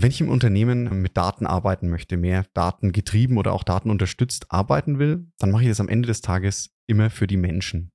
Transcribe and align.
Wenn 0.00 0.12
ich 0.12 0.20
im 0.20 0.28
Unternehmen 0.28 1.02
mit 1.02 1.16
Daten 1.16 1.44
arbeiten 1.44 1.88
möchte, 1.88 2.16
mehr 2.16 2.44
Daten 2.54 2.92
getrieben 2.92 3.36
oder 3.36 3.52
auch 3.52 3.64
Daten 3.64 3.90
unterstützt 3.90 4.46
arbeiten 4.48 5.00
will, 5.00 5.26
dann 5.38 5.50
mache 5.50 5.64
ich 5.64 5.68
das 5.70 5.80
am 5.80 5.88
Ende 5.88 6.06
des 6.06 6.20
Tages 6.20 6.70
immer 6.86 7.10
für 7.10 7.26
die 7.26 7.36
Menschen. 7.36 7.90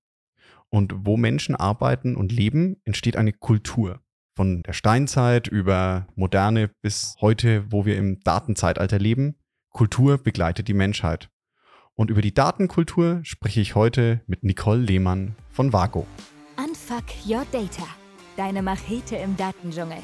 Und 0.67 0.93
wo 1.05 1.15
Menschen 1.15 1.55
arbeiten 1.55 2.17
und 2.17 2.33
leben, 2.33 2.75
entsteht 2.83 3.15
eine 3.15 3.31
Kultur. 3.31 4.01
Von 4.35 4.63
der 4.63 4.73
Steinzeit 4.73 5.47
über 5.47 6.07
moderne 6.15 6.69
bis 6.81 7.15
heute, 7.21 7.71
wo 7.71 7.85
wir 7.85 7.95
im 7.95 8.19
Datenzeitalter 8.19 8.99
leben. 8.99 9.37
Kultur 9.69 10.17
begleitet 10.17 10.67
die 10.67 10.73
Menschheit. 10.73 11.29
Und 11.93 12.09
über 12.09 12.21
die 12.21 12.33
Datenkultur 12.33 13.21
spreche 13.23 13.61
ich 13.61 13.75
heute 13.75 14.19
mit 14.27 14.43
Nicole 14.43 14.81
Lehmann 14.81 15.37
von 15.51 15.71
Vago. 15.71 16.05
Unfuck 16.57 17.05
Your 17.25 17.45
Data. 17.53 17.87
Deine 18.35 18.61
Machete 18.61 19.15
im 19.15 19.37
Datendschungel. 19.37 19.99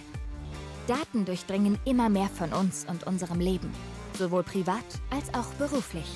Daten 0.90 1.24
durchdringen 1.24 1.78
immer 1.86 2.10
mehr 2.10 2.30
von 2.30 2.52
uns 2.52 2.86
und 2.90 3.06
unserem 3.06 3.40
Leben, 3.40 3.72
sowohl 4.18 4.42
privat 4.42 4.84
als 5.12 5.32
auch 5.36 5.54
beruflich. 5.60 6.08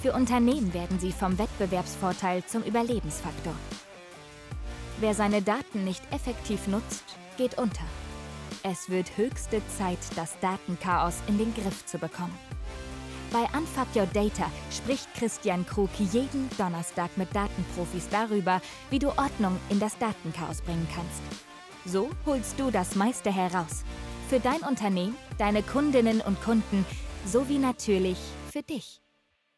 Für 0.00 0.12
Unternehmen 0.12 0.72
werden 0.72 1.00
sie 1.00 1.10
vom 1.10 1.36
Wettbewerbsvorteil 1.38 2.44
zum 2.46 2.62
Überlebensfaktor. 2.62 3.54
Wer 5.00 5.12
seine 5.14 5.42
Daten 5.42 5.84
nicht 5.84 6.02
effektiv 6.12 6.68
nutzt, 6.68 7.04
geht 7.36 7.58
unter. 7.58 7.82
Es 8.62 8.88
wird 8.88 9.16
höchste 9.16 9.60
Zeit, 9.76 9.98
das 10.14 10.38
Datenchaos 10.40 11.16
in 11.26 11.38
den 11.38 11.52
Griff 11.52 11.84
zu 11.86 11.98
bekommen. 11.98 12.38
Bei 13.32 13.42
Unfuck 13.58 13.88
Your 13.96 14.06
Data 14.06 14.48
spricht 14.70 15.12
Christian 15.14 15.66
Krug 15.66 15.90
jeden 15.98 16.48
Donnerstag 16.56 17.10
mit 17.16 17.34
Datenprofis 17.34 18.08
darüber, 18.08 18.62
wie 18.90 19.00
du 19.00 19.08
Ordnung 19.08 19.58
in 19.68 19.80
das 19.80 19.98
Datenchaos 19.98 20.62
bringen 20.62 20.86
kannst. 20.94 21.45
So 21.86 22.10
holst 22.26 22.58
du 22.58 22.72
das 22.72 22.96
meiste 22.96 23.32
heraus. 23.32 23.84
Für 24.28 24.40
dein 24.40 24.60
Unternehmen, 24.68 25.14
deine 25.38 25.62
Kundinnen 25.62 26.20
und 26.20 26.42
Kunden 26.42 26.84
sowie 27.24 27.58
natürlich 27.58 28.18
für 28.50 28.62
dich. 28.62 29.00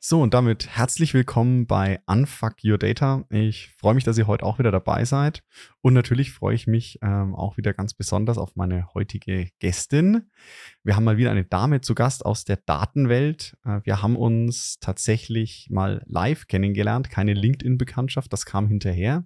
So, 0.00 0.20
und 0.20 0.32
damit 0.32 0.68
herzlich 0.68 1.12
willkommen 1.14 1.66
bei 1.66 2.00
Unfuck 2.06 2.56
Your 2.62 2.76
Data. 2.78 3.24
Ich 3.30 3.68
freue 3.78 3.94
mich, 3.94 4.04
dass 4.04 4.18
ihr 4.18 4.26
heute 4.26 4.44
auch 4.44 4.58
wieder 4.58 4.70
dabei 4.70 5.04
seid. 5.06 5.42
Und 5.80 5.94
natürlich 5.94 6.30
freue 6.30 6.54
ich 6.54 6.66
mich 6.66 6.98
ähm, 7.02 7.34
auch 7.34 7.56
wieder 7.56 7.72
ganz 7.72 7.94
besonders 7.94 8.36
auf 8.36 8.54
meine 8.54 8.92
heutige 8.94 9.48
Gästin. 9.58 10.30
Wir 10.84 10.94
haben 10.94 11.04
mal 11.04 11.16
wieder 11.16 11.30
eine 11.30 11.46
Dame 11.46 11.80
zu 11.80 11.94
Gast 11.94 12.24
aus 12.26 12.44
der 12.44 12.58
Datenwelt. 12.58 13.56
Äh, 13.64 13.80
wir 13.84 14.02
haben 14.02 14.16
uns 14.16 14.78
tatsächlich 14.80 15.66
mal 15.70 16.04
live 16.06 16.46
kennengelernt, 16.46 17.10
keine 17.10 17.32
LinkedIn-Bekanntschaft, 17.32 18.32
das 18.32 18.44
kam 18.44 18.68
hinterher. 18.68 19.24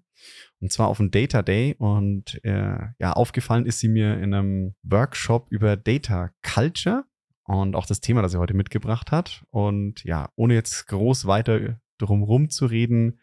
Und 0.61 0.73
zwar 0.73 0.89
auf 0.89 0.99
dem 0.99 1.11
Data 1.11 1.43
Day. 1.43 1.75
Und 1.79 2.43
äh, 2.45 2.79
ja, 2.99 3.13
aufgefallen 3.13 3.67
ist 3.67 3.81
sie 3.81 3.89
mir 3.89 4.19
in 4.19 4.35
einem 4.35 4.75
Workshop 4.83 5.49
über 5.51 5.77
Data 5.77 6.31
Culture 6.43 7.05
und 7.45 7.75
auch 7.75 7.87
das 7.87 8.01
Thema, 8.01 8.23
das 8.23 8.33
sie 8.33 8.39
heute 8.39 8.55
mitgebracht 8.55 9.11
hat. 9.11 9.45
Und 9.51 10.05
ja, 10.05 10.31
ohne 10.37 10.55
jetzt 10.55 10.87
groß 10.87 11.27
weiter 11.27 11.81
drum 11.99 12.51
zu 12.51 12.67
reden, 12.67 13.21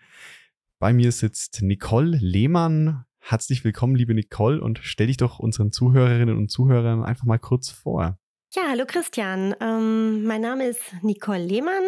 bei 0.80 0.94
mir 0.94 1.12
sitzt 1.12 1.62
Nicole 1.62 2.18
Lehmann. 2.18 3.04
Herzlich 3.20 3.64
willkommen, 3.66 3.96
liebe 3.96 4.14
Nicole, 4.14 4.62
und 4.62 4.80
stell 4.82 5.08
dich 5.08 5.18
doch 5.18 5.40
unseren 5.40 5.72
Zuhörerinnen 5.72 6.38
und 6.38 6.50
Zuhörern 6.50 7.04
einfach 7.04 7.26
mal 7.26 7.38
kurz 7.38 7.70
vor. 7.70 8.18
Ja, 8.54 8.64
hallo 8.70 8.86
Christian. 8.88 9.54
Ähm, 9.60 10.24
mein 10.24 10.42
Name 10.42 10.68
ist 10.68 10.82
Nicole 11.04 11.44
Lehmann. 11.44 11.84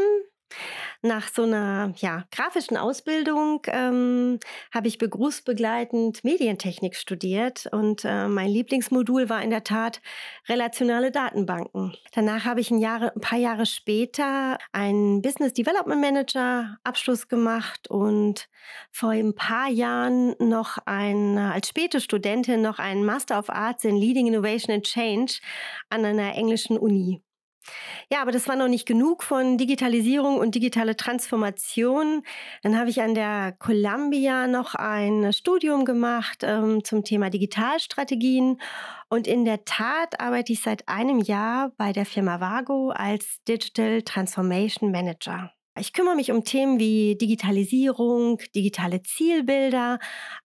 Nach 1.02 1.28
so 1.28 1.44
einer 1.44 1.94
ja, 1.98 2.26
grafischen 2.32 2.78
Ausbildung 2.78 3.62
ähm, 3.68 4.40
habe 4.72 4.88
ich 4.88 5.00
berufsbegleitend 5.00 6.24
Medientechnik 6.24 6.96
studiert 6.96 7.68
und 7.72 8.06
äh, 8.06 8.28
mein 8.28 8.50
Lieblingsmodul 8.50 9.28
war 9.28 9.42
in 9.42 9.50
der 9.50 9.64
Tat 9.64 10.02
relationale 10.48 11.12
Datenbanken. 11.12 11.96
Danach 12.14 12.46
habe 12.46 12.62
ich 12.62 12.70
ein, 12.70 12.80
Jahre, 12.80 13.14
ein 13.16 13.22
paar 13.22 13.40
Jahre 13.40 13.66
später 13.66 14.58
einen 14.72 15.22
Business 15.22 15.54
Development 15.54 16.02
Manager 16.02 16.78
Abschluss 16.84 17.28
gemacht 17.28 17.90
und 17.90 18.48
vor 18.92 19.10
ein 19.10 19.34
paar 19.34 19.70
Jahren 19.70 20.36
noch 20.40 20.78
ein, 20.86 21.38
als 21.38 21.70
späte 21.70 22.00
Studentin 22.00 22.62
noch 22.62 22.78
einen 22.78 23.06
Master 23.06 23.40
of 23.40 23.50
Arts 23.50 23.86
in 23.86 23.96
Leading 23.96 24.28
Innovation 24.28 24.76
and 24.76 24.86
Change 24.86 25.40
an 25.90 26.06
einer 26.06 26.36
englischen 26.36 26.78
Uni. 26.78 27.24
Ja, 28.12 28.22
aber 28.22 28.32
das 28.32 28.48
war 28.48 28.56
noch 28.56 28.68
nicht 28.68 28.86
genug 28.86 29.24
von 29.24 29.58
Digitalisierung 29.58 30.38
und 30.38 30.56
digitale 30.56 30.96
Transformation. 30.96 32.24
Dann 32.64 32.78
habe 32.78 32.90
ich 32.90 33.02
an 33.02 33.16
der 33.16 33.54
Columbia 33.60 34.48
noch 34.48 34.76
ein 34.76 35.32
Studium 35.34 35.86
gemacht 35.86 36.40
ähm, 36.44 36.84
zum 36.84 37.04
Thema 37.04 37.30
Digitalstrategien. 37.30 38.60
Und 39.10 39.28
in 39.28 39.46
der 39.46 39.66
Tat 39.66 40.20
arbeite 40.20 40.54
ich 40.54 40.62
seit 40.62 40.88
einem 40.88 41.20
Jahr 41.20 41.72
bei 41.78 41.94
der 41.94 42.06
Firma 42.06 42.40
Vago 42.40 42.90
als 42.90 43.44
Digital 43.48 44.02
Transformation 44.02 44.92
Manager. 44.92 45.52
Ich 45.80 45.94
kümmere 45.94 46.18
mich 46.18 46.32
um 46.32 46.44
Themen 46.44 46.80
wie 46.80 47.16
Digitalisierung, 47.16 48.40
digitale 48.54 49.04
Zielbilder, 49.04 50.00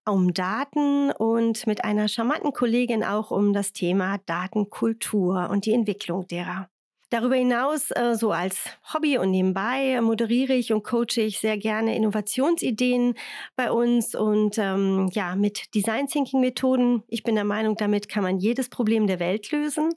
um 0.05 0.33
Daten 0.33 1.11
und 1.11 1.67
mit 1.67 1.83
einer 1.83 2.07
charmanten 2.07 2.53
Kollegin 2.53 3.03
auch 3.03 3.29
um 3.29 3.51
das 3.51 3.73
Thema 3.73 4.19
Datenkultur 4.25 5.49
und 5.49 5.65
die 5.65 5.73
Entwicklung 5.73 6.25
derer. 6.27 6.69
Darüber 7.09 7.35
hinaus, 7.35 7.91
äh, 7.91 8.15
so 8.15 8.33
als 8.33 8.57
Hobby 8.93 9.17
und 9.17 9.31
nebenbei, 9.31 10.01
moderiere 10.01 10.53
ich 10.53 10.73
und 10.73 10.83
coache 10.83 11.21
ich 11.21 11.39
sehr 11.39 11.57
gerne 11.57 11.95
Innovationsideen 11.95 13.13
bei 13.55 13.71
uns 13.71 14.13
und 14.13 14.57
ähm, 14.57 15.09
ja, 15.13 15.35
mit 15.35 15.73
Design 15.73 16.07
Thinking 16.07 16.41
Methoden. 16.41 17.03
Ich 17.07 17.23
bin 17.23 17.35
der 17.35 17.45
Meinung, 17.45 17.77
damit 17.77 18.09
kann 18.09 18.23
man 18.23 18.39
jedes 18.39 18.67
Problem 18.67 19.07
der 19.07 19.21
Welt 19.21 19.49
lösen. 19.51 19.91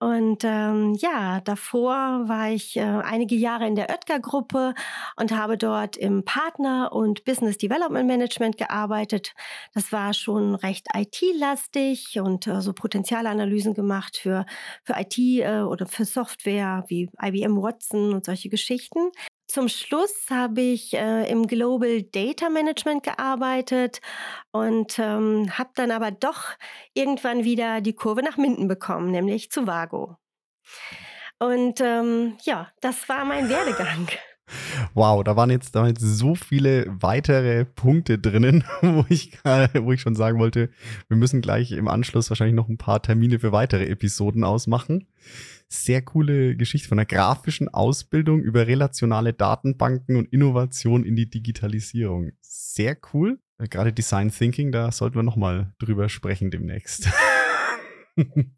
Und 0.00 0.44
ähm, 0.44 0.94
ja, 0.98 1.42
davor 1.42 2.26
war 2.26 2.50
ich 2.50 2.78
äh, 2.78 2.80
einige 2.80 3.34
Jahre 3.34 3.66
in 3.66 3.76
der 3.76 3.90
Oetker-Gruppe 3.90 4.74
und 5.16 5.30
habe 5.30 5.58
dort 5.58 5.98
im 5.98 6.24
Partner- 6.24 6.90
und 6.92 7.24
Business 7.26 7.58
Development 7.58 8.06
Management 8.06 8.56
gearbeitet. 8.56 9.34
Das 9.74 9.92
war 9.92 10.14
schon 10.14 10.54
recht 10.54 10.86
IT-lastig 10.96 12.18
und 12.18 12.46
äh, 12.46 12.62
so 12.62 12.72
Potenzialanalysen 12.72 13.74
gemacht 13.74 14.16
für, 14.16 14.46
für 14.84 14.94
IT 14.98 15.18
äh, 15.18 15.60
oder 15.60 15.84
für 15.84 16.06
Software 16.06 16.84
wie 16.88 17.10
IBM 17.22 17.60
Watson 17.60 18.14
und 18.14 18.24
solche 18.24 18.48
Geschichten. 18.48 19.10
Zum 19.50 19.68
Schluss 19.68 20.26
habe 20.30 20.60
ich 20.60 20.94
äh, 20.94 21.28
im 21.28 21.48
Global 21.48 22.02
Data 22.02 22.48
Management 22.48 23.02
gearbeitet 23.02 24.00
und 24.52 24.96
ähm, 25.00 25.50
habe 25.58 25.70
dann 25.74 25.90
aber 25.90 26.12
doch 26.12 26.50
irgendwann 26.94 27.42
wieder 27.42 27.80
die 27.80 27.94
Kurve 27.94 28.22
nach 28.22 28.36
Minden 28.36 28.68
bekommen, 28.68 29.10
nämlich 29.10 29.50
zu 29.50 29.66
Vago. 29.66 30.18
Und 31.40 31.80
ähm, 31.80 32.36
ja, 32.42 32.70
das 32.80 33.08
war 33.08 33.24
mein 33.24 33.48
Werdegang. 33.48 34.06
Wow, 34.94 35.22
da 35.24 35.36
waren, 35.36 35.50
jetzt, 35.50 35.74
da 35.74 35.80
waren 35.80 35.88
jetzt 35.88 36.00
so 36.00 36.34
viele 36.34 36.86
weitere 36.88 37.64
Punkte 37.64 38.18
drinnen, 38.18 38.64
wo 38.82 39.04
ich, 39.08 39.38
wo 39.44 39.92
ich 39.92 40.00
schon 40.00 40.14
sagen 40.14 40.38
wollte, 40.38 40.70
wir 41.08 41.16
müssen 41.16 41.40
gleich 41.40 41.72
im 41.72 41.88
Anschluss 41.88 42.30
wahrscheinlich 42.30 42.56
noch 42.56 42.68
ein 42.68 42.78
paar 42.78 43.02
Termine 43.02 43.38
für 43.38 43.52
weitere 43.52 43.86
Episoden 43.86 44.44
ausmachen. 44.44 45.06
Sehr 45.68 46.02
coole 46.02 46.56
Geschichte 46.56 46.88
von 46.88 46.96
der 46.96 47.06
grafischen 47.06 47.68
Ausbildung 47.68 48.40
über 48.40 48.66
relationale 48.66 49.32
Datenbanken 49.32 50.16
und 50.16 50.32
Innovation 50.32 51.04
in 51.04 51.14
die 51.14 51.30
Digitalisierung. 51.30 52.32
Sehr 52.40 52.96
cool. 53.12 53.38
Gerade 53.58 53.92
Design 53.92 54.30
Thinking, 54.30 54.72
da 54.72 54.90
sollten 54.90 55.16
wir 55.16 55.22
nochmal 55.22 55.72
drüber 55.78 56.08
sprechen 56.08 56.50
demnächst. 56.50 57.08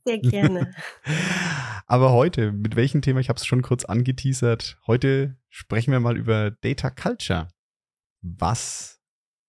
Sehr 0.04 0.19
gerne. 0.19 0.70
Aber 1.87 2.12
heute, 2.12 2.53
mit 2.53 2.76
welchem 2.76 3.03
Thema? 3.03 3.20
Ich 3.20 3.28
habe 3.28 3.38
es 3.38 3.47
schon 3.47 3.62
kurz 3.62 3.84
angeteasert. 3.84 4.78
Heute 4.87 5.37
sprechen 5.48 5.93
wir 5.93 6.00
mal 6.00 6.16
über 6.16 6.50
Data 6.50 6.91
Culture. 6.91 7.48
Was 8.22 9.00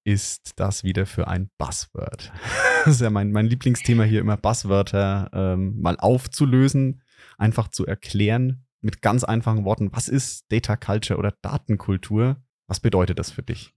ist 0.04 0.54
das 0.58 0.84
wieder 0.84 1.06
für 1.06 1.28
ein 1.28 1.50
Buzzword? 1.58 2.32
Das 2.86 2.96
ist 2.96 3.02
ja 3.02 3.10
mein, 3.10 3.32
mein 3.32 3.46
Lieblingsthema 3.46 4.04
hier, 4.04 4.20
immer 4.20 4.36
Buzzwörter 4.36 5.30
ähm, 5.32 5.80
mal 5.80 5.96
aufzulösen, 5.98 7.02
einfach 7.38 7.70
zu 7.70 7.86
erklären 7.86 8.66
mit 8.82 9.02
ganz 9.02 9.24
einfachen 9.24 9.64
Worten. 9.64 9.90
Was 9.94 10.10
ist 10.10 10.52
Data 10.52 10.76
Culture 10.76 11.18
oder 11.18 11.34
Datenkultur? 11.42 12.44
Was 12.68 12.82
bedeutet 12.82 13.20
das 13.20 13.32
für 13.32 13.42
dich? 13.42 13.74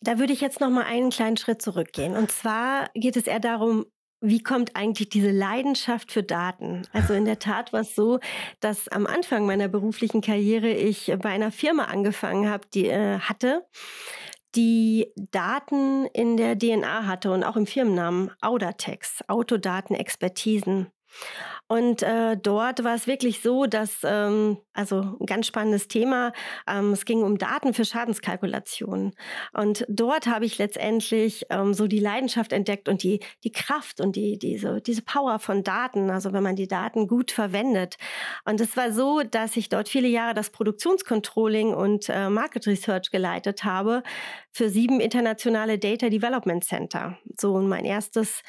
Da 0.00 0.18
würde 0.18 0.32
ich 0.32 0.40
jetzt 0.40 0.60
noch 0.60 0.70
mal 0.70 0.84
einen 0.84 1.10
kleinen 1.10 1.36
Schritt 1.36 1.62
zurückgehen. 1.62 2.16
Und 2.16 2.32
zwar 2.32 2.90
geht 2.94 3.16
es 3.16 3.28
eher 3.28 3.38
darum, 3.38 3.86
wie 4.20 4.42
kommt 4.42 4.74
eigentlich 4.74 5.08
diese 5.08 5.30
Leidenschaft 5.30 6.12
für 6.12 6.22
Daten? 6.22 6.82
Also 6.92 7.14
in 7.14 7.24
der 7.24 7.38
Tat 7.38 7.72
war 7.72 7.80
es 7.80 7.94
so, 7.94 8.18
dass 8.60 8.88
am 8.88 9.06
Anfang 9.06 9.46
meiner 9.46 9.68
beruflichen 9.68 10.20
Karriere 10.20 10.70
ich 10.70 11.12
bei 11.22 11.30
einer 11.30 11.52
Firma 11.52 11.84
angefangen 11.84 12.48
habe, 12.48 12.66
die 12.74 12.88
äh, 12.88 13.20
hatte, 13.20 13.64
die 14.54 15.12
Daten 15.16 16.06
in 16.06 16.36
der 16.36 16.58
DNA 16.58 17.06
hatte 17.06 17.30
und 17.30 17.44
auch 17.44 17.56
im 17.56 17.66
Firmennamen 17.66 18.30
Audatex, 18.40 19.22
Autodatenexpertisen. 19.28 20.88
Und 21.68 22.02
äh, 22.02 22.36
dort 22.36 22.82
war 22.82 22.94
es 22.94 23.06
wirklich 23.06 23.42
so, 23.42 23.66
dass, 23.66 23.98
ähm, 24.02 24.56
also 24.72 25.16
ein 25.20 25.26
ganz 25.26 25.46
spannendes 25.46 25.86
Thema, 25.86 26.32
ähm, 26.66 26.92
es 26.92 27.04
ging 27.04 27.22
um 27.22 27.36
Daten 27.36 27.74
für 27.74 27.84
Schadenskalkulationen. 27.84 29.12
Und 29.52 29.84
dort 29.88 30.26
habe 30.26 30.46
ich 30.46 30.56
letztendlich 30.56 31.44
ähm, 31.50 31.74
so 31.74 31.86
die 31.86 31.98
Leidenschaft 31.98 32.54
entdeckt 32.54 32.88
und 32.88 33.02
die, 33.02 33.20
die 33.44 33.52
Kraft 33.52 34.00
und 34.00 34.16
die, 34.16 34.38
diese, 34.38 34.80
diese 34.80 35.02
Power 35.02 35.38
von 35.38 35.62
Daten, 35.62 36.10
also 36.10 36.32
wenn 36.32 36.42
man 36.42 36.56
die 36.56 36.68
Daten 36.68 37.06
gut 37.06 37.30
verwendet. 37.30 37.96
Und 38.46 38.62
es 38.62 38.74
war 38.76 38.90
so, 38.90 39.22
dass 39.22 39.56
ich 39.58 39.68
dort 39.68 39.90
viele 39.90 40.08
Jahre 40.08 40.32
das 40.32 40.48
Produktionscontrolling 40.48 41.74
und 41.74 42.08
äh, 42.08 42.30
Market 42.30 42.66
Research 42.66 43.10
geleitet 43.10 43.64
habe 43.64 44.02
für 44.52 44.70
sieben 44.70 45.00
internationale 45.00 45.78
Data 45.78 46.08
Development 46.08 46.64
Center. 46.64 47.18
So, 47.36 47.60
mein 47.60 47.84
erstes 47.84 48.42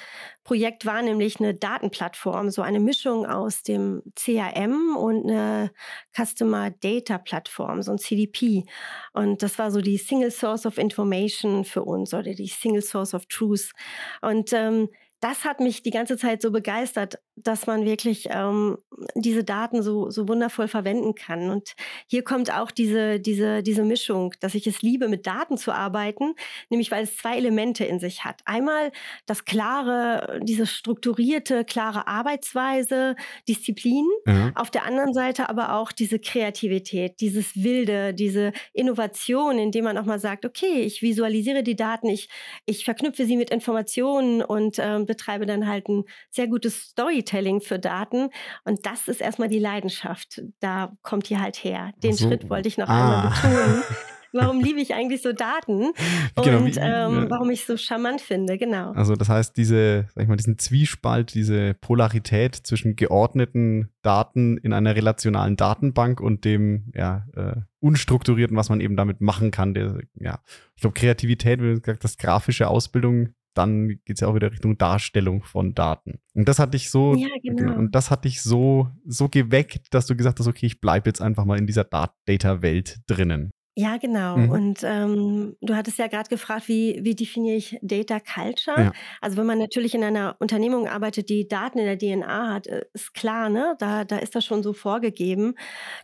Projekt 0.50 0.88
war 0.88 1.04
nämlich 1.04 1.40
eine 1.40 1.54
Datenplattform, 1.54 2.50
so 2.50 2.64
eine 2.64 2.80
Mischung 2.80 3.28
aus 3.28 3.62
dem 3.62 4.02
CRM 4.16 4.96
und 4.98 5.30
eine 5.30 5.70
Customer 6.18 6.72
Data 6.72 7.20
Plattform, 7.20 7.84
so 7.84 7.92
ein 7.92 8.00
CDP. 8.00 8.66
Und 9.14 9.44
das 9.44 9.60
war 9.60 9.70
so 9.70 9.80
die 9.80 10.00
Single 10.00 10.32
Source 10.32 10.66
of 10.66 10.80
Information 10.80 11.66
für 11.66 11.84
uns 11.84 12.16
oder 12.16 12.34
die 12.34 12.48
Single 12.48 12.82
Source 12.82 13.14
of 13.14 13.28
Truth. 13.28 13.74
Und 14.22 14.52
ähm, 14.52 14.90
das 15.22 15.44
hat 15.44 15.60
mich 15.60 15.84
die 15.84 15.92
ganze 15.92 16.18
Zeit 16.18 16.42
so 16.42 16.52
begeistert, 16.52 17.20
dass 17.36 17.68
man 17.68 17.86
wirklich 17.86 18.28
ähm, 18.32 18.78
diese 19.16 19.44
Daten 19.44 19.82
so, 19.82 20.10
so 20.10 20.28
wundervoll 20.28 20.68
verwenden 20.68 21.16
kann. 21.16 21.50
Und 21.50 21.76
hier 22.08 22.24
kommt 22.24 22.54
auch 22.54 22.72
diese, 22.72 23.20
diese, 23.20 23.64
diese 23.64 23.84
Mischung, 23.84 24.34
dass 24.40 24.56
ich 24.56 24.68
es 24.68 24.82
liebe, 24.82 25.08
mit 25.08 25.28
Daten 25.28 25.58
zu 25.58 25.72
arbeiten, 25.72 26.36
nämlich 26.70 26.92
weil 26.92 27.04
es 27.04 27.18
zwei 27.18 27.38
Elemente 27.38 27.86
in 27.86 28.00
sich 28.00 28.24
hat. 28.24 28.42
Einmal 28.46 28.92
das 29.26 29.46
klare, 29.46 30.40
diese 30.44 30.66
strukturierte, 30.66 31.66
klare 31.66 32.08
Arbeitsweise, 32.08 33.16
Disziplin. 33.48 34.06
Ja. 34.26 34.52
Auf 34.56 34.72
der 34.72 34.86
anderen 34.86 35.14
Seite 35.14 35.50
aber 35.50 35.76
auch 35.76 35.92
diese 35.92 36.20
Kreativität, 36.20 37.20
dieses 37.20 37.56
Wilde, 37.64 38.14
diese 38.14 38.54
Innovation, 38.74 39.60
indem 39.60 39.86
man 39.86 39.98
auch 39.98 40.06
mal 40.06 40.20
sagt, 40.20 40.46
okay, 40.46 40.82
ich 40.82 41.02
visualisiere 41.02 41.64
die 41.64 41.76
Daten, 41.76 42.08
ich, 42.08 42.30
ich 42.66 42.86
verknüpfe 42.86 43.26
sie 43.26 43.38
mit 43.38 43.50
Informationen 43.50 44.42
und 44.42 44.78
ähm, 44.80 45.06
betreibe 45.10 45.48
dann 45.48 45.68
halt 45.68 45.90
ein 45.90 46.04
sehr 46.30 46.48
gutes 46.48 46.84
Storytelling 46.84 47.62
für 47.62 47.80
Daten. 47.80 48.30
Und 48.64 48.86
das 48.86 49.08
ist 49.08 49.22
erstmal 49.22 49.50
die 49.50 49.60
Leidenschaft. 49.60 50.42
Da 50.60 50.94
kommt 51.02 51.30
die 51.30 51.40
halt 51.40 51.58
her. 51.64 51.92
Den 52.04 52.14
so. 52.14 52.28
Schritt 52.28 52.50
wollte 52.50 52.68
ich 52.68 52.78
noch 52.78 52.88
ah. 52.88 52.94
einmal 52.94 53.30
betonen. 53.30 53.84
warum 54.34 54.60
liebe 54.62 54.80
ich 54.80 54.94
eigentlich 54.94 55.22
so 55.22 55.34
Daten 55.34 55.92
genau, 56.36 56.60
und 56.60 56.78
ähm, 56.80 57.26
warum 57.30 57.50
ich 57.50 57.62
es 57.62 57.68
so 57.68 57.78
charmant 57.78 58.22
finde, 58.22 58.58
genau. 58.58 58.92
Also 58.92 59.16
das 59.16 59.30
heißt, 59.30 59.58
diese, 59.58 60.08
sag 60.14 60.24
ich 60.24 60.30
mal, 60.30 60.36
diesen 60.36 60.58
Zwiespalt, 60.58 61.34
diese 61.34 61.74
Polarität 61.74 62.56
zwischen 62.56 62.96
geordneten 62.96 63.90
Daten 64.02 64.58
in 64.58 64.74
einer 64.74 64.96
relationalen 64.96 65.56
Datenbank 65.56 66.22
und 66.22 66.46
dem 66.46 66.92
ja, 66.96 67.26
äh, 67.36 67.56
unstrukturierten, 67.80 68.56
was 68.56 68.70
man 68.70 68.82
eben 68.82 68.96
damit 68.96 69.22
machen 69.22 69.52
kann. 69.52 69.74
Der, 69.74 70.00
ja, 70.20 70.40
ich 70.76 70.82
glaube, 70.82 70.94
Kreativität, 70.94 71.62
wie 71.62 71.80
gesagt, 71.80 72.04
das 72.04 72.18
grafische 72.18 72.68
Ausbildung 72.68 73.30
dann 73.54 73.88
geht 73.88 74.16
es 74.16 74.20
ja 74.22 74.28
auch 74.28 74.36
wieder 74.36 74.52
Richtung 74.52 74.78
Darstellung 74.78 75.44
von 75.44 75.74
Daten. 75.74 76.20
Und 76.34 76.48
das 76.48 76.60
hat 76.60 76.74
dich 76.74 76.90
so, 76.90 77.16
ja, 77.16 77.28
genau. 77.44 77.78
und 77.78 77.94
das 77.96 78.12
hat 78.12 78.26
dich 78.26 78.42
so, 78.42 78.90
so 79.06 79.30
geweckt, 79.30 79.94
dass 79.94 80.06
du 80.08 80.16
gesagt 80.16 80.40
hast, 80.40 80.48
okay, 80.48 80.66
ich 80.66 80.82
bleibe 80.82 81.10
jetzt 81.10 81.22
einfach 81.22 81.46
mal 81.46 81.58
in 81.58 81.68
dieser 81.68 81.84
Data-Welt 81.84 83.00
drinnen. 83.08 83.52
Ja, 83.80 83.96
genau. 83.96 84.36
Mhm. 84.36 84.50
Und 84.50 84.80
ähm, 84.84 85.56
du 85.62 85.74
hattest 85.74 85.98
ja 86.00 86.08
gerade 86.08 86.28
gefragt, 86.28 86.68
wie, 86.68 87.00
wie 87.02 87.16
definiere 87.16 87.56
ich 87.56 87.78
Data 87.82 88.20
Culture? 88.20 88.78
Ja. 88.78 88.92
Also 89.22 89.38
wenn 89.38 89.46
man 89.46 89.58
natürlich 89.58 89.96
in 89.96 90.04
einer 90.04 90.36
Unternehmung 90.40 90.86
arbeitet, 90.86 91.30
die 91.30 91.48
Daten 91.48 91.80
in 91.80 91.86
der 91.86 91.98
DNA 91.98 92.54
hat, 92.56 92.68
äh, 92.68 92.84
ist 92.92 93.14
klar, 93.14 93.48
ne? 93.48 93.78
Da, 93.80 94.04
da 94.04 94.18
ist 94.18 94.36
das 94.36 94.44
schon 94.44 94.64
so 94.64 94.74
vorgegeben. 94.74 95.56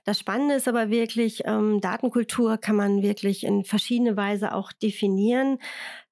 Das 0.06 0.20
Spannende 0.20 0.56
ist 0.56 0.70
aber 0.70 0.90
wirklich, 0.90 1.42
ähm, 1.44 1.82
Datenkultur 1.82 2.58
kann 2.58 2.78
man 2.78 3.02
wirklich 3.02 3.44
in 3.44 3.66
verschiedene 3.66 4.16
Weise 4.16 4.54
auch 4.54 4.72
definieren. 4.72 5.58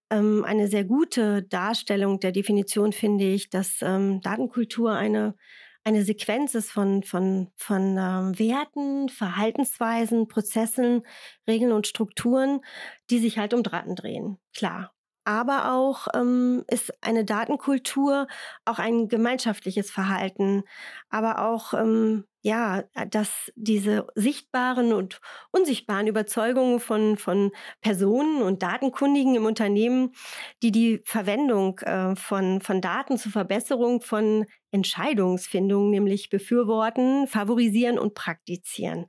Ähm, 0.09 0.43
eine 0.45 0.67
sehr 0.67 0.83
gute 0.83 1.43
Darstellung 1.43 2.19
der 2.19 2.31
Definition 2.31 2.93
finde 2.93 3.25
ich, 3.25 3.49
dass 3.49 3.81
ähm, 3.81 4.21
Datenkultur 4.21 4.93
eine, 4.93 5.35
eine 5.83 6.03
Sequenz 6.03 6.55
ist 6.55 6.71
von, 6.71 7.03
von, 7.03 7.49
von 7.55 7.97
ähm, 7.97 8.37
Werten, 8.39 9.09
Verhaltensweisen, 9.09 10.27
Prozessen, 10.27 11.03
Regeln 11.47 11.71
und 11.71 11.87
Strukturen, 11.87 12.61
die 13.09 13.19
sich 13.19 13.37
halt 13.37 13.53
um 13.53 13.63
Daten 13.63 13.95
drehen. 13.95 14.37
Klar. 14.55 14.93
Aber 15.25 15.73
auch 15.73 16.07
ähm, 16.13 16.65
ist 16.67 16.93
eine 17.01 17.23
Datenkultur 17.23 18.27
auch 18.65 18.79
ein 18.79 19.07
gemeinschaftliches 19.07 19.89
Verhalten, 19.89 20.63
aber 21.09 21.47
auch 21.47 21.73
ähm, 21.73 22.25
ja, 22.43 22.83
äh, 22.93 23.07
dass 23.07 23.51
diese 23.55 24.05
sichtbaren 24.15 24.93
und 24.93 25.19
unsichtbaren 25.51 26.07
Überzeugungen 26.07 26.79
von, 26.79 27.17
von 27.17 27.51
Personen 27.81 28.43
und 28.43 28.61
Datenkundigen 28.61 29.35
im 29.35 29.45
Unternehmen, 29.45 30.11
die 30.61 30.71
die 30.71 31.01
Verwendung 31.05 31.79
äh, 31.79 32.15
von, 32.15 32.61
von 32.61 32.81
Daten 32.81 33.17
zur 33.17 33.31
Verbesserung 33.31 34.01
von 34.01 34.45
Entscheidungsfindung 34.71 35.91
nämlich 35.91 36.29
befürworten, 36.29 37.27
favorisieren 37.27 37.99
und 37.99 38.15
praktizieren. 38.15 39.05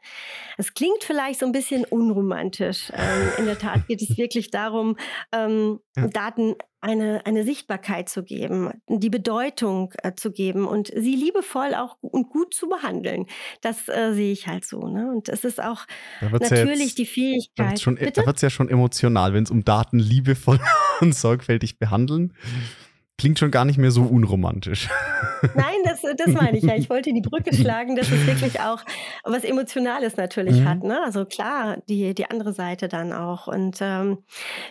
Es 0.59 0.75
klingt 0.75 1.03
vielleicht 1.03 1.41
so 1.41 1.47
ein 1.47 1.53
bisschen 1.53 1.85
unromantisch. 1.85 2.93
Ähm, 2.95 3.33
in 3.39 3.47
der 3.47 3.59
Tat 3.59 3.89
geht 3.89 4.03
es 4.03 4.17
wirklich 4.19 4.51
darum, 4.51 4.97
ähm, 5.33 5.81
ja. 5.97 6.07
Daten 6.07 6.55
eine, 6.85 7.25
eine 7.25 7.45
Sichtbarkeit 7.45 8.11
zu 8.11 8.23
geben, 8.23 8.71
die 8.89 9.09
Bedeutung 9.09 9.95
äh, 10.03 10.13
zu 10.15 10.31
geben 10.31 10.67
und 10.67 10.93
sie 10.95 11.17
liebevoll 11.17 11.75
auch 11.75 11.97
und 12.03 12.29
gut 12.29 12.53
zu 12.53 12.69
behandeln. 12.69 13.27
Das 13.63 13.89
äh, 13.89 14.13
sehe 14.13 14.33
ich 14.33 14.47
halt 14.47 14.67
so. 14.67 14.87
Ne? 14.89 15.11
Und 15.11 15.31
es 15.31 15.45
ist 15.45 15.63
auch 15.63 15.87
natürlich 16.21 16.53
ja 16.53 16.75
jetzt, 16.75 16.99
die 16.99 17.07
Fähigkeit. 17.07 17.87
Da 17.87 18.27
wird 18.27 18.37
es 18.37 18.43
ja 18.43 18.51
schon 18.51 18.69
emotional, 18.69 19.33
wenn 19.33 19.45
es 19.45 19.51
um 19.51 19.65
Daten 19.65 19.99
liebevoll 19.99 20.61
und 21.01 21.15
sorgfältig 21.15 21.79
behandeln 21.79 22.35
klingt 23.19 23.39
schon 23.39 23.51
gar 23.51 23.65
nicht 23.65 23.79
mehr 23.79 23.91
so 23.91 24.03
unromantisch. 24.03 24.89
Nein, 25.55 25.77
das, 25.85 26.03
das 26.17 26.29
meine 26.35 26.59
ich 26.59 26.65
ja. 26.65 26.75
Ich 26.75 26.91
wollte 26.91 27.13
die 27.13 27.21
Brücke 27.21 27.55
schlagen, 27.55 27.97
dass 27.97 28.11
es 28.11 28.27
wirklich 28.27 28.61
auch 28.61 28.83
was 29.23 29.45
Emotionales 29.45 30.17
natürlich 30.17 30.61
mhm. 30.61 30.69
hat. 30.69 30.83
Ne? 30.83 31.01
Also 31.03 31.25
klar, 31.25 31.79
die, 31.89 32.15
die 32.15 32.31
andere 32.31 32.53
Seite 32.53 32.89
dann 32.89 33.13
auch. 33.13 33.47
Und 33.47 33.79
ähm, 33.81 34.19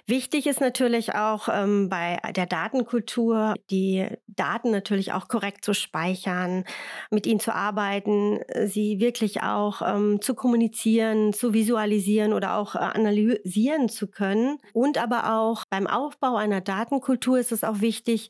wichtig 0.07 0.47
ist 0.47 0.61
natürlich 0.61 1.15
auch 1.15 1.47
ähm, 1.51 1.89
bei 1.89 2.17
der 2.35 2.45
Datenkultur, 2.45 3.53
die 3.69 4.07
Daten 4.27 4.71
natürlich 4.71 5.13
auch 5.13 5.27
korrekt 5.27 5.63
zu 5.63 5.73
speichern, 5.73 6.65
mit 7.11 7.27
ihnen 7.27 7.39
zu 7.39 7.53
arbeiten, 7.53 8.39
sie 8.65 8.99
wirklich 8.99 9.41
auch 9.41 9.81
ähm, 9.81 10.21
zu 10.21 10.33
kommunizieren, 10.33 11.33
zu 11.33 11.53
visualisieren 11.53 12.33
oder 12.33 12.57
auch 12.57 12.75
äh, 12.75 12.79
analysieren 12.79 13.89
zu 13.89 14.07
können. 14.07 14.57
Und 14.73 14.97
aber 14.97 15.33
auch 15.33 15.63
beim 15.69 15.87
Aufbau 15.87 16.35
einer 16.35 16.61
Datenkultur 16.61 17.39
ist 17.39 17.51
es 17.51 17.63
auch 17.63 17.81
wichtig, 17.81 18.29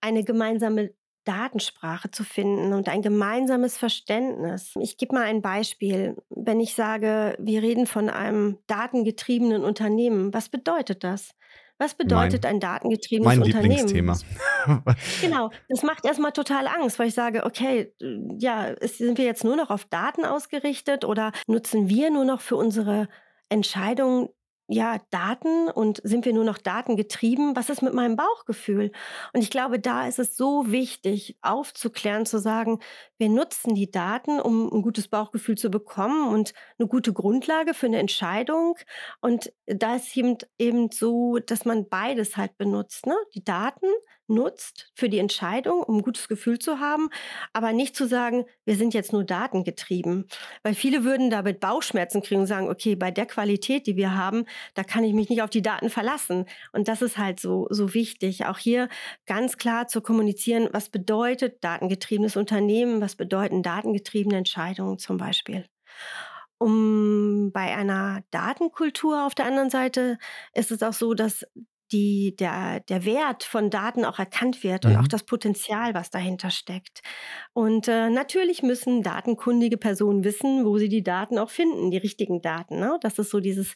eine 0.00 0.24
gemeinsame 0.24 0.90
Datensprache 1.24 2.10
zu 2.10 2.22
finden 2.22 2.72
und 2.74 2.88
ein 2.88 3.02
gemeinsames 3.02 3.78
Verständnis. 3.78 4.74
Ich 4.78 4.98
gebe 4.98 5.14
mal 5.14 5.24
ein 5.24 5.42
Beispiel. 5.42 6.16
Wenn 6.28 6.60
ich 6.60 6.74
sage, 6.74 7.34
wir 7.38 7.62
reden 7.62 7.86
von 7.86 8.10
einem 8.10 8.58
datengetriebenen 8.66 9.64
Unternehmen, 9.64 10.34
was 10.34 10.50
bedeutet 10.50 11.02
das? 11.02 11.30
Was 11.78 11.94
bedeutet 11.94 12.44
mein, 12.44 12.54
ein 12.54 12.60
datengetriebenes 12.60 13.26
mein 13.26 13.42
Unternehmen? 13.42 13.88
Lieblingsthema. 13.88 14.18
genau, 15.20 15.50
das 15.68 15.82
macht 15.82 16.04
erstmal 16.04 16.30
total 16.30 16.68
Angst, 16.68 16.98
weil 17.00 17.08
ich 17.08 17.14
sage, 17.14 17.44
okay, 17.44 17.92
ja, 18.38 18.74
sind 18.80 19.18
wir 19.18 19.24
jetzt 19.24 19.42
nur 19.42 19.56
noch 19.56 19.70
auf 19.70 19.84
Daten 19.86 20.24
ausgerichtet 20.24 21.04
oder 21.04 21.32
nutzen 21.48 21.88
wir 21.88 22.10
nur 22.10 22.24
noch 22.24 22.42
für 22.42 22.56
unsere 22.56 23.08
Entscheidungen 23.48 24.28
ja, 24.68 24.98
Daten 25.10 25.68
und 25.68 26.00
sind 26.04 26.24
wir 26.24 26.32
nur 26.32 26.44
noch 26.44 26.58
datengetrieben? 26.58 27.54
Was 27.56 27.68
ist 27.68 27.82
mit 27.82 27.92
meinem 27.94 28.16
Bauchgefühl? 28.16 28.92
Und 29.32 29.42
ich 29.42 29.50
glaube, 29.50 29.78
da 29.78 30.06
ist 30.08 30.18
es 30.18 30.36
so 30.36 30.70
wichtig, 30.72 31.36
aufzuklären, 31.42 32.24
zu 32.26 32.38
sagen, 32.38 32.80
wir 33.18 33.28
nutzen 33.28 33.74
die 33.74 33.90
Daten, 33.90 34.40
um 34.40 34.72
ein 34.72 34.82
gutes 34.82 35.08
Bauchgefühl 35.08 35.56
zu 35.56 35.70
bekommen 35.70 36.28
und 36.32 36.54
eine 36.78 36.88
gute 36.88 37.12
Grundlage 37.12 37.74
für 37.74 37.86
eine 37.86 37.98
Entscheidung. 37.98 38.76
Und 39.20 39.52
da 39.66 39.96
ist 39.96 40.16
eben, 40.16 40.38
eben 40.58 40.90
so, 40.90 41.38
dass 41.38 41.64
man 41.64 41.88
beides 41.88 42.36
halt 42.36 42.56
benutzt, 42.56 43.06
ne? 43.06 43.14
Die 43.34 43.44
Daten 43.44 43.86
nutzt 44.26 44.90
für 44.94 45.08
die 45.08 45.18
Entscheidung, 45.18 45.82
um 45.82 45.98
ein 45.98 46.02
gutes 46.02 46.28
Gefühl 46.28 46.58
zu 46.58 46.80
haben, 46.80 47.10
aber 47.52 47.72
nicht 47.72 47.96
zu 47.96 48.06
sagen, 48.06 48.44
wir 48.64 48.76
sind 48.76 48.94
jetzt 48.94 49.12
nur 49.12 49.24
datengetrieben. 49.24 50.26
Weil 50.62 50.74
viele 50.74 51.04
würden 51.04 51.30
damit 51.30 51.60
Bauchschmerzen 51.60 52.22
kriegen 52.22 52.42
und 52.42 52.46
sagen, 52.46 52.68
okay, 52.68 52.96
bei 52.96 53.10
der 53.10 53.26
Qualität, 53.26 53.86
die 53.86 53.96
wir 53.96 54.16
haben, 54.16 54.44
da 54.74 54.84
kann 54.84 55.04
ich 55.04 55.14
mich 55.14 55.28
nicht 55.28 55.42
auf 55.42 55.50
die 55.50 55.62
Daten 55.62 55.90
verlassen. 55.90 56.46
Und 56.72 56.88
das 56.88 57.02
ist 57.02 57.18
halt 57.18 57.40
so, 57.40 57.66
so 57.70 57.94
wichtig, 57.94 58.46
auch 58.46 58.58
hier 58.58 58.88
ganz 59.26 59.56
klar 59.56 59.88
zu 59.88 60.00
kommunizieren, 60.00 60.68
was 60.72 60.88
bedeutet 60.88 61.62
datengetriebenes 61.62 62.36
Unternehmen, 62.36 63.00
was 63.00 63.16
bedeuten 63.16 63.62
datengetriebene 63.62 64.38
Entscheidungen 64.38 64.98
zum 64.98 65.16
Beispiel. 65.18 65.66
Um 66.58 67.50
bei 67.52 67.76
einer 67.76 68.22
Datenkultur 68.30 69.26
auf 69.26 69.34
der 69.34 69.46
anderen 69.46 69.70
Seite 69.70 70.18
ist 70.54 70.70
es 70.70 70.82
auch 70.82 70.92
so, 70.92 71.14
dass 71.14 71.44
die, 71.94 72.34
der, 72.36 72.80
der 72.80 73.04
Wert 73.04 73.44
von 73.44 73.70
Daten 73.70 74.04
auch 74.04 74.18
erkannt 74.18 74.64
wird 74.64 74.84
und 74.84 74.96
auch 74.96 75.02
Mhm. 75.02 75.08
das 75.08 75.22
Potenzial, 75.22 75.94
was 75.94 76.10
dahinter 76.10 76.50
steckt. 76.50 77.02
Und 77.52 77.86
äh, 77.88 78.10
natürlich 78.10 78.62
müssen 78.62 79.02
datenkundige 79.02 79.76
Personen 79.76 80.24
wissen, 80.24 80.64
wo 80.64 80.76
sie 80.76 80.88
die 80.88 81.04
Daten 81.04 81.38
auch 81.38 81.50
finden, 81.50 81.92
die 81.92 81.96
richtigen 81.98 82.42
Daten. 82.42 82.80
Ne? 82.80 82.98
Das 83.00 83.18
ist 83.18 83.30
so 83.30 83.38
dieses 83.38 83.74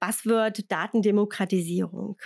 Buzzword 0.00 0.70
Datendemokratisierung. 0.70 2.16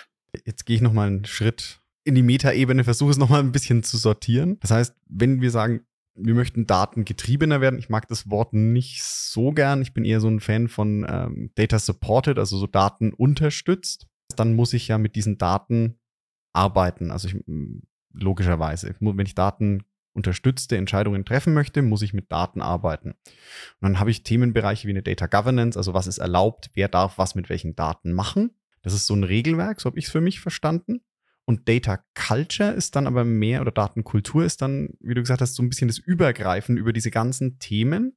Jetzt 0.45 0.67
gehe 0.67 0.77
ich 0.77 0.83
nochmal 0.83 1.09
einen 1.09 1.25
Schritt 1.25 1.81
in 2.05 2.15
die 2.15 2.23
Metaebene, 2.23 2.85
versuche 2.85 3.11
es 3.11 3.19
nochmal 3.19 3.41
ein 3.41 3.53
bisschen 3.53 3.83
zu 3.83 3.97
sortieren. 3.97 4.59
Das 4.61 4.71
heißt, 4.71 4.95
wenn 5.09 5.41
wir 5.41 5.51
sagen, 5.51 5.87
wir 6.15 6.35
möchten 6.35 6.67
datengetriebener 6.67 7.61
werden, 7.61 7.79
ich 7.79 7.89
mag 7.89 8.09
das 8.09 8.29
Wort 8.31 8.53
nicht 8.53 9.03
so 9.03 9.53
gern. 9.53 9.81
Ich 9.81 9.95
bin 9.95 10.05
eher 10.05 10.21
so 10.21 10.29
ein 10.29 10.41
Fan 10.41 10.69
von 10.69 11.07
ähm, 11.09 11.51
Data 11.55 11.79
Supported, 11.79 12.39
also 12.39 12.59
so 12.59 12.67
Daten 12.67 13.13
unterstützt. 13.15 14.07
Dann 14.41 14.55
muss 14.55 14.73
ich 14.73 14.89
ja 14.89 14.99
mit 14.99 15.17
diesen 15.17 15.39
Daten 15.39 15.99
arbeiten. 16.53 17.11
Also 17.11 17.29
ich, 17.29 17.37
logischerweise, 18.13 18.95
wenn 18.99 19.27
ich 19.27 19.35
Daten 19.35 19.85
unterstützte 20.13 20.77
Entscheidungen 20.77 21.25
treffen 21.25 21.55
möchte, 21.55 21.83
muss 21.83 22.03
ich 22.03 22.13
mit 22.15 22.33
Daten 22.33 22.61
arbeiten. 22.61 23.11
Und 23.11 23.83
dann 23.83 24.01
habe 24.01 24.11
ich 24.11 24.23
Themenbereiche 24.23 24.89
wie 24.89 24.93
eine 24.93 25.03
Data 25.03 25.27
Governance, 25.27 25.79
also 25.79 25.95
was 25.95 26.07
ist 26.07 26.19
erlaubt, 26.19 26.71
wer 26.75 26.89
darf 26.89 27.19
was 27.19 27.35
mit 27.35 27.49
welchen 27.49 27.77
Daten 27.77 28.13
machen. 28.13 28.51
Das 28.83 28.93
ist 28.93 29.07
so 29.07 29.15
ein 29.15 29.25
Regelwerk, 29.25 29.81
so 29.81 29.87
habe 29.89 29.99
ich 29.99 30.07
es 30.07 30.11
für 30.11 30.21
mich 30.21 30.41
verstanden. 30.41 31.03
Und 31.45 31.69
Data 31.69 32.03
Culture 32.15 32.71
ist 32.71 32.97
dann 32.97 33.07
aber 33.07 33.25
mehr, 33.25 33.61
oder 33.61 33.73
Datenkultur 33.73 34.45
ist 34.45 34.63
dann, 34.63 34.91
wie 35.01 35.15
du 35.15 35.21
gesagt 35.21 35.41
hast, 35.43 35.55
so 35.55 35.63
ein 35.63 35.69
bisschen 35.69 35.89
das 35.89 35.99
Übergreifen 35.99 36.77
über 36.77 36.93
diese 36.93 37.11
ganzen 37.11 37.59
Themen. 37.59 38.17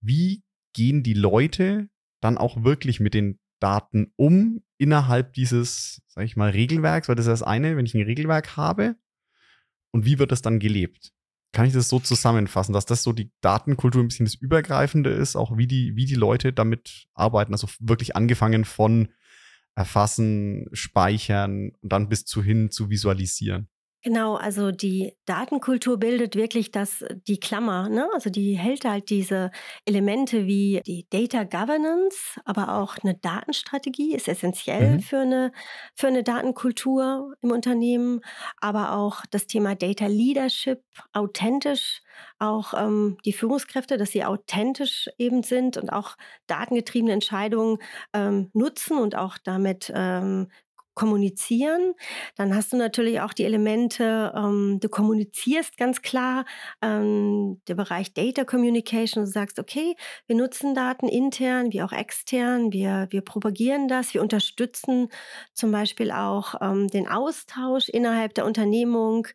Wie 0.00 0.42
gehen 0.72 1.02
die 1.02 1.14
Leute 1.14 1.88
dann 2.20 2.36
auch 2.36 2.64
wirklich 2.64 3.00
mit 3.00 3.14
den 3.14 3.38
Daten 3.60 4.12
um 4.16 4.62
innerhalb 4.78 5.32
dieses, 5.32 6.02
sag 6.06 6.24
ich 6.24 6.36
mal, 6.36 6.50
Regelwerks? 6.50 7.08
Weil 7.08 7.16
das 7.16 7.26
ist 7.26 7.30
das 7.30 7.42
eine, 7.42 7.76
wenn 7.76 7.86
ich 7.86 7.94
ein 7.94 8.02
Regelwerk 8.02 8.56
habe. 8.56 8.96
Und 9.92 10.04
wie 10.04 10.18
wird 10.18 10.32
das 10.32 10.42
dann 10.42 10.58
gelebt? 10.58 11.12
Kann 11.52 11.66
ich 11.66 11.72
das 11.72 11.88
so 11.88 12.00
zusammenfassen, 12.00 12.72
dass 12.72 12.84
das 12.84 13.02
so 13.02 13.12
die 13.12 13.30
Datenkultur 13.40 14.02
ein 14.02 14.08
bisschen 14.08 14.26
das 14.26 14.34
Übergreifende 14.34 15.10
ist, 15.10 15.36
auch 15.36 15.56
wie 15.56 15.66
die, 15.66 15.96
wie 15.96 16.04
die 16.04 16.14
Leute 16.14 16.52
damit 16.52 17.06
arbeiten? 17.14 17.54
Also 17.54 17.68
wirklich 17.80 18.14
angefangen 18.14 18.64
von 18.64 19.08
erfassen, 19.74 20.66
speichern 20.72 21.70
und 21.80 21.92
dann 21.92 22.08
bis 22.08 22.24
zu 22.24 22.42
hin 22.42 22.70
zu 22.70 22.90
visualisieren. 22.90 23.68
Genau, 24.06 24.36
also 24.36 24.70
die 24.70 25.16
Datenkultur 25.24 25.98
bildet 25.98 26.36
wirklich 26.36 26.70
das, 26.70 27.04
die 27.26 27.40
Klammer, 27.40 27.88
ne? 27.88 28.08
Also 28.14 28.30
die 28.30 28.56
hält 28.56 28.84
halt 28.84 29.10
diese 29.10 29.50
Elemente 29.84 30.46
wie 30.46 30.80
die 30.86 31.08
Data 31.10 31.42
Governance, 31.42 32.40
aber 32.44 32.76
auch 32.78 32.98
eine 33.02 33.16
Datenstrategie 33.16 34.14
ist 34.14 34.28
essentiell 34.28 34.98
Mhm. 34.98 35.00
für 35.00 35.18
eine, 35.18 35.50
für 35.96 36.06
eine 36.06 36.22
Datenkultur 36.22 37.34
im 37.42 37.50
Unternehmen, 37.50 38.20
aber 38.60 38.92
auch 38.92 39.22
das 39.32 39.48
Thema 39.48 39.74
Data 39.74 40.06
Leadership, 40.06 40.84
authentisch, 41.12 42.00
auch 42.38 42.74
ähm, 42.74 43.16
die 43.24 43.32
Führungskräfte, 43.32 43.96
dass 43.96 44.10
sie 44.12 44.24
authentisch 44.24 45.08
eben 45.18 45.42
sind 45.42 45.78
und 45.78 45.90
auch 45.92 46.16
datengetriebene 46.46 47.12
Entscheidungen 47.12 47.78
ähm, 48.12 48.50
nutzen 48.52 48.98
und 48.98 49.16
auch 49.16 49.36
damit 49.42 49.90
ähm, 49.92 50.48
kommunizieren. 50.96 51.94
Dann 52.36 52.56
hast 52.56 52.72
du 52.72 52.76
natürlich 52.76 53.20
auch 53.20 53.32
die 53.34 53.44
Elemente, 53.44 54.32
ähm, 54.34 54.78
du 54.80 54.88
kommunizierst 54.88 55.76
ganz 55.76 56.02
klar, 56.02 56.44
ähm, 56.82 57.60
der 57.68 57.74
Bereich 57.74 58.14
Data 58.14 58.44
Communication, 58.44 59.24
du 59.24 59.30
sagst, 59.30 59.60
okay, 59.60 59.94
wir 60.26 60.34
nutzen 60.34 60.74
Daten 60.74 61.06
intern 61.06 61.72
wie 61.72 61.82
auch 61.82 61.92
extern, 61.92 62.72
wir, 62.72 63.06
wir 63.10 63.20
propagieren 63.20 63.88
das, 63.88 64.14
wir 64.14 64.22
unterstützen 64.22 65.08
zum 65.52 65.70
Beispiel 65.70 66.10
auch 66.10 66.54
ähm, 66.60 66.88
den 66.88 67.06
Austausch 67.06 67.88
innerhalb 67.90 68.34
der 68.34 68.46
Unternehmung 68.46 69.28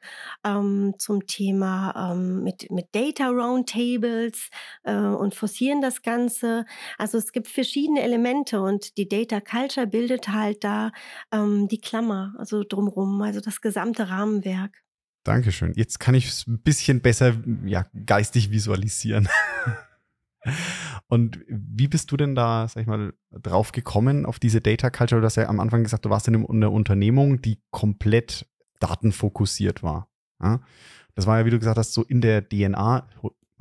ähm, 0.43 0.95
zum 0.97 1.27
Thema 1.27 2.11
ähm, 2.11 2.43
mit, 2.43 2.71
mit 2.71 2.87
Data 2.91 3.29
Roundtables 3.29 4.49
äh, 4.83 4.95
und 4.95 5.35
forcieren 5.35 5.81
das 5.81 6.01
Ganze. 6.01 6.65
Also 6.97 7.19
es 7.19 7.31
gibt 7.31 7.47
verschiedene 7.47 8.01
Elemente 8.01 8.61
und 8.61 8.97
die 8.97 9.07
Data 9.07 9.39
Culture 9.39 9.85
bildet 9.85 10.29
halt 10.29 10.63
da 10.63 10.91
ähm, 11.31 11.50
die 11.67 11.79
Klammer, 11.79 12.33
also 12.37 12.63
drumrum, 12.63 13.21
also 13.21 13.41
das 13.41 13.61
gesamte 13.61 14.09
Rahmenwerk. 14.09 14.83
Dankeschön. 15.23 15.73
Jetzt 15.75 15.99
kann 15.99 16.15
ich 16.15 16.27
es 16.27 16.47
ein 16.47 16.61
bisschen 16.61 17.01
besser 17.01 17.35
ja, 17.65 17.85
geistig 18.05 18.51
visualisieren. 18.51 19.27
Und 21.07 21.39
wie 21.47 21.87
bist 21.87 22.11
du 22.11 22.17
denn 22.17 22.33
da, 22.33 22.67
sag 22.67 22.81
ich 22.81 22.87
mal, 22.87 23.13
drauf 23.29 23.71
gekommen 23.71 24.25
auf 24.25 24.39
diese 24.39 24.61
Data 24.61 24.89
Culture? 24.89 25.21
Du 25.21 25.25
hast 25.25 25.35
ja 25.35 25.47
am 25.47 25.59
Anfang 25.59 25.83
gesagt, 25.83 26.05
du 26.05 26.09
warst 26.09 26.27
in 26.27 26.45
einer 26.47 26.71
Unternehmung, 26.71 27.41
die 27.41 27.61
komplett 27.69 28.47
datenfokussiert 28.79 29.83
war. 29.83 30.09
Das 31.13 31.27
war 31.27 31.39
ja, 31.39 31.45
wie 31.45 31.51
du 31.51 31.59
gesagt 31.59 31.77
hast, 31.77 31.93
so 31.93 32.03
in 32.03 32.21
der 32.21 32.47
DNA. 32.47 33.07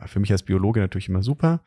Für 0.06 0.20
mich 0.20 0.32
als 0.32 0.42
Biologe 0.42 0.80
natürlich 0.80 1.08
immer 1.08 1.22
super. 1.22 1.62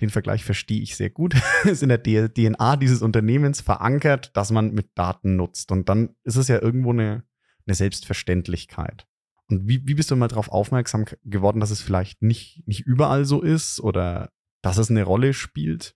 Den 0.00 0.10
Vergleich 0.10 0.44
verstehe 0.44 0.80
ich 0.80 0.96
sehr 0.96 1.10
gut. 1.10 1.34
ist 1.64 1.82
in 1.82 1.88
der 1.88 2.02
DNA 2.02 2.76
dieses 2.76 3.02
Unternehmens 3.02 3.60
verankert, 3.60 4.36
dass 4.36 4.50
man 4.50 4.72
mit 4.72 4.90
Daten 4.94 5.36
nutzt. 5.36 5.72
Und 5.72 5.88
dann 5.88 6.10
ist 6.24 6.36
es 6.36 6.48
ja 6.48 6.60
irgendwo 6.60 6.90
eine, 6.90 7.24
eine 7.66 7.74
Selbstverständlichkeit. 7.74 9.06
Und 9.50 9.66
wie, 9.68 9.86
wie 9.86 9.94
bist 9.94 10.10
du 10.10 10.16
mal 10.16 10.28
darauf 10.28 10.50
aufmerksam 10.50 11.06
geworden, 11.24 11.60
dass 11.60 11.70
es 11.70 11.80
vielleicht 11.80 12.22
nicht, 12.22 12.66
nicht 12.66 12.80
überall 12.86 13.24
so 13.24 13.40
ist 13.40 13.80
oder 13.80 14.30
dass 14.62 14.78
es 14.78 14.90
eine 14.90 15.04
Rolle 15.04 15.32
spielt? 15.32 15.94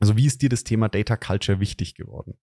Also 0.00 0.16
wie 0.16 0.26
ist 0.26 0.42
dir 0.42 0.48
das 0.48 0.64
Thema 0.64 0.88
Data 0.88 1.16
Culture 1.16 1.60
wichtig 1.60 1.94
geworden? 1.94 2.38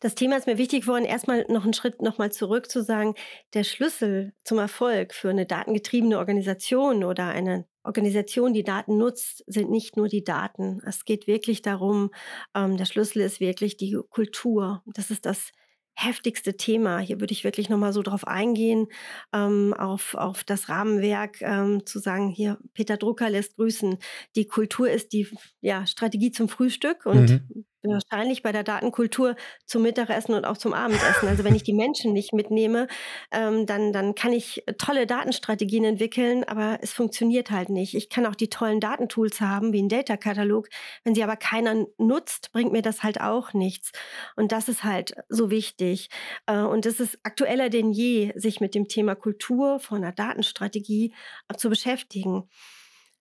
Das 0.00 0.14
Thema 0.14 0.36
ist 0.36 0.46
mir 0.46 0.58
wichtig 0.58 0.82
geworden, 0.82 1.04
erstmal 1.04 1.46
noch 1.48 1.64
einen 1.64 1.72
Schritt 1.72 2.02
nochmal 2.02 2.32
zurück 2.32 2.70
zu 2.70 2.82
sagen, 2.82 3.14
der 3.54 3.64
Schlüssel 3.64 4.34
zum 4.44 4.58
Erfolg 4.58 5.14
für 5.14 5.30
eine 5.30 5.46
datengetriebene 5.46 6.18
Organisation 6.18 7.04
oder 7.04 7.28
eine 7.28 7.66
Organisation, 7.84 8.52
die 8.52 8.64
Daten 8.64 8.96
nutzt, 8.96 9.42
sind 9.46 9.70
nicht 9.70 9.96
nur 9.96 10.08
die 10.08 10.24
Daten. 10.24 10.80
Es 10.86 11.04
geht 11.04 11.26
wirklich 11.26 11.62
darum, 11.62 12.10
ähm, 12.54 12.76
der 12.76 12.84
Schlüssel 12.84 13.22
ist 13.22 13.40
wirklich 13.40 13.76
die 13.76 13.98
Kultur. 14.10 14.82
Das 14.86 15.10
ist 15.10 15.26
das 15.26 15.50
heftigste 15.94 16.56
Thema. 16.56 16.98
Hier 17.00 17.20
würde 17.20 17.32
ich 17.32 17.44
wirklich 17.44 17.68
nochmal 17.68 17.92
so 17.92 18.02
drauf 18.02 18.26
eingehen, 18.26 18.86
ähm, 19.32 19.74
auf, 19.74 20.14
auf 20.14 20.44
das 20.44 20.68
Rahmenwerk, 20.68 21.42
ähm, 21.42 21.84
zu 21.84 21.98
sagen, 21.98 22.28
hier, 22.30 22.58
Peter 22.72 22.96
Drucker 22.96 23.28
lässt 23.30 23.56
grüßen. 23.56 23.98
Die 24.36 24.46
Kultur 24.46 24.88
ist 24.88 25.12
die 25.12 25.28
ja, 25.60 25.86
Strategie 25.86 26.30
zum 26.30 26.48
Frühstück 26.48 27.04
und 27.04 27.30
Mhm. 27.30 27.64
Wahrscheinlich 27.90 28.42
bei 28.42 28.52
der 28.52 28.62
Datenkultur 28.62 29.36
zum 29.66 29.82
Mittagessen 29.82 30.34
und 30.34 30.44
auch 30.44 30.56
zum 30.56 30.72
Abendessen. 30.72 31.28
Also 31.28 31.44
wenn 31.44 31.54
ich 31.54 31.62
die 31.64 31.72
Menschen 31.72 32.12
nicht 32.12 32.32
mitnehme, 32.32 32.86
ähm, 33.32 33.66
dann, 33.66 33.92
dann 33.92 34.14
kann 34.14 34.32
ich 34.32 34.64
tolle 34.78 35.06
Datenstrategien 35.06 35.84
entwickeln, 35.84 36.44
aber 36.44 36.78
es 36.82 36.92
funktioniert 36.92 37.50
halt 37.50 37.68
nicht. 37.68 37.94
Ich 37.94 38.08
kann 38.08 38.26
auch 38.26 38.34
die 38.34 38.48
tollen 38.48 38.80
Datentools 38.80 39.40
haben, 39.40 39.72
wie 39.72 39.82
ein 39.82 39.88
Data-Katalog. 39.88 40.68
Wenn 41.04 41.14
sie 41.14 41.24
aber 41.24 41.36
keiner 41.36 41.86
nutzt, 41.98 42.52
bringt 42.52 42.72
mir 42.72 42.82
das 42.82 43.02
halt 43.02 43.20
auch 43.20 43.52
nichts. 43.52 43.92
Und 44.36 44.52
das 44.52 44.68
ist 44.68 44.84
halt 44.84 45.14
so 45.28 45.50
wichtig. 45.50 46.08
Äh, 46.46 46.58
und 46.58 46.86
es 46.86 47.00
ist 47.00 47.18
aktueller 47.22 47.68
denn 47.68 47.92
je, 47.92 48.32
sich 48.36 48.60
mit 48.60 48.74
dem 48.74 48.88
Thema 48.88 49.14
Kultur 49.14 49.80
von 49.80 49.98
einer 49.98 50.12
Datenstrategie 50.12 51.14
äh, 51.48 51.56
zu 51.56 51.68
beschäftigen. 51.68 52.48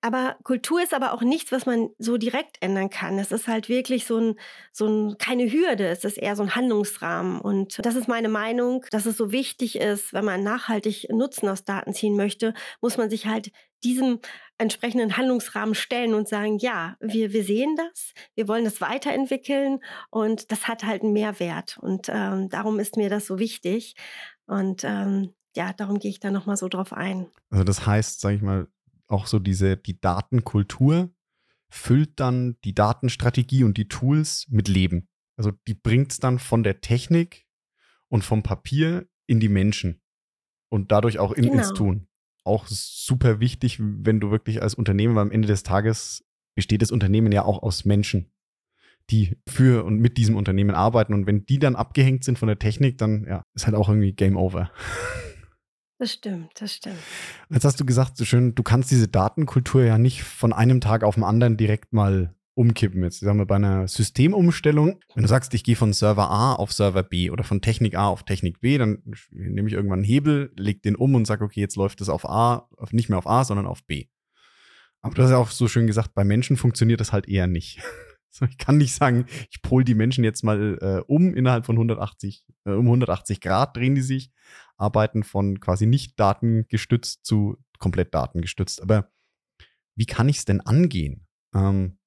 Aber 0.01 0.35
Kultur 0.43 0.81
ist 0.81 0.93
aber 0.93 1.13
auch 1.13 1.21
nichts, 1.21 1.51
was 1.51 1.67
man 1.67 1.89
so 1.99 2.17
direkt 2.17 2.57
ändern 2.59 2.89
kann. 2.89 3.19
Es 3.19 3.31
ist 3.31 3.47
halt 3.47 3.69
wirklich 3.69 4.05
so 4.05 4.17
ein, 4.17 4.35
so 4.71 4.87
ein, 4.87 5.17
keine 5.19 5.51
Hürde, 5.51 5.87
es 5.87 6.03
ist 6.03 6.17
eher 6.17 6.35
so 6.35 6.41
ein 6.41 6.55
Handlungsrahmen. 6.55 7.39
Und 7.39 7.85
das 7.85 7.95
ist 7.95 8.07
meine 8.07 8.29
Meinung, 8.29 8.83
dass 8.89 9.05
es 9.05 9.15
so 9.15 9.31
wichtig 9.31 9.77
ist, 9.77 10.11
wenn 10.11 10.25
man 10.25 10.43
nachhaltig 10.43 11.07
Nutzen 11.11 11.47
aus 11.49 11.63
Daten 11.63 11.93
ziehen 11.93 12.15
möchte, 12.15 12.55
muss 12.81 12.97
man 12.97 13.11
sich 13.11 13.27
halt 13.27 13.51
diesem 13.83 14.19
entsprechenden 14.57 15.17
Handlungsrahmen 15.17 15.75
stellen 15.75 16.13
und 16.13 16.27
sagen, 16.27 16.57
ja, 16.57 16.95
wir, 16.99 17.33
wir 17.33 17.43
sehen 17.43 17.75
das, 17.75 18.13
wir 18.35 18.47
wollen 18.47 18.63
das 18.63 18.81
weiterentwickeln 18.81 19.79
und 20.09 20.51
das 20.51 20.67
hat 20.67 20.83
halt 20.83 21.03
einen 21.03 21.13
Mehrwert. 21.13 21.77
Und 21.79 22.09
ähm, 22.09 22.49
darum 22.49 22.79
ist 22.79 22.97
mir 22.97 23.09
das 23.09 23.25
so 23.25 23.39
wichtig. 23.39 23.95
Und 24.45 24.83
ähm, 24.83 25.33
ja, 25.55 25.73
darum 25.73 25.99
gehe 25.99 26.11
ich 26.11 26.19
da 26.19 26.31
nochmal 26.31 26.57
so 26.57 26.67
drauf 26.67 26.93
ein. 26.93 27.27
Also 27.49 27.63
das 27.63 27.85
heißt, 27.85 28.21
sage 28.21 28.35
ich 28.35 28.41
mal, 28.41 28.67
auch 29.11 29.27
so 29.27 29.39
diese, 29.39 29.77
die 29.77 29.99
Datenkultur 29.99 31.13
füllt 31.69 32.19
dann 32.19 32.57
die 32.63 32.75
Datenstrategie 32.75 33.63
und 33.63 33.77
die 33.77 33.87
Tools 33.87 34.47
mit 34.49 34.67
Leben. 34.67 35.07
Also 35.37 35.51
die 35.67 35.73
bringt 35.73 36.11
es 36.11 36.19
dann 36.19 36.39
von 36.39 36.63
der 36.63 36.81
Technik 36.81 37.45
und 38.09 38.23
vom 38.23 38.43
Papier 38.43 39.07
in 39.25 39.39
die 39.39 39.49
Menschen 39.49 40.01
und 40.69 40.91
dadurch 40.91 41.19
auch 41.19 41.31
in, 41.31 41.45
ins 41.45 41.69
Genau. 41.69 41.73
Tun. 41.73 42.07
Auch 42.43 42.67
super 42.67 43.39
wichtig, 43.39 43.77
wenn 43.79 44.19
du 44.19 44.31
wirklich 44.31 44.61
als 44.61 44.73
Unternehmen, 44.73 45.15
weil 45.15 45.21
am 45.21 45.31
Ende 45.31 45.47
des 45.47 45.63
Tages 45.63 46.25
besteht 46.55 46.81
das 46.81 46.91
Unternehmen 46.91 47.31
ja 47.31 47.43
auch 47.43 47.61
aus 47.61 47.85
Menschen, 47.85 48.31
die 49.09 49.37
für 49.47 49.85
und 49.85 49.99
mit 49.99 50.17
diesem 50.17 50.35
Unternehmen 50.35 50.75
arbeiten. 50.75 51.13
Und 51.13 51.27
wenn 51.27 51.45
die 51.45 51.59
dann 51.59 51.75
abgehängt 51.75 52.23
sind 52.23 52.39
von 52.39 52.47
der 52.47 52.59
Technik, 52.59 52.97
dann 52.97 53.25
ja, 53.25 53.45
ist 53.53 53.65
halt 53.65 53.75
auch 53.75 53.89
irgendwie 53.89 54.13
Game 54.13 54.37
Over. 54.37 54.71
Das 56.01 56.13
stimmt, 56.13 56.49
das 56.59 56.73
stimmt. 56.73 56.97
Jetzt 57.51 57.63
hast 57.63 57.79
du 57.79 57.85
gesagt, 57.85 58.17
so 58.17 58.25
schön, 58.25 58.55
du 58.55 58.63
kannst 58.63 58.89
diese 58.89 59.07
Datenkultur 59.07 59.83
ja 59.83 59.99
nicht 59.99 60.23
von 60.23 60.51
einem 60.51 60.81
Tag 60.81 61.03
auf 61.03 61.13
den 61.13 61.23
anderen 61.23 61.57
direkt 61.57 61.93
mal 61.93 62.33
umkippen. 62.55 63.03
Jetzt 63.03 63.19
sagen 63.19 63.37
wir 63.37 63.45
bei 63.45 63.57
einer 63.57 63.87
Systemumstellung, 63.87 64.99
wenn 65.13 65.21
du 65.21 65.29
sagst, 65.29 65.53
ich 65.53 65.63
gehe 65.63 65.75
von 65.75 65.93
Server 65.93 66.27
A 66.31 66.55
auf 66.55 66.73
Server 66.73 67.03
B 67.03 67.29
oder 67.29 67.43
von 67.43 67.61
Technik 67.61 67.93
A 67.93 68.07
auf 68.07 68.23
Technik 68.23 68.61
B, 68.61 68.79
dann 68.79 69.03
nehme 69.29 69.67
ich 69.67 69.75
irgendwann 69.75 69.99
einen 69.99 70.03
Hebel, 70.03 70.51
leg 70.57 70.81
den 70.81 70.95
um 70.95 71.13
und 71.13 71.27
sage, 71.27 71.45
okay, 71.45 71.59
jetzt 71.59 71.75
läuft 71.75 72.01
es 72.01 72.09
auf 72.09 72.27
A, 72.27 72.67
nicht 72.89 73.09
mehr 73.09 73.19
auf 73.19 73.27
A, 73.27 73.43
sondern 73.43 73.67
auf 73.67 73.83
B. 73.85 74.07
Aber 75.03 75.13
du 75.13 75.21
hast 75.21 75.29
ja 75.29 75.37
auch 75.37 75.51
so 75.51 75.67
schön 75.67 75.85
gesagt, 75.85 76.15
bei 76.15 76.23
Menschen 76.23 76.57
funktioniert 76.57 76.99
das 76.99 77.13
halt 77.13 77.27
eher 77.27 77.45
nicht. 77.45 77.79
Ich 78.49 78.57
kann 78.57 78.77
nicht 78.77 78.95
sagen, 78.95 79.25
ich 79.49 79.61
pol 79.61 79.83
die 79.83 79.93
Menschen 79.93 80.23
jetzt 80.23 80.41
mal 80.41 80.77
äh, 80.81 81.03
um 81.05 81.35
innerhalb 81.35 81.65
von 81.65 81.75
180, 81.75 82.45
äh, 82.63 82.71
um 82.71 82.85
180 82.85 83.41
Grad 83.41 83.75
drehen 83.75 83.93
die 83.93 84.01
sich, 84.01 84.31
arbeiten 84.81 85.23
von 85.23 85.59
quasi 85.59 85.85
nicht 85.85 86.19
datengestützt 86.19 87.25
zu 87.25 87.57
komplett 87.79 88.13
datengestützt. 88.13 88.81
Aber 88.81 89.11
wie 89.95 90.05
kann 90.05 90.29
ich 90.29 90.37
es 90.39 90.45
denn 90.45 90.61
angehen? 90.61 91.27
Ähm, 91.53 91.99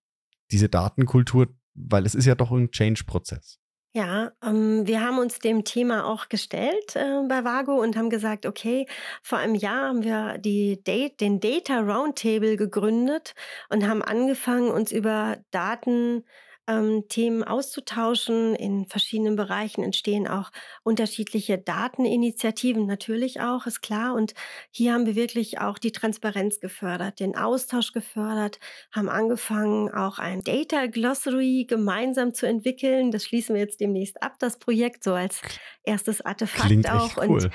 diese 0.50 0.69
Datenkultur, 0.69 1.49
weil 1.75 2.07
es 2.07 2.14
ist 2.14 2.26
ja 2.26 2.35
doch 2.35 2.50
ein 2.50 2.71
Change-Prozess. 2.71 3.59
Ja, 3.97 4.33
ähm, 4.43 4.88
wir 4.88 5.02
haben 5.02 5.19
uns 5.19 5.38
dem 5.38 5.62
Thema 5.62 6.04
auch 6.04 6.28
gestellt 6.28 6.97
äh, 6.97 7.23
bei 7.28 7.45
Vago 7.45 7.81
und 7.81 7.97
haben 7.97 8.11
gesagt, 8.11 8.45
okay, 8.45 8.87
vor 9.23 9.38
einem 9.38 9.54
Jahr 9.54 9.88
haben 9.88 10.02
wir 10.02 10.38
die 10.38 10.83
Date, 10.83 11.21
den 11.21 11.38
Data 11.38 11.78
Roundtable 11.78 12.57
gegründet 12.57 13.35
und 13.69 13.87
haben 13.87 14.02
angefangen, 14.02 14.73
uns 14.73 14.90
über 14.90 15.38
Daten 15.52 16.25
ähm, 16.66 17.04
Themen 17.09 17.44
auszutauschen. 17.44 18.54
In 18.54 18.87
verschiedenen 18.87 19.37
Bereichen 19.37 19.83
entstehen 19.83 20.26
auch 20.26 20.50
unterschiedliche 20.83 21.59
Dateninitiativen, 21.59 22.87
natürlich 22.87 23.40
auch, 23.40 23.66
ist 23.66 23.83
klar. 23.83 24.14
Und 24.14 24.35
hier 24.71 24.92
haben 24.92 25.06
wir 25.06 25.14
wirklich 25.14 25.61
auch 25.61 25.78
die 25.78 25.92
Transparenz 25.92 26.61
gefördert, 26.61 27.21
den 27.21 27.37
Austausch 27.37 27.92
gefördert, 27.92 28.59
haben 28.92 29.09
angefangen, 29.09 29.92
auch 29.92 30.18
ein 30.18 30.42
Data 30.42 30.87
Glossary 30.87 31.66
gemeinsam 31.68 32.35
zu 32.35 32.47
entwickeln. 32.47 33.11
Das 33.11 33.25
schließen 33.25 33.54
wir 33.54 33.62
jetzt 33.62 33.80
demnächst 33.80 34.23
ab, 34.23 34.37
das 34.38 34.59
Projekt, 34.59 35.04
so 35.04 35.14
als 35.14 35.40
erstes 35.83 36.21
Artefakt 36.21 36.66
Klingt 36.66 36.90
auch. 36.90 37.18
Echt 37.18 37.18
cool. 37.18 37.44
Und 37.44 37.50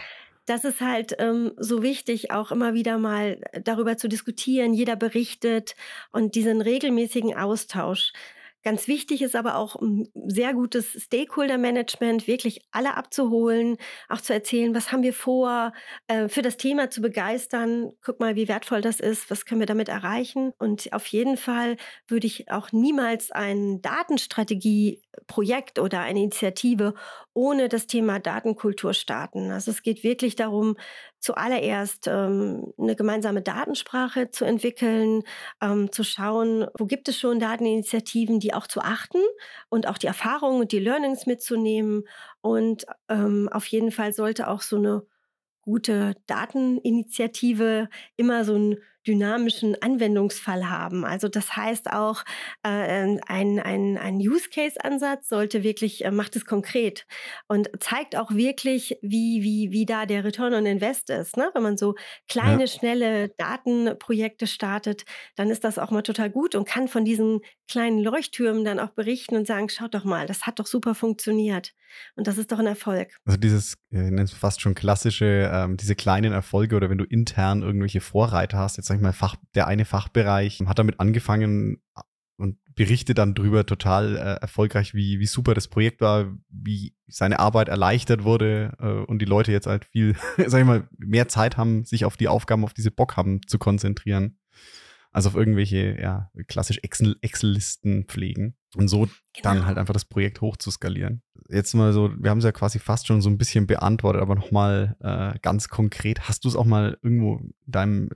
das 0.49 0.65
ist 0.65 0.81
halt 0.81 1.15
ähm, 1.19 1.51
so 1.57 1.83
wichtig, 1.83 2.31
auch 2.31 2.51
immer 2.51 2.73
wieder 2.73 2.97
mal 2.97 3.39
darüber 3.63 3.97
zu 3.97 4.07
diskutieren. 4.07 4.73
Jeder 4.73 4.95
berichtet 4.95 5.75
und 6.11 6.33
diesen 6.33 6.61
regelmäßigen 6.61 7.35
Austausch. 7.37 8.13
Ganz 8.61 8.89
wichtig 8.89 9.21
ist 9.21 9.37
aber 9.37 9.55
auch 9.55 9.77
ein 9.77 10.09
sehr 10.27 10.53
gutes 10.53 10.91
Stakeholder-Management, 11.03 12.27
wirklich 12.27 12.59
alle 12.71 12.97
abzuholen, 12.97 13.77
auch 14.09 14.19
zu 14.19 14.33
erzählen, 14.33 14.75
was 14.75 14.91
haben 14.91 15.01
wir 15.01 15.13
vor, 15.13 15.71
äh, 16.07 16.27
für 16.27 16.41
das 16.41 16.57
Thema 16.57 16.89
zu 16.89 17.01
begeistern. 17.01 17.91
Guck 18.03 18.19
mal, 18.19 18.35
wie 18.35 18.49
wertvoll 18.49 18.81
das 18.81 18.99
ist, 18.99 19.31
was 19.31 19.45
können 19.45 19.61
wir 19.61 19.65
damit 19.65 19.87
erreichen. 19.87 20.51
Und 20.59 20.91
auf 20.91 21.05
jeden 21.07 21.37
Fall 21.37 21.77
würde 22.09 22.27
ich 22.27 22.51
auch 22.51 22.73
niemals 22.73 23.31
ein 23.31 23.81
Datenstrategie-Projekt 23.81 25.79
oder 25.79 26.01
eine 26.01 26.19
Initiative 26.19 26.95
ohne 27.33 27.69
das 27.69 27.87
Thema 27.87 28.19
Datenkultur 28.19 28.93
starten. 28.93 29.51
Also 29.51 29.71
es 29.71 29.83
geht 29.83 30.03
wirklich 30.03 30.35
darum, 30.35 30.75
zuallererst 31.19 32.07
ähm, 32.07 32.73
eine 32.77 32.95
gemeinsame 32.95 33.41
Datensprache 33.41 34.31
zu 34.31 34.45
entwickeln, 34.45 35.23
ähm, 35.61 35.91
zu 35.91 36.03
schauen, 36.03 36.67
wo 36.77 36.85
gibt 36.85 37.09
es 37.09 37.19
schon 37.19 37.39
Dateninitiativen, 37.39 38.39
die 38.39 38.53
auch 38.53 38.67
zu 38.67 38.81
achten 38.81 39.19
und 39.69 39.88
auch 39.88 39.97
die 39.97 40.07
Erfahrungen 40.07 40.61
und 40.61 40.71
die 40.71 40.79
Learnings 40.79 41.25
mitzunehmen. 41.25 42.03
Und 42.41 42.85
ähm, 43.09 43.49
auf 43.51 43.65
jeden 43.67 43.91
Fall 43.91 44.13
sollte 44.13 44.47
auch 44.47 44.61
so 44.61 44.77
eine 44.77 45.03
gute 45.61 46.15
Dateninitiative 46.27 47.89
immer 48.15 48.45
so 48.45 48.55
einen 48.55 48.77
dynamischen 49.07 49.81
Anwendungsfall 49.81 50.69
haben. 50.69 51.05
Also 51.05 51.27
das 51.27 51.55
heißt 51.55 51.91
auch, 51.91 52.23
äh, 52.63 52.69
ein, 52.69 53.59
ein, 53.59 53.97
ein 53.97 54.15
Use-Case-Ansatz 54.17 55.29
sollte 55.29 55.63
wirklich, 55.63 56.05
äh, 56.05 56.11
macht 56.11 56.35
es 56.35 56.45
konkret 56.45 57.05
und 57.47 57.69
zeigt 57.79 58.15
auch 58.15 58.31
wirklich, 58.31 58.97
wie, 59.01 59.41
wie, 59.41 59.71
wie 59.71 59.85
da 59.85 60.05
der 60.05 60.23
Return 60.23 60.53
on 60.53 60.65
Invest 60.65 61.09
ist. 61.09 61.37
Ne? 61.37 61.49
Wenn 61.53 61.63
man 61.63 61.77
so 61.77 61.95
kleine, 62.27 62.61
ja. 62.61 62.67
schnelle 62.67 63.29
Datenprojekte 63.37 64.47
startet, 64.47 65.05
dann 65.35 65.49
ist 65.49 65.63
das 65.63 65.79
auch 65.79 65.91
mal 65.91 66.01
total 66.01 66.29
gut 66.29 66.55
und 66.55 66.67
kann 66.67 66.87
von 66.87 67.05
diesen 67.05 67.39
kleinen 67.69 67.99
Leuchttürmen 67.99 68.65
dann 68.65 68.79
auch 68.79 68.89
berichten 68.89 69.35
und 69.35 69.47
sagen, 69.47 69.69
schaut 69.69 69.93
doch 69.93 70.03
mal, 70.03 70.27
das 70.27 70.45
hat 70.45 70.59
doch 70.59 70.65
super 70.65 70.95
funktioniert. 70.95 71.73
Und 72.15 72.27
das 72.27 72.37
ist 72.37 72.51
doch 72.51 72.59
ein 72.59 72.67
Erfolg. 72.67 73.17
Also 73.25 73.39
dieses, 73.39 73.77
äh, 73.91 74.27
fast 74.27 74.61
schon 74.61 74.75
klassische, 74.75 75.49
ähm, 75.51 75.77
diese 75.77 75.95
kleinen 75.95 76.33
Erfolge 76.33 76.75
oder 76.75 76.89
wenn 76.89 76.97
du 76.97 77.05
intern 77.05 77.61
irgendwelche 77.61 78.01
Vorreiter 78.01 78.57
hast, 78.57 78.77
jetzt 78.77 78.88
sag 78.89 78.98
ich 78.98 79.01
mal, 79.01 79.13
Fach, 79.13 79.38
der 79.55 79.67
eine 79.67 79.86
Fachbereich 79.86 80.60
hat 80.65 80.77
damit 80.77 81.00
angefangen 81.00 81.81
und 82.38 82.58
berichtet 82.74 83.17
dann 83.17 83.36
drüber 83.36 83.65
total 83.65 84.15
äh, 84.15 84.41
erfolgreich, 84.41 84.93
wie, 84.93 85.19
wie 85.19 85.25
super 85.25 85.54
das 85.54 85.67
Projekt 85.67 86.02
war, 86.02 86.34
wie 86.49 86.95
seine 87.08 87.39
Arbeit 87.39 87.69
erleichtert 87.69 88.23
wurde 88.23 88.75
äh, 88.80 89.06
und 89.10 89.19
die 89.19 89.25
Leute 89.25 89.52
jetzt 89.52 89.67
halt 89.67 89.86
viel, 89.86 90.15
sag 90.47 90.60
ich 90.60 90.65
mal, 90.65 90.88
mehr 90.97 91.28
Zeit 91.28 91.56
haben, 91.58 91.86
sich 91.86 92.06
auf 92.06 92.17
die 92.17 92.28
Aufgaben, 92.28 92.63
auf 92.63 92.73
diese 92.73 92.91
Bock 92.91 93.15
haben 93.15 93.41
zu 93.47 93.60
konzentrieren 93.60 94.39
als 95.12 95.25
auf 95.25 95.36
irgendwelche, 95.36 95.99
ja, 95.99 96.30
klassisch 96.47 96.80
Excel-Listen 96.84 98.06
pflegen 98.06 98.56
und 98.75 98.88
so 98.88 98.99
genau. 98.99 99.12
dann 99.41 99.65
halt 99.65 99.78
einfach 99.78 99.93
das 99.93 100.06
Projekt 100.06 100.41
hoch 100.41 100.56
zu 100.56 100.69
skalieren. 100.69 101.23
Jetzt 101.49 101.73
mal 101.73 101.93
so, 101.93 102.12
wir 102.15 102.30
haben 102.30 102.38
es 102.38 102.43
ja 102.43 102.52
quasi 102.52 102.78
fast 102.78 103.08
schon 103.08 103.21
so 103.21 103.30
ein 103.30 103.39
bisschen 103.39 103.65
beantwortet, 103.65 104.21
aber 104.21 104.36
nochmal 104.36 104.95
äh, 104.99 105.39
ganz 105.39 105.67
konkret, 105.67 106.28
hast 106.30 106.45
du 106.45 106.47
es 106.47 106.56
auch 106.56 106.65
mal 106.65 106.97
irgendwo 107.02 107.38
in 107.38 107.54
deinem 107.65 108.10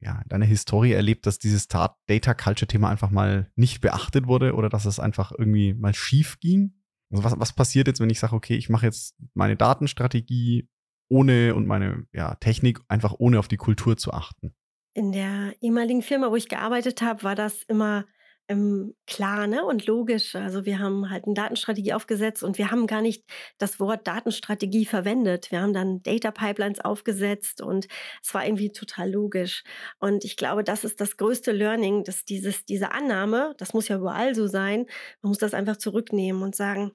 ja, 0.00 0.22
deiner 0.28 0.44
Historie 0.44 0.92
erlebt, 0.92 1.26
dass 1.26 1.38
dieses 1.38 1.68
Data 1.68 2.34
Culture 2.34 2.66
Thema 2.66 2.90
einfach 2.90 3.10
mal 3.10 3.50
nicht 3.56 3.80
beachtet 3.80 4.26
wurde 4.26 4.54
oder 4.54 4.68
dass 4.68 4.84
es 4.84 5.00
einfach 5.00 5.32
irgendwie 5.36 5.74
mal 5.74 5.94
schief 5.94 6.38
ging? 6.40 6.74
Also 7.10 7.24
was, 7.24 7.38
was 7.38 7.54
passiert 7.54 7.86
jetzt, 7.86 8.00
wenn 8.00 8.10
ich 8.10 8.18
sage, 8.18 8.34
okay, 8.34 8.56
ich 8.56 8.68
mache 8.68 8.86
jetzt 8.86 9.16
meine 9.34 9.56
Datenstrategie 9.56 10.68
ohne 11.08 11.54
und 11.54 11.66
meine 11.66 12.06
ja, 12.12 12.34
Technik 12.36 12.80
einfach 12.88 13.14
ohne 13.18 13.38
auf 13.38 13.48
die 13.48 13.56
Kultur 13.56 13.96
zu 13.96 14.12
achten? 14.12 14.54
In 14.92 15.12
der 15.12 15.54
ehemaligen 15.60 16.02
Firma, 16.02 16.30
wo 16.30 16.36
ich 16.36 16.48
gearbeitet 16.48 17.02
habe, 17.02 17.22
war 17.22 17.34
das 17.34 17.62
immer 17.64 18.06
ähm, 18.48 18.94
klar 19.06 19.46
ne? 19.46 19.64
und 19.64 19.86
logisch. 19.86 20.34
Also 20.34 20.64
wir 20.64 20.78
haben 20.78 21.10
halt 21.10 21.24
eine 21.24 21.34
Datenstrategie 21.34 21.92
aufgesetzt 21.92 22.42
und 22.42 22.58
wir 22.58 22.70
haben 22.70 22.86
gar 22.86 23.02
nicht 23.02 23.24
das 23.58 23.80
Wort 23.80 24.06
Datenstrategie 24.06 24.86
verwendet. 24.86 25.50
Wir 25.50 25.62
haben 25.62 25.72
dann 25.72 26.02
Data 26.02 26.30
Pipelines 26.30 26.80
aufgesetzt 26.80 27.60
und 27.60 27.88
es 28.22 28.34
war 28.34 28.44
irgendwie 28.46 28.70
total 28.70 29.10
logisch. 29.10 29.64
Und 29.98 30.24
ich 30.24 30.36
glaube, 30.36 30.64
das 30.64 30.84
ist 30.84 31.00
das 31.00 31.16
größte 31.16 31.52
Learning, 31.52 32.04
dass 32.04 32.24
dieses, 32.24 32.64
diese 32.64 32.92
Annahme, 32.92 33.54
das 33.58 33.74
muss 33.74 33.88
ja 33.88 33.96
überall 33.96 34.34
so 34.34 34.46
sein, 34.46 34.86
man 35.22 35.30
muss 35.30 35.38
das 35.38 35.54
einfach 35.54 35.76
zurücknehmen 35.76 36.42
und 36.42 36.54
sagen, 36.54 36.92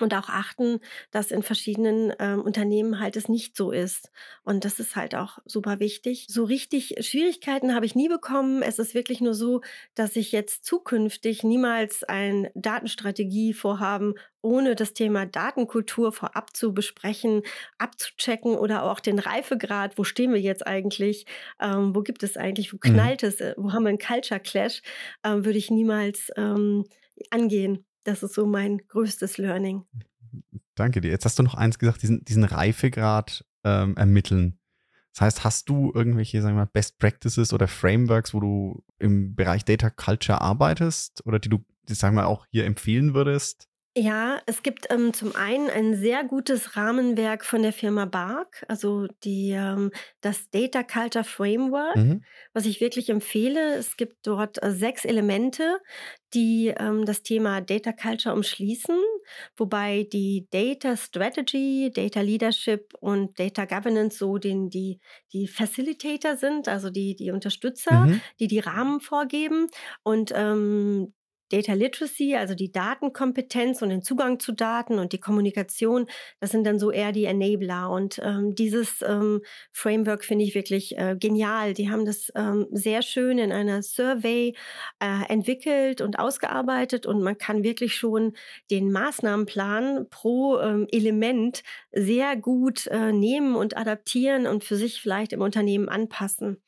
und 0.00 0.14
auch 0.14 0.28
achten, 0.28 0.80
dass 1.10 1.30
in 1.30 1.42
verschiedenen 1.42 2.12
ähm, 2.18 2.40
Unternehmen 2.40 2.98
halt 2.98 3.16
es 3.16 3.28
nicht 3.28 3.56
so 3.56 3.70
ist. 3.70 4.10
Und 4.42 4.64
das 4.64 4.78
ist 4.80 4.96
halt 4.96 5.14
auch 5.14 5.38
super 5.44 5.80
wichtig. 5.80 6.26
So 6.28 6.44
richtig 6.44 6.94
Schwierigkeiten 7.00 7.74
habe 7.74 7.84
ich 7.84 7.94
nie 7.94 8.08
bekommen. 8.08 8.62
Es 8.62 8.78
ist 8.78 8.94
wirklich 8.94 9.20
nur 9.20 9.34
so, 9.34 9.60
dass 9.94 10.16
ich 10.16 10.32
jetzt 10.32 10.64
zukünftig 10.64 11.42
niemals 11.42 12.04
ein 12.04 12.48
Datenstrategievorhaben 12.54 14.14
ohne 14.40 14.74
das 14.74 14.92
Thema 14.92 15.24
Datenkultur 15.24 16.12
vorab 16.12 16.56
zu 16.56 16.74
besprechen, 16.74 17.42
abzuchecken 17.78 18.56
oder 18.56 18.82
auch 18.84 18.98
den 18.98 19.20
Reifegrad, 19.20 19.98
wo 19.98 20.04
stehen 20.04 20.32
wir 20.32 20.40
jetzt 20.40 20.66
eigentlich, 20.66 21.26
ähm, 21.60 21.94
wo 21.94 22.00
gibt 22.00 22.24
es 22.24 22.36
eigentlich, 22.36 22.72
wo 22.72 22.76
mhm. 22.76 22.94
knallt 22.94 23.22
mhm. 23.22 23.28
es, 23.28 23.40
äh, 23.40 23.54
wo 23.56 23.72
haben 23.72 23.84
wir 23.84 23.90
einen 23.90 23.98
Culture 23.98 24.40
Clash, 24.40 24.82
ähm, 25.22 25.44
würde 25.44 25.58
ich 25.58 25.70
niemals 25.70 26.32
ähm, 26.36 26.84
angehen. 27.30 27.84
Das 28.04 28.22
ist 28.22 28.34
so 28.34 28.46
mein 28.46 28.78
größtes 28.88 29.38
Learning. 29.38 29.84
Danke 30.74 31.00
dir. 31.00 31.10
Jetzt 31.10 31.24
hast 31.24 31.38
du 31.38 31.42
noch 31.42 31.54
eins 31.54 31.78
gesagt, 31.78 32.02
diesen, 32.02 32.24
diesen 32.24 32.44
Reifegrad 32.44 33.44
ähm, 33.64 33.96
ermitteln. 33.96 34.58
Das 35.12 35.20
heißt, 35.20 35.44
hast 35.44 35.68
du 35.68 35.92
irgendwelche, 35.94 36.40
sagen 36.40 36.54
wir 36.56 36.62
mal, 36.62 36.70
Best 36.72 36.98
Practices 36.98 37.52
oder 37.52 37.68
Frameworks, 37.68 38.32
wo 38.32 38.40
du 38.40 38.84
im 38.98 39.34
Bereich 39.34 39.64
Data 39.64 39.90
Culture 39.90 40.40
arbeitest 40.40 41.24
oder 41.26 41.38
die 41.38 41.50
du, 41.50 41.58
die, 41.88 41.94
sagen 41.94 42.16
wir, 42.16 42.26
auch 42.26 42.46
hier 42.50 42.64
empfehlen 42.64 43.12
würdest? 43.12 43.68
Ja, 43.94 44.40
es 44.46 44.62
gibt 44.62 44.86
ähm, 44.90 45.12
zum 45.12 45.36
einen 45.36 45.68
ein 45.68 45.94
sehr 45.94 46.24
gutes 46.24 46.76
Rahmenwerk 46.78 47.44
von 47.44 47.62
der 47.62 47.74
Firma 47.74 48.06
Bark, 48.06 48.64
also 48.66 49.06
die, 49.22 49.50
ähm, 49.50 49.90
das 50.22 50.48
Data 50.48 50.82
Culture 50.82 51.24
Framework, 51.24 51.98
Mhm. 51.98 52.24
was 52.54 52.64
ich 52.64 52.80
wirklich 52.80 53.10
empfehle. 53.10 53.74
Es 53.74 53.98
gibt 53.98 54.26
dort 54.26 54.62
äh, 54.62 54.70
sechs 54.72 55.04
Elemente, 55.04 55.78
die 56.32 56.68
ähm, 56.68 57.04
das 57.04 57.22
Thema 57.22 57.60
Data 57.60 57.92
Culture 57.92 58.34
umschließen, 58.34 58.96
wobei 59.58 60.08
die 60.10 60.48
Data 60.50 60.96
Strategy, 60.96 61.90
Data 61.94 62.20
Leadership 62.22 62.94
und 63.00 63.38
Data 63.38 63.66
Governance 63.66 64.16
so 64.18 64.38
den, 64.38 64.70
die, 64.70 65.00
die 65.34 65.46
Facilitator 65.48 66.36
sind, 66.38 66.68
also 66.68 66.88
die, 66.90 67.14
die 67.14 67.30
Unterstützer, 67.30 68.08
Mhm. 68.08 68.22
die 68.40 68.46
die 68.46 68.58
Rahmen 68.60 69.00
vorgeben. 69.00 69.66
Und 70.02 70.32
ähm, 70.34 71.12
Data 71.52 71.74
Literacy, 71.74 72.34
also 72.34 72.54
die 72.54 72.72
Datenkompetenz 72.72 73.82
und 73.82 73.90
den 73.90 74.02
Zugang 74.02 74.40
zu 74.40 74.52
Daten 74.52 74.98
und 74.98 75.12
die 75.12 75.20
Kommunikation, 75.20 76.06
das 76.40 76.50
sind 76.50 76.64
dann 76.64 76.78
so 76.78 76.90
eher 76.90 77.12
die 77.12 77.26
Enabler. 77.26 77.90
Und 77.90 78.18
ähm, 78.24 78.54
dieses 78.54 79.02
ähm, 79.02 79.42
Framework 79.70 80.24
finde 80.24 80.46
ich 80.46 80.54
wirklich 80.54 80.96
äh, 80.96 81.14
genial. 81.14 81.74
Die 81.74 81.90
haben 81.90 82.06
das 82.06 82.32
ähm, 82.34 82.66
sehr 82.70 83.02
schön 83.02 83.36
in 83.36 83.52
einer 83.52 83.82
Survey 83.82 84.56
äh, 84.98 85.30
entwickelt 85.30 86.00
und 86.00 86.18
ausgearbeitet 86.18 87.04
und 87.04 87.22
man 87.22 87.36
kann 87.36 87.62
wirklich 87.62 87.96
schon 87.96 88.32
den 88.70 88.90
Maßnahmenplan 88.90 90.06
pro 90.08 90.58
ähm, 90.58 90.86
Element 90.90 91.62
sehr 91.92 92.34
gut 92.34 92.86
äh, 92.86 93.12
nehmen 93.12 93.56
und 93.56 93.76
adaptieren 93.76 94.46
und 94.46 94.64
für 94.64 94.76
sich 94.76 95.02
vielleicht 95.02 95.34
im 95.34 95.42
Unternehmen 95.42 95.90
anpassen. 95.90 96.62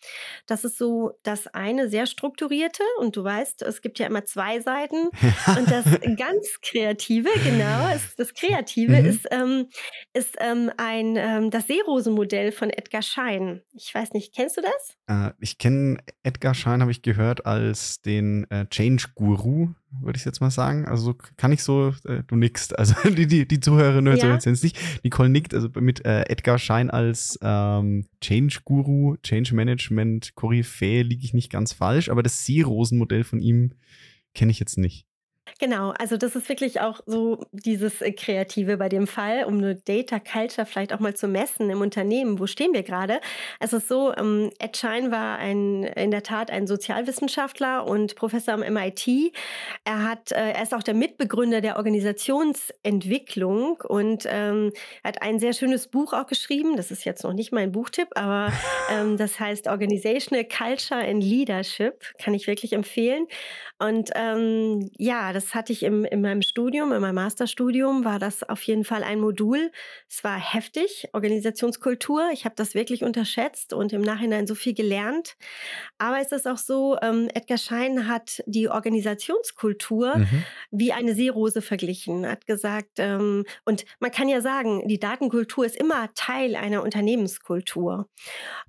Das 0.47 0.65
ist 0.65 0.77
so 0.77 1.13
das 1.23 1.47
eine 1.47 1.89
sehr 1.89 2.05
strukturierte 2.05 2.83
und 2.99 3.17
du 3.17 3.25
weißt, 3.25 3.63
es 3.63 3.81
gibt 3.81 3.99
ja 3.99 4.07
immer 4.07 4.27
zwei 4.27 4.61
Seiten 4.61 4.74
und 5.59 5.71
das 5.71 5.85
ganz 6.17 6.59
Kreative, 6.63 7.31
genau, 7.45 7.95
ist, 7.95 8.19
das 8.19 8.35
Kreative 8.35 9.01
mhm. 9.01 9.07
ist, 9.07 9.27
ähm, 9.31 9.67
ist 10.13 10.37
ähm, 10.41 10.71
ein, 10.77 11.17
ähm, 11.17 11.51
das 11.51 11.67
Seerosenmodell 11.67 12.53
von 12.53 12.71
Edgar 12.71 13.03
Schein. 13.03 13.63
Ich 13.73 13.95
weiß 13.95 14.13
nicht, 14.13 14.35
kennst 14.35 14.57
du 14.57 14.63
das? 14.63 14.97
Äh, 15.07 15.33
ich 15.41 15.59
kenne 15.59 15.99
Edgar 16.23 16.55
Schein, 16.55 16.81
habe 16.81 16.91
ich 16.91 17.03
gehört, 17.03 17.47
als 17.47 18.03
den 18.03 18.51
äh, 18.51 18.67
Change 18.67 19.07
Guru, 19.15 19.75
würde 20.01 20.19
ich 20.19 20.25
jetzt 20.25 20.41
mal 20.41 20.51
sagen. 20.51 20.87
Also 20.87 21.15
kann 21.37 21.53
ich 21.53 21.63
so, 21.63 21.95
äh, 22.05 22.23
du 22.27 22.37
nickst, 22.37 22.79
also 22.79 22.95
die, 23.09 23.27
die, 23.27 23.47
die 23.47 23.61
Zuhörerinnen 23.61 24.17
ja. 24.17 24.25
hören 24.25 24.41
es 24.45 24.63
nicht. 24.63 24.79
Nicole 25.03 25.29
nickt, 25.29 25.55
also 25.55 25.69
mit 25.81 26.05
äh, 26.05 26.23
Edgar 26.29 26.59
Schein 26.59 26.91
als 26.91 27.39
ähm, 27.43 28.07
Change 28.21 28.61
Guru, 28.65 29.17
Change 29.23 29.55
Management 29.55 30.35
Koryphäe 30.35 31.03
liege 31.03 31.25
ich 31.25 31.35
nicht 31.35 31.51
ganz 31.51 31.73
falsch, 31.73 32.09
aber 32.09 32.23
das 32.23 32.45
Seerosenmodell 32.45 33.25
von 33.25 33.41
ihm 33.41 33.73
kenne 34.35 34.51
ich 34.53 34.59
jetzt 34.59 34.79
nicht. 34.79 35.07
Genau, 35.61 35.91
also 35.99 36.17
das 36.17 36.35
ist 36.37 36.49
wirklich 36.49 36.81
auch 36.81 37.01
so 37.07 37.45
dieses 37.53 38.01
äh, 38.01 38.13
Kreative 38.13 38.79
bei 38.79 38.89
dem 38.89 39.07
Fall, 39.07 39.45
um 39.45 39.59
eine 39.59 39.77
Data 39.77 40.19
Culture 40.19 40.67
vielleicht 40.67 40.93
auch 40.93 41.01
mal 41.01 41.15
zu 41.15 41.29
messen 41.29 41.71
im 41.71 41.81
Unternehmen. 41.83 42.39
Wo 42.39 42.47
stehen 42.47 42.73
wir 42.73 42.83
gerade? 42.83 43.21
Es 43.61 43.73
ist 43.73 43.89
so, 43.89 44.15
ähm, 44.17 44.51
Ed 44.59 44.77
Schein 44.77 45.11
war 45.11 45.39
ein, 45.39 45.85
in 45.85 46.11
der 46.11 46.23
Tat 46.23 46.51
ein 46.51 46.67
Sozialwissenschaftler 46.67 47.87
und 47.87 48.17
Professor 48.17 48.55
am 48.55 48.61
MIT. 48.61 49.07
Er, 49.85 50.03
hat, 50.03 50.33
äh, 50.33 50.53
er 50.53 50.63
ist 50.63 50.75
auch 50.75 50.83
der 50.83 50.95
Mitbegründer 50.95 51.61
der 51.61 51.77
Organisationsentwicklung 51.77 53.83
und 53.87 54.25
ähm, 54.27 54.73
hat 55.05 55.23
ein 55.23 55.39
sehr 55.39 55.53
schönes 55.53 55.89
Buch 55.89 56.15
auch 56.15 56.27
geschrieben. 56.27 56.77
Das 56.77 56.91
ist 56.91 57.05
jetzt 57.05 57.23
noch 57.23 57.35
nicht 57.35 57.53
mein 57.53 57.71
Buchtipp, 57.71 58.09
aber 58.15 58.51
ähm, 58.91 59.19
das 59.19 59.39
heißt 59.39 59.69
Organizational 59.69 60.47
Culture 60.47 61.03
and 61.03 61.23
Leadership. 61.23 62.15
Kann 62.19 62.33
ich 62.33 62.47
wirklich 62.47 62.73
empfehlen. 62.73 63.27
Und 63.79 64.11
ähm, 64.15 64.91
ja, 64.97 65.34
das 65.35 65.55
hatte 65.55 65.73
ich 65.73 65.83
im, 65.83 66.05
in 66.05 66.21
meinem 66.23 66.43
Studium, 66.43 66.93
in 66.93 67.01
meinem 67.01 67.17
Masterstudium, 67.17 68.05
war 68.05 68.19
das 68.19 68.43
auf 68.43 68.63
jeden 68.63 68.85
Fall 68.85 69.03
ein 69.03 69.21
Modul. 69.21 69.71
Es 70.09 70.25
war 70.25 70.39
heftig, 70.39 71.09
Organisationskultur. 71.13 72.31
Ich 72.33 72.45
habe 72.45 72.55
das 72.57 72.75
wirklich 72.75 73.05
unterschätzt 73.05 73.73
und 73.73 73.93
im 73.93 74.01
Nachhinein 74.01 74.47
so 74.47 74.55
viel 74.55 74.75
gelernt. 74.75 75.37
Aber 75.99 76.21
es 76.21 76.33
ist 76.33 76.47
auch 76.47 76.59
so, 76.59 76.97
ähm, 77.03 77.29
Edgar 77.35 77.59
Schein 77.59 78.09
hat 78.09 78.43
die 78.47 78.69
Organisationskultur 78.69 80.19
mhm. 80.19 80.45
wie 80.71 80.93
eine 80.93 81.15
Seerose 81.15 81.61
verglichen, 81.61 82.27
hat 82.27 82.47
gesagt, 82.47 82.99
ähm, 82.99 83.45
und 83.65 83.85
man 84.01 84.11
kann 84.11 84.29
ja 84.29 84.41
sagen, 84.41 84.87
die 84.89 84.99
Datenkultur 84.99 85.67
ist 85.67 85.77
immer 85.77 86.09
Teil 86.15 86.57
einer 86.57 86.83
Unternehmenskultur. 86.83 88.09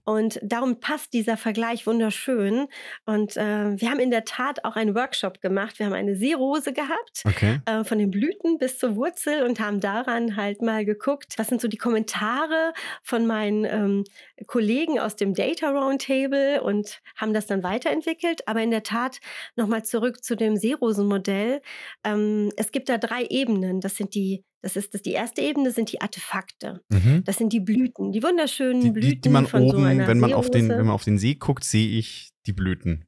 Und 0.03 0.39
darum 0.43 0.79
passt 0.79 1.13
dieser 1.13 1.37
Vergleich 1.37 1.87
wunderschön. 1.87 2.67
Und 3.05 3.37
äh, 3.37 3.79
wir 3.79 3.89
haben 3.89 3.99
in 3.99 4.11
der 4.11 4.25
Tat 4.25 4.63
auch 4.65 4.75
einen 4.75 4.95
Workshop 4.95 5.41
gemacht. 5.41 5.79
Wir 5.79 5.85
haben 5.85 5.93
eine 5.93 6.15
Seerose 6.15 6.54
Dose 6.55 6.73
gehabt, 6.73 7.23
okay. 7.25 7.59
äh, 7.65 7.83
von 7.83 7.99
den 7.99 8.11
Blüten 8.11 8.57
bis 8.57 8.79
zur 8.79 8.95
Wurzel 8.95 9.43
und 9.43 9.59
haben 9.59 9.79
daran 9.79 10.35
halt 10.35 10.61
mal 10.61 10.85
geguckt, 10.85 11.33
was 11.37 11.47
sind 11.47 11.61
so 11.61 11.67
die 11.67 11.77
Kommentare 11.77 12.73
von 13.03 13.25
meinen 13.25 13.65
ähm, 13.65 14.03
Kollegen 14.47 14.99
aus 14.99 15.15
dem 15.15 15.33
Data 15.33 15.69
Roundtable 15.69 16.61
und 16.61 17.01
haben 17.15 17.33
das 17.33 17.45
dann 17.47 17.63
weiterentwickelt. 17.63 18.47
Aber 18.47 18.61
in 18.61 18.71
der 18.71 18.83
Tat 18.83 19.19
nochmal 19.55 19.83
zurück 19.83 20.23
zu 20.23 20.35
dem 20.35 20.55
Seerosenmodell. 20.55 21.61
Ähm, 22.03 22.51
es 22.57 22.71
gibt 22.71 22.89
da 22.89 22.97
drei 22.97 23.25
Ebenen. 23.25 23.81
Das 23.81 23.95
sind 23.95 24.15
die 24.15 24.43
das 24.61 24.75
ist 24.75 24.95
das, 24.95 25.03
die 25.03 25.11
erste 25.11 25.41
Ebene 25.43 25.69
sind 25.69 25.91
die 25.91 26.01
Artefakte. 26.01 26.81
Mhm. 26.89 27.23
Das 27.23 27.37
sind 27.37 27.53
die 27.53 27.59
Blüten, 27.59 28.11
die 28.11 28.23
wunderschönen 28.23 28.81
die, 28.81 28.89
Blüten. 28.89 29.21
Die, 29.21 29.29
man 29.29 29.45
oben, 29.45 29.69
so 29.69 29.77
wenn 29.77 30.19
man 30.19 30.33
auf 30.33 30.49
den, 30.49 30.69
wenn 30.69 30.87
man 30.87 30.95
auf 30.95 31.03
den 31.03 31.19
See 31.19 31.35
guckt, 31.35 31.63
sehe 31.63 31.87
ich 31.87 32.29
die 32.47 32.53
Blüten. 32.53 33.05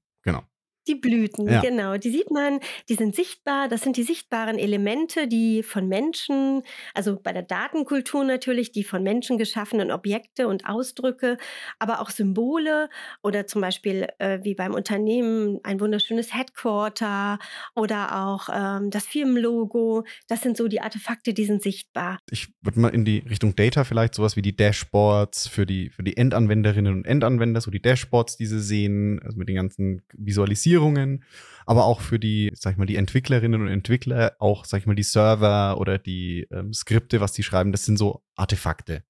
Die 0.87 0.95
Blüten, 0.95 1.49
Ja. 1.49 1.61
genau. 1.61 1.97
Die 1.97 2.09
sieht 2.09 2.31
man, 2.31 2.59
die 2.89 2.95
sind 2.95 3.15
sichtbar. 3.15 3.67
Das 3.67 3.81
sind 3.81 3.97
die 3.97 4.03
sichtbaren 4.03 4.57
Elemente, 4.57 5.27
die 5.27 5.63
von 5.63 5.87
Menschen, 5.87 6.63
also 6.93 7.19
bei 7.21 7.33
der 7.33 7.43
Datenkultur 7.43 8.23
natürlich, 8.23 8.71
die 8.71 8.83
von 8.83 9.03
Menschen 9.03 9.37
geschaffenen 9.37 9.91
Objekte 9.91 10.47
und 10.47 10.65
Ausdrücke, 10.65 11.37
aber 11.79 11.99
auch 12.01 12.09
Symbole 12.09 12.89
oder 13.21 13.47
zum 13.47 13.61
Beispiel 13.61 14.07
äh, 14.19 14.39
wie 14.43 14.55
beim 14.55 14.73
Unternehmen 14.73 15.59
ein 15.63 15.79
wunderschönes 15.81 16.33
Headquarter 16.33 17.39
oder 17.75 18.23
auch 18.25 18.47
ähm, 18.53 18.89
das 18.89 19.05
Firmenlogo. 19.05 20.05
Das 20.27 20.41
sind 20.41 20.55
so 20.55 20.67
die 20.67 20.79
Artefakte, 20.81 21.33
die 21.33 21.45
sind 21.45 21.61
sichtbar. 21.61 22.19
Ich 22.31 22.47
würde 22.61 22.79
mal 22.79 22.89
in 22.93 23.03
die 23.03 23.19
Richtung 23.19 23.55
Data 23.55 23.83
vielleicht 23.83 24.15
sowas 24.15 24.35
wie 24.35 24.41
die 24.41 24.55
Dashboards 24.55 25.47
für 25.47 25.65
die, 25.65 25.89
für 25.89 26.03
die 26.03 26.15
Endanwenderinnen 26.15 26.93
und 26.93 27.05
Endanwender, 27.05 27.59
so 27.61 27.71
die 27.71 27.81
Dashboards, 27.81 28.37
die 28.37 28.45
sie 28.45 28.61
sehen, 28.61 29.19
also 29.23 29.37
mit 29.37 29.49
den 29.49 29.55
ganzen 29.55 30.01
Visualisierungen 30.13 30.76
Optimierungen, 30.77 31.23
aber 31.65 31.85
auch 31.85 32.01
für 32.01 32.19
die, 32.19 32.51
sag 32.53 32.71
ich 32.71 32.77
mal, 32.77 32.85
die 32.85 32.95
Entwicklerinnen 32.95 33.61
und 33.61 33.67
Entwickler, 33.67 34.35
auch, 34.39 34.65
sag 34.65 34.79
ich 34.79 34.85
mal, 34.85 34.95
die 34.95 35.03
Server 35.03 35.79
oder 35.79 35.97
die 35.97 36.47
ähm, 36.51 36.73
Skripte, 36.73 37.19
was 37.19 37.33
die 37.33 37.43
schreiben, 37.43 37.71
das 37.71 37.85
sind 37.85 37.97
so 37.97 38.23
Artefakte. 38.35 39.03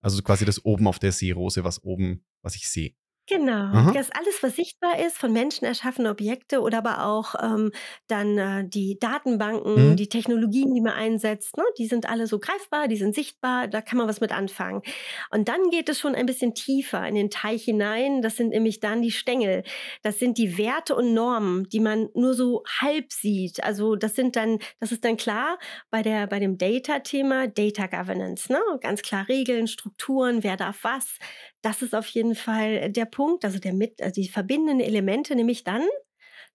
Also 0.00 0.20
quasi 0.22 0.44
das 0.44 0.64
oben 0.64 0.88
auf 0.88 0.98
der 0.98 1.12
Seerose, 1.12 1.62
was 1.64 1.84
oben, 1.84 2.24
was 2.42 2.56
ich 2.56 2.68
sehe. 2.68 2.94
Genau, 3.28 3.52
Aha. 3.72 3.92
das 3.92 4.10
alles, 4.10 4.42
was 4.42 4.56
sichtbar 4.56 4.98
ist, 4.98 5.16
von 5.16 5.32
Menschen 5.32 5.64
erschaffene 5.64 6.10
Objekte 6.10 6.60
oder 6.60 6.78
aber 6.78 7.06
auch 7.06 7.36
ähm, 7.40 7.70
dann 8.08 8.36
äh, 8.36 8.68
die 8.68 8.98
Datenbanken, 8.98 9.94
Mhm. 9.94 9.96
die 9.96 10.08
Technologien, 10.08 10.74
die 10.74 10.80
man 10.80 10.92
einsetzt, 10.94 11.56
ne, 11.56 11.62
die 11.78 11.86
sind 11.86 12.08
alle 12.10 12.26
so 12.26 12.40
greifbar, 12.40 12.88
die 12.88 12.96
sind 12.96 13.14
sichtbar, 13.14 13.68
da 13.68 13.80
kann 13.80 13.96
man 13.98 14.08
was 14.08 14.20
mit 14.20 14.32
anfangen. 14.32 14.82
Und 15.30 15.48
dann 15.48 15.70
geht 15.70 15.88
es 15.88 16.00
schon 16.00 16.16
ein 16.16 16.26
bisschen 16.26 16.52
tiefer 16.54 17.06
in 17.06 17.14
den 17.14 17.30
Teich 17.30 17.62
hinein. 17.64 18.22
Das 18.22 18.36
sind 18.36 18.48
nämlich 18.48 18.80
dann 18.80 19.02
die 19.02 19.12
Stängel. 19.12 19.62
Das 20.02 20.18
sind 20.18 20.36
die 20.36 20.58
Werte 20.58 20.96
und 20.96 21.14
Normen, 21.14 21.68
die 21.68 21.80
man 21.80 22.08
nur 22.14 22.34
so 22.34 22.64
halb 22.80 23.12
sieht. 23.12 23.62
Also 23.62 23.94
das 23.94 24.16
sind 24.16 24.34
dann, 24.34 24.58
das 24.80 24.90
ist 24.90 25.04
dann 25.04 25.16
klar 25.16 25.58
bei 25.90 26.02
der 26.02 26.26
bei 26.26 26.40
dem 26.40 26.58
Data-Thema, 26.58 27.46
Data 27.46 27.86
Governance, 27.86 28.50
ne? 28.52 28.58
Ganz 28.80 29.00
klar 29.02 29.28
Regeln, 29.28 29.68
Strukturen, 29.68 30.42
wer 30.42 30.56
darf 30.56 30.82
was. 30.82 31.18
Das 31.62 31.80
ist 31.82 31.94
auf 31.94 32.08
jeden 32.08 32.34
Fall 32.34 32.90
der 32.90 33.04
Punkt, 33.04 33.44
also 33.44 33.58
der 33.58 33.72
mit, 33.72 34.02
also 34.02 34.20
die 34.20 34.28
verbindenden 34.28 34.80
Elemente, 34.80 35.34
nämlich 35.36 35.64
dann 35.64 35.82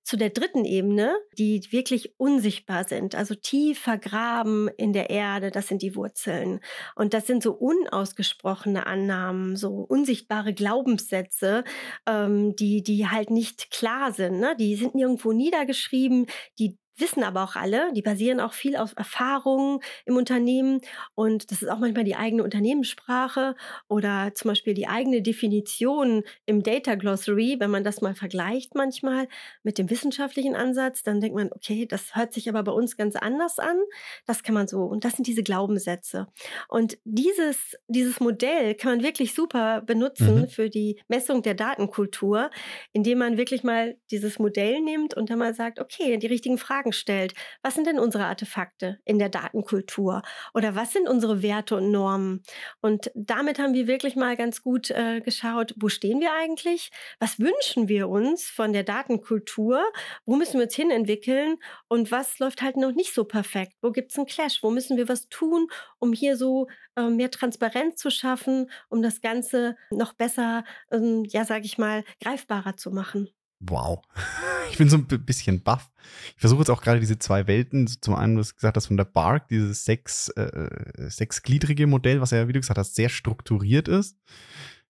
zu 0.04 0.15
der 0.15 0.30
dritten 0.30 0.63
Ebene, 0.63 1.17
die 1.38 1.62
wirklich 1.72 2.17
unsichtbar 2.17 2.86
sind, 2.88 3.13
also 3.13 3.36
tief 3.36 3.80
vergraben 3.80 4.70
in 4.78 4.93
der 4.93 5.10
Erde, 5.10 5.52
das 5.52 5.67
sind 5.67 5.82
die 5.82 5.98
Wurzeln. 5.98 6.62
Und 6.96 7.13
das 7.13 7.28
sind 7.28 7.43
so 7.43 7.52
unausgesprochene 7.52 8.88
Annahmen, 8.88 9.58
so 9.58 9.70
unsichtbare 9.74 10.54
Glaubenssätze, 10.54 11.65
ähm, 12.08 12.56
die, 12.56 12.84
die 12.84 13.08
halt 13.10 13.32
nicht 13.32 13.70
klar 13.70 14.13
sind. 14.13 14.39
Ne? 14.39 14.56
Die 14.58 14.78
sind 14.78 14.96
nirgendwo 14.96 15.34
niedergeschrieben, 15.34 16.28
die 16.58 16.78
wissen 16.97 17.23
aber 17.23 17.43
auch 17.43 17.55
alle, 17.55 17.91
die 17.93 18.01
basieren 18.01 18.39
auch 18.39 18.53
viel 18.53 18.75
auf 18.75 18.93
Erfahrungen 18.95 19.79
im 20.05 20.17
Unternehmen 20.17 20.81
und 21.15 21.51
das 21.51 21.62
ist 21.62 21.69
auch 21.69 21.79
manchmal 21.79 22.03
die 22.03 22.15
eigene 22.15 22.43
Unternehmenssprache 22.43 23.55
oder 23.88 24.31
zum 24.33 24.49
Beispiel 24.49 24.73
die 24.73 24.88
eigene 24.88 25.21
Definition 25.21 26.23
im 26.45 26.63
Data 26.63 26.95
Glossary, 26.95 27.57
wenn 27.60 27.71
man 27.71 27.83
das 27.83 28.01
mal 28.01 28.15
vergleicht 28.15 28.75
manchmal 28.75 29.27
mit 29.63 29.77
dem 29.77 29.89
wissenschaftlichen 29.89 30.55
Ansatz, 30.55 31.03
dann 31.03 31.21
denkt 31.21 31.36
man, 31.36 31.51
okay, 31.51 31.86
das 31.86 32.15
hört 32.15 32.33
sich 32.33 32.49
aber 32.49 32.63
bei 32.63 32.71
uns 32.71 32.97
ganz 32.97 33.15
anders 33.15 33.60
an. 33.60 33.77
Das 34.25 34.43
kann 34.43 34.55
man 34.55 34.67
so 34.67 34.83
und 34.83 35.05
das 35.05 35.13
sind 35.13 35.27
diese 35.27 35.43
Glaubenssätze. 35.43 36.27
Und 36.67 36.97
dieses, 37.03 37.77
dieses 37.88 38.19
Modell 38.19 38.75
kann 38.75 38.91
man 38.91 39.03
wirklich 39.03 39.33
super 39.33 39.81
benutzen 39.81 40.41
mhm. 40.41 40.47
für 40.47 40.69
die 40.69 40.99
Messung 41.07 41.41
der 41.41 41.53
Datenkultur, 41.53 42.49
indem 42.93 43.19
man 43.19 43.38
wirklich 43.38 43.63
mal 43.63 43.97
dieses 44.12 44.39
Modell 44.39 44.81
nimmt 44.81 45.13
und 45.13 45.29
dann 45.29 45.39
mal 45.39 45.53
sagt, 45.53 45.79
okay, 45.79 46.17
die 46.17 46.27
richtigen 46.27 46.57
Fragen 46.57 46.87
Fragen 46.88 46.93
stellt. 46.93 47.34
Was 47.63 47.76
sind 47.76 47.88
denn 47.88 48.00
unsere 48.00 48.26
Artefakte 48.26 49.00
in 49.06 49.19
der 49.19 49.30
Datenkultur? 49.30 50.21
Oder 50.54 50.76
was 50.76 50.93
sind 50.93 51.08
unsere 51.10 51.41
Werte 51.41 51.76
und 51.76 51.91
Normen? 51.91 52.43
Und 52.82 53.12
damit 53.15 53.60
haben 53.60 53.73
wir 53.73 53.88
wirklich 53.88 54.15
mal 54.15 54.36
ganz 54.36 54.62
gut 54.62 54.89
äh, 54.91 55.21
geschaut, 55.21 55.73
wo 55.78 55.89
stehen 55.89 56.19
wir 56.19 56.32
eigentlich? 56.34 56.91
Was 57.19 57.39
wünschen 57.39 57.88
wir 57.88 58.10
uns 58.10 58.45
von 58.45 58.73
der 58.73 58.84
Datenkultur? 58.84 59.84
Wo 60.26 60.36
müssen 60.36 60.60
wir 60.60 60.65
uns 60.65 60.76
hin 60.76 60.91
entwickeln? 60.91 61.58
Und 61.88 62.12
was 62.12 62.39
läuft 62.39 62.62
halt 62.62 62.78
noch 62.78 62.91
nicht 62.91 63.13
so 63.13 63.26
perfekt? 63.26 63.73
Wo 63.82 63.91
gibt 63.91 64.12
es 64.12 64.17
einen 64.17 64.28
Clash? 64.28 64.63
Wo 64.63 64.71
müssen 64.71 64.97
wir 64.97 65.08
was 65.10 65.30
tun, 65.30 65.67
um 66.00 66.13
hier 66.13 66.38
so 66.38 66.67
äh, 66.95 67.10
mehr 67.10 67.32
Transparenz 67.32 67.97
zu 67.97 68.10
schaffen, 68.10 68.69
um 68.89 69.02
das 69.02 69.21
Ganze 69.21 69.76
noch 69.91 70.13
besser, 70.13 70.63
ähm, 70.91 71.23
ja, 71.28 71.45
sage 71.45 71.65
ich 71.65 71.78
mal, 71.78 72.04
greifbarer 72.21 72.78
zu 72.78 72.91
machen? 72.91 73.30
Wow. 73.60 74.02
ich 74.72 74.78
bin 74.78 74.89
so 74.89 74.98
ein 74.98 75.06
bisschen 75.06 75.62
baff. 75.63 75.91
Ich 76.36 76.41
versuche 76.41 76.60
jetzt 76.60 76.70
auch 76.70 76.82
gerade 76.82 77.00
diese 77.00 77.17
zwei 77.20 77.48
Welten, 77.48 77.88
zum 77.88 78.15
einen, 78.15 78.36
du 78.36 78.41
hast 78.41 78.56
gesagt 78.56 78.78
hast, 78.78 78.88
von 78.88 78.98
der 78.98 79.06
Bark, 79.06 79.48
dieses 79.48 79.86
sechs, 79.86 80.30
äh, 80.30 81.10
sechsgliedrige 81.10 81.88
Modell, 81.88 82.22
was 82.22 82.32
ja, 82.32 82.48
wie 82.48 82.54
du 82.54 82.60
gesagt 82.60 82.78
hast, 82.78 82.96
sehr 82.96 83.10
strukturiert 83.10 83.88
ist. 83.88 84.17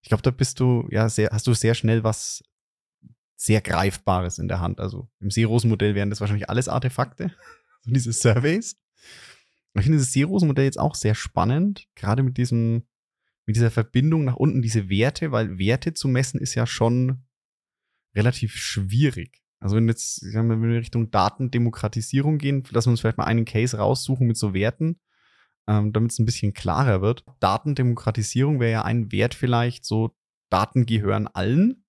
Ich 0.02 0.08
glaube, 0.08 0.22
da 0.22 0.30
bist 0.30 0.60
du, 0.60 0.86
ja, 0.90 1.08
sehr, 1.08 1.30
hast 1.32 1.46
du 1.46 1.54
sehr 1.54 1.74
schnell 1.74 2.04
was 2.04 2.42
sehr 3.36 3.60
Greifbares 3.60 4.38
in 4.38 4.48
der 4.48 4.60
Hand. 4.60 4.80
Also 4.80 5.08
im 5.20 5.30
Seerosen-Modell 5.30 5.94
wären 5.94 6.10
das 6.10 6.20
wahrscheinlich 6.20 6.50
alles 6.50 6.68
Artefakte, 6.68 7.32
diese 7.84 8.12
Surveys. 8.12 8.76
Ich 9.74 9.82
finde 9.82 9.98
dieses 9.98 10.12
Seerosen-Modell 10.12 10.64
jetzt 10.64 10.80
auch 10.80 10.96
sehr 10.96 11.14
spannend, 11.14 11.86
gerade 11.94 12.22
mit 12.22 12.36
diesem, 12.36 12.82
mit 13.46 13.56
dieser 13.56 13.70
Verbindung 13.70 14.24
nach 14.24 14.36
unten, 14.36 14.60
diese 14.60 14.88
Werte, 14.90 15.30
weil 15.30 15.58
Werte 15.58 15.94
zu 15.94 16.08
messen 16.08 16.40
ist 16.40 16.56
ja 16.56 16.66
schon 16.66 17.22
relativ 18.14 18.56
schwierig. 18.56 19.42
Also 19.60 19.76
wenn 19.76 19.88
jetzt, 19.88 20.22
wenn 20.22 20.62
wir 20.62 20.78
Richtung 20.78 21.10
Datendemokratisierung 21.10 22.38
gehen, 22.38 22.62
dass 22.72 22.86
wir 22.86 22.90
uns 22.90 23.00
vielleicht 23.00 23.18
mal 23.18 23.24
einen 23.24 23.44
Case 23.44 23.76
raussuchen 23.76 24.26
mit 24.26 24.36
so 24.36 24.54
Werten, 24.54 25.00
ähm, 25.66 25.92
damit 25.92 26.12
es 26.12 26.18
ein 26.18 26.26
bisschen 26.26 26.54
klarer 26.54 27.02
wird. 27.02 27.24
Datendemokratisierung 27.40 28.60
wäre 28.60 28.72
ja 28.72 28.82
ein 28.82 29.10
Wert 29.12 29.34
vielleicht 29.34 29.84
so, 29.84 30.16
Daten 30.50 30.86
gehören 30.86 31.26
allen. 31.26 31.84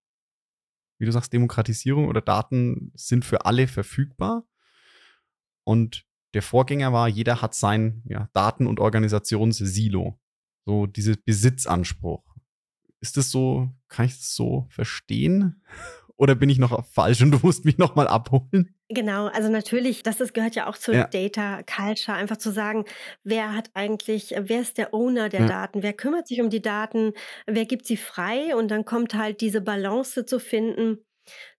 Wie 0.99 1.05
du 1.05 1.11
sagst, 1.11 1.31
Demokratisierung 1.31 2.07
oder 2.07 2.21
Daten 2.21 2.91
sind 2.95 3.23
für 3.23 3.45
alle 3.45 3.67
verfügbar. 3.67 4.45
Und 5.63 6.05
der 6.33 6.41
Vorgänger 6.41 6.91
war, 6.91 7.07
jeder 7.07 7.41
hat 7.41 7.55
sein 7.55 8.03
ja, 8.05 8.29
Daten- 8.33 8.67
und 8.67 8.79
Organisationssilo. 8.79 10.19
So 10.65 10.85
diese 10.85 11.15
Besitzanspruch. 11.15 12.23
Ist 12.99 13.15
das 13.15 13.31
so, 13.31 13.73
kann 13.87 14.07
ich 14.07 14.17
das 14.17 14.35
so 14.35 14.67
verstehen? 14.69 15.63
Oder 16.19 16.35
bin 16.35 16.49
ich 16.49 16.59
noch 16.59 16.85
falsch 16.85 17.21
und 17.21 17.31
du 17.31 17.39
musst 17.41 17.63
mich 17.63 17.77
nochmal 17.77 18.09
abholen? 18.09 18.75
Genau, 18.89 19.27
also 19.27 19.49
natürlich, 19.49 20.03
das 20.03 20.19
ist, 20.19 20.33
gehört 20.33 20.53
ja 20.53 20.67
auch 20.67 20.75
zur 20.75 20.93
ja. 20.93 21.07
Data 21.07 21.63
Culture, 21.63 22.17
einfach 22.17 22.35
zu 22.35 22.51
sagen, 22.51 22.83
wer 23.23 23.55
hat 23.55 23.69
eigentlich, 23.73 24.35
wer 24.37 24.59
ist 24.59 24.77
der 24.77 24.93
Owner 24.93 25.29
der 25.29 25.41
ja. 25.41 25.47
Daten, 25.47 25.81
wer 25.81 25.93
kümmert 25.93 26.27
sich 26.27 26.41
um 26.41 26.49
die 26.49 26.61
Daten, 26.61 27.13
wer 27.47 27.65
gibt 27.65 27.85
sie 27.85 27.95
frei 27.95 28.53
und 28.53 28.69
dann 28.69 28.83
kommt 28.83 29.13
halt 29.13 29.39
diese 29.39 29.61
Balance 29.61 30.25
zu 30.25 30.39
finden 30.39 30.97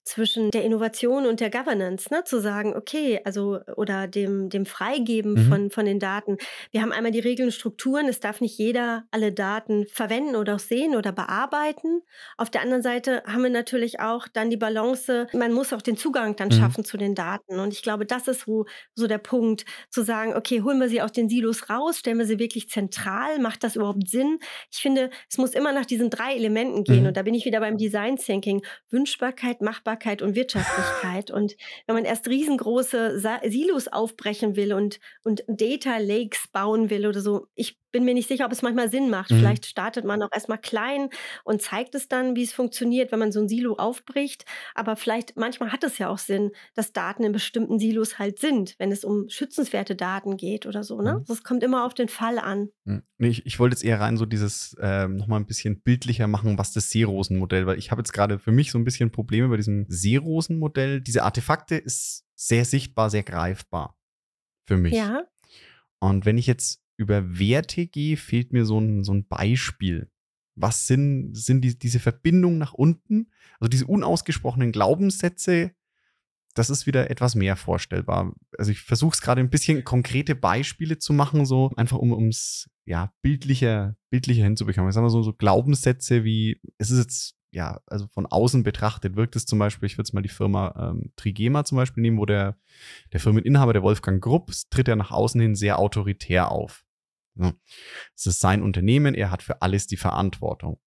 zwischen 0.05 0.51
der 0.51 0.65
Innovation 0.65 1.27
und 1.27 1.41
der 1.41 1.51
Governance, 1.51 2.13
ne? 2.13 2.25
zu 2.25 2.41
sagen, 2.41 2.75
okay, 2.75 3.21
also 3.25 3.61
oder 3.77 4.09
dem, 4.09 4.49
dem 4.49 4.67
Freigeben 4.67 5.35
mhm. 5.35 5.49
von, 5.49 5.71
von 5.71 5.85
den 5.85 5.99
Daten. 5.99 6.39
Wir 6.71 6.83
haben 6.83 6.93
einmal 6.93 7.13
die 7.13 7.21
Regeln 7.21 7.49
und 7.49 7.53
Strukturen, 7.53 8.09
es 8.09 8.21
darf 8.21 8.41
nicht 8.41 8.59
jeder 8.59 9.05
alle 9.11 9.33
Daten 9.33 9.87
verwenden 9.87 10.37
oder 10.37 10.57
auch 10.57 10.61
sehen 10.61 10.97
oder 10.97 11.13
bearbeiten. 11.13 12.03
Auf 12.37 12.51
der 12.51 12.63
anderen 12.63 12.83
Seite 12.83 13.23
haben 13.27 13.43
wir 13.43 13.51
natürlich 13.51 14.01
auch 14.01 14.27
dann 14.29 14.51
die 14.51 14.57
Balance, 14.57 15.29
man 15.33 15.53
muss 15.53 15.73
auch 15.73 15.83
den 15.83 15.97
Zugang 15.97 16.37
dann 16.37 16.49
mhm. 16.49 16.53
schaffen 16.53 16.85
zu 16.85 16.97
den 16.97 17.15
Daten. 17.15 17.59
Und 17.59 17.73
ich 17.73 17.83
glaube, 17.83 18.07
das 18.07 18.27
ist 18.29 18.43
so, 18.43 18.67
so 18.95 19.07
der 19.07 19.19
Punkt, 19.19 19.65
zu 19.91 20.03
sagen, 20.03 20.35
okay, 20.35 20.63
holen 20.63 20.81
wir 20.81 20.89
sie 20.89 21.03
aus 21.03 21.13
den 21.13 21.29
Silos 21.29 21.71
raus, 21.71 21.99
stellen 21.99 22.19
wir 22.19 22.27
sie 22.27 22.39
wirklich 22.39 22.69
zentral, 22.69 23.39
macht 23.39 23.63
das 23.65 23.77
überhaupt 23.77 24.09
Sinn? 24.09 24.39
Ich 24.73 24.79
finde, 24.79 25.11
es 25.31 25.39
muss 25.39 25.53
immer 25.53 25.73
nach 25.73 25.87
diesen 25.87 26.11
drei 26.11 26.35
Elementen 26.35 26.85
gehen. 26.85 27.03
Mhm. 27.03 27.09
Und 27.09 27.17
da 27.17 27.23
bin 27.23 27.35
ich 27.35 27.45
wieder 27.45 27.61
beim 27.61 27.77
Design 27.77 28.17
Thinking. 28.17 28.63
Wünschbarkeit, 28.91 29.61
Machbarkeit, 29.61 29.90
Machbarkeit 29.91 30.23
und 30.23 30.35
Wirtschaftlichkeit. 30.35 31.31
und 31.31 31.57
wenn 31.87 31.97
man 31.97 32.05
erst 32.05 32.29
riesengroße 32.29 33.21
Silos 33.49 33.89
aufbrechen 33.89 34.57
will 34.57 34.73
und, 34.73 35.01
und 35.25 35.43
Data 35.49 35.99
Lakes 35.99 36.49
bauen 36.53 36.91
will 36.91 37.07
oder 37.07 37.21
so, 37.21 37.47
ich 37.55 37.80
bin 37.91 38.05
mir 38.05 38.15
nicht 38.15 38.29
sicher, 38.29 38.47
ob 38.47 38.53
es 38.53 38.63
manchmal 38.63 38.91
Sinn 38.91 39.11
macht. 39.11 39.31
Mhm. 39.31 39.39
Vielleicht 39.39 39.67
startet 39.67 40.05
man 40.05 40.23
auch 40.23 40.31
erstmal 40.33 40.59
klein 40.59 41.09
und 41.45 41.63
zeigt 41.63 41.95
es 41.95 42.09
dann, 42.09 42.37
wie 42.37 42.43
es 42.43 42.53
funktioniert, 42.53 43.13
wenn 43.13 43.19
man 43.19 43.33
so 43.33 43.41
ein 43.41 43.49
Silo 43.49 43.75
aufbricht. 43.75 44.45
Aber 44.75 44.97
vielleicht, 44.97 45.37
manchmal 45.37 45.73
hat 45.73 45.85
es 45.85 45.99
ja 45.99 46.09
auch 46.09 46.19
Sinn, 46.19 46.51
dass 46.75 46.93
Daten 46.93 47.25
in 47.25 47.33
bestimmten 47.33 47.79
Silos 47.79 48.19
halt 48.19 48.39
sind, 48.39 48.75
wenn 48.79 48.93
es 48.93 49.05
um 49.05 49.29
schützenswerte 49.29 49.97
Daten 49.97 50.37
geht 50.37 50.67
oder 50.67 50.85
so. 50.85 51.01
Ne? 51.01 51.19
Mhm. 51.19 51.25
Das 51.27 51.43
kommt 51.43 51.63
immer 51.63 51.85
auf 51.85 51.95
den 51.95 52.09
Fall 52.09 52.39
an. 52.39 52.69
Mhm. 52.85 53.03
Nee, 53.19 53.29
ich, 53.29 53.47
ich 53.47 53.59
wollte 53.59 53.75
jetzt 53.75 53.85
eher 53.85 54.01
rein 54.01 54.17
so 54.17 54.27
dieses 54.27 54.77
ähm, 54.81 55.17
nochmal 55.17 55.41
ein 55.41 55.47
bisschen 55.47 55.81
bildlicher 55.83 56.27
machen, 56.27 56.59
was 56.59 56.73
das 56.73 56.91
Seerosen-Modell, 56.91 57.67
weil 57.67 57.79
ich 57.79 57.91
habe 57.91 58.01
jetzt 58.01 58.13
gerade 58.13 58.39
für 58.39 58.53
mich 58.53 58.71
so 58.71 58.79
ein 58.79 58.85
bisschen 58.85 59.11
Probleme 59.11 59.49
bei 59.49 59.57
diesem 59.57 59.87
Seerosen-Modell. 59.89 61.01
Diese 61.01 61.23
Artefakte 61.23 61.77
ist 61.77 62.25
sehr 62.35 62.65
sichtbar, 62.65 63.11
sehr 63.11 63.23
greifbar 63.23 63.99
für 64.67 64.77
mich. 64.77 64.95
Ja. 64.95 65.25
Und 65.99 66.25
wenn 66.25 66.39
ich 66.39 66.47
jetzt 66.47 66.80
über 67.01 67.39
Werte 67.39 67.87
gehe, 67.87 68.19
fehlt 68.19 68.53
mir 68.53 68.67
so 68.67 68.79
ein, 68.79 69.03
so 69.05 69.15
ein 69.15 69.27
Beispiel. 69.27 70.11
Was 70.55 70.87
sind, 70.87 71.35
sind 71.35 71.63
die, 71.63 71.79
diese 71.79 71.99
Verbindungen 71.99 72.59
nach 72.59 72.75
unten? 72.75 73.31
Also 73.59 73.71
diese 73.71 73.87
unausgesprochenen 73.87 74.71
Glaubenssätze, 74.71 75.73
das 76.55 76.69
ist 76.69 76.87
wieder 76.87 77.11
etwas 77.11 77.35
mehr 77.35 77.57
vorstellbar. 77.57 78.35
Also 78.59 78.71
ich 78.71 78.83
versuche 78.83 79.15
es 79.15 79.23
gerade 79.23 79.41
ein 79.41 79.49
bisschen 79.49 79.83
konkrete 79.83 80.35
Beispiele 80.35 80.99
zu 80.99 81.15
machen, 81.15 81.47
so 81.47 81.73
einfach 81.77 81.97
um 81.97 82.29
es 82.29 82.69
ja 82.85 83.15
bildlicher, 83.23 83.97
bildlicher 84.11 84.45
hinzubekommen. 84.45 84.91
Ich 84.91 84.95
sag 84.95 85.03
mal 85.03 85.09
so, 85.09 85.23
so 85.23 85.33
Glaubenssätze 85.33 86.23
wie, 86.23 86.61
es 86.77 86.91
ist 86.91 86.99
jetzt 86.99 87.41
ja, 87.53 87.81
also 87.87 88.07
von 88.09 88.27
außen 88.27 88.63
betrachtet 88.63 89.17
wirkt 89.17 89.37
es 89.37 89.47
zum 89.47 89.59
Beispiel, 89.59 89.87
ich 89.87 89.95
würde 89.95 90.07
jetzt 90.07 90.15
mal 90.15 90.23
die 90.23 90.29
Firma 90.29 90.91
ähm, 90.91 91.13
Trigema 91.17 91.65
zum 91.65 91.77
Beispiel 91.77 92.03
nehmen, 92.03 92.19
wo 92.19 92.27
der, 92.27 92.57
der 93.13 93.21
Firmeninhaber, 93.21 93.73
der 93.73 93.83
Wolfgang 93.83 94.23
Grupp, 94.23 94.53
tritt 94.71 94.89
ja 94.89 94.97
nach 94.97 95.11
außen 95.11 95.41
hin 95.41 95.55
sehr 95.57 95.79
autoritär 95.79 96.51
auf. 96.51 96.85
Es 97.37 98.27
ist 98.27 98.41
sein 98.41 98.63
Unternehmen, 98.63 99.15
er 99.15 99.31
hat 99.31 99.43
für 99.43 99.63
alles 99.63 99.87
die 99.87 99.97
Verantwortung. 99.97 100.81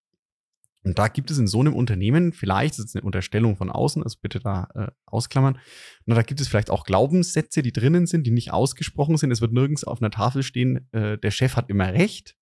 Und 0.83 0.99
da 0.99 1.07
gibt 1.07 1.31
es 1.31 1.37
in 1.37 1.47
so 1.47 1.61
einem 1.61 1.73
Unternehmen, 1.73 2.33
vielleicht 2.33 2.77
ist 2.77 2.89
es 2.89 2.95
eine 2.95 3.05
Unterstellung 3.05 3.55
von 3.55 3.69
außen, 3.69 4.03
also 4.03 4.17
bitte 4.21 4.41
da 4.41 4.67
äh, 4.75 4.91
ausklammern, 5.05 5.57
na, 6.05 6.15
da 6.15 6.23
gibt 6.23 6.41
es 6.41 6.49
vielleicht 6.49 6.69
auch 6.69 6.83
Glaubenssätze, 6.83 7.61
die 7.61 7.71
drinnen 7.71 8.05
sind, 8.05 8.27
die 8.27 8.31
nicht 8.31 8.51
ausgesprochen 8.51 9.15
sind. 9.15 9.31
Es 9.31 9.39
wird 9.39 9.53
nirgends 9.53 9.85
auf 9.85 10.01
einer 10.01 10.11
Tafel 10.11 10.43
stehen, 10.43 10.89
äh, 10.91 11.17
der 11.17 11.31
Chef 11.31 11.55
hat 11.55 11.69
immer 11.69 11.93
recht. 11.93 12.35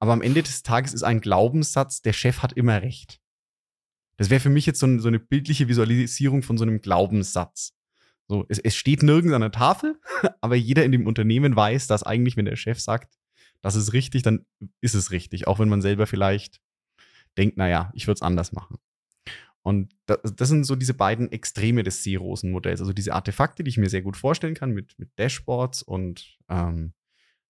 Aber 0.00 0.12
am 0.12 0.22
Ende 0.22 0.42
des 0.42 0.62
Tages 0.62 0.94
ist 0.94 1.04
ein 1.04 1.20
Glaubenssatz, 1.20 2.02
der 2.02 2.12
Chef 2.12 2.42
hat 2.42 2.54
immer 2.54 2.82
recht. 2.82 3.20
Das 4.16 4.30
wäre 4.30 4.40
für 4.40 4.50
mich 4.50 4.66
jetzt 4.66 4.80
so, 4.80 4.86
ein, 4.86 4.98
so, 4.98 5.08
eine 5.08 5.20
bildliche 5.20 5.68
Visualisierung 5.68 6.42
von 6.42 6.58
so 6.58 6.64
einem 6.64 6.80
Glaubenssatz. 6.80 7.74
So, 8.26 8.44
es, 8.48 8.58
es 8.58 8.74
steht 8.74 9.02
nirgends 9.02 9.34
an 9.34 9.42
der 9.42 9.52
Tafel, 9.52 10.00
aber 10.40 10.56
jeder 10.56 10.84
in 10.84 10.92
dem 10.92 11.06
Unternehmen 11.06 11.54
weiß, 11.54 11.86
dass 11.86 12.02
eigentlich, 12.02 12.36
wenn 12.36 12.46
der 12.46 12.56
Chef 12.56 12.80
sagt, 12.80 13.19
das 13.62 13.76
ist 13.76 13.92
richtig, 13.92 14.22
dann 14.22 14.46
ist 14.80 14.94
es 14.94 15.10
richtig. 15.10 15.46
Auch 15.46 15.58
wenn 15.58 15.68
man 15.68 15.82
selber 15.82 16.06
vielleicht 16.06 16.60
denkt, 17.36 17.56
naja, 17.56 17.90
ich 17.94 18.06
würde 18.06 18.16
es 18.16 18.22
anders 18.22 18.52
machen. 18.52 18.78
Und 19.62 19.94
das, 20.06 20.48
sind 20.48 20.64
so 20.64 20.74
diese 20.74 20.94
beiden 20.94 21.30
Extreme 21.30 21.82
des 21.82 22.02
Seerosen-Modells. 22.02 22.80
Also 22.80 22.94
diese 22.94 23.12
Artefakte, 23.12 23.62
die 23.62 23.68
ich 23.68 23.76
mir 23.76 23.90
sehr 23.90 24.02
gut 24.02 24.16
vorstellen 24.16 24.54
kann 24.54 24.72
mit, 24.72 24.98
mit 24.98 25.10
Dashboards 25.18 25.82
und 25.82 26.38
ähm, 26.48 26.94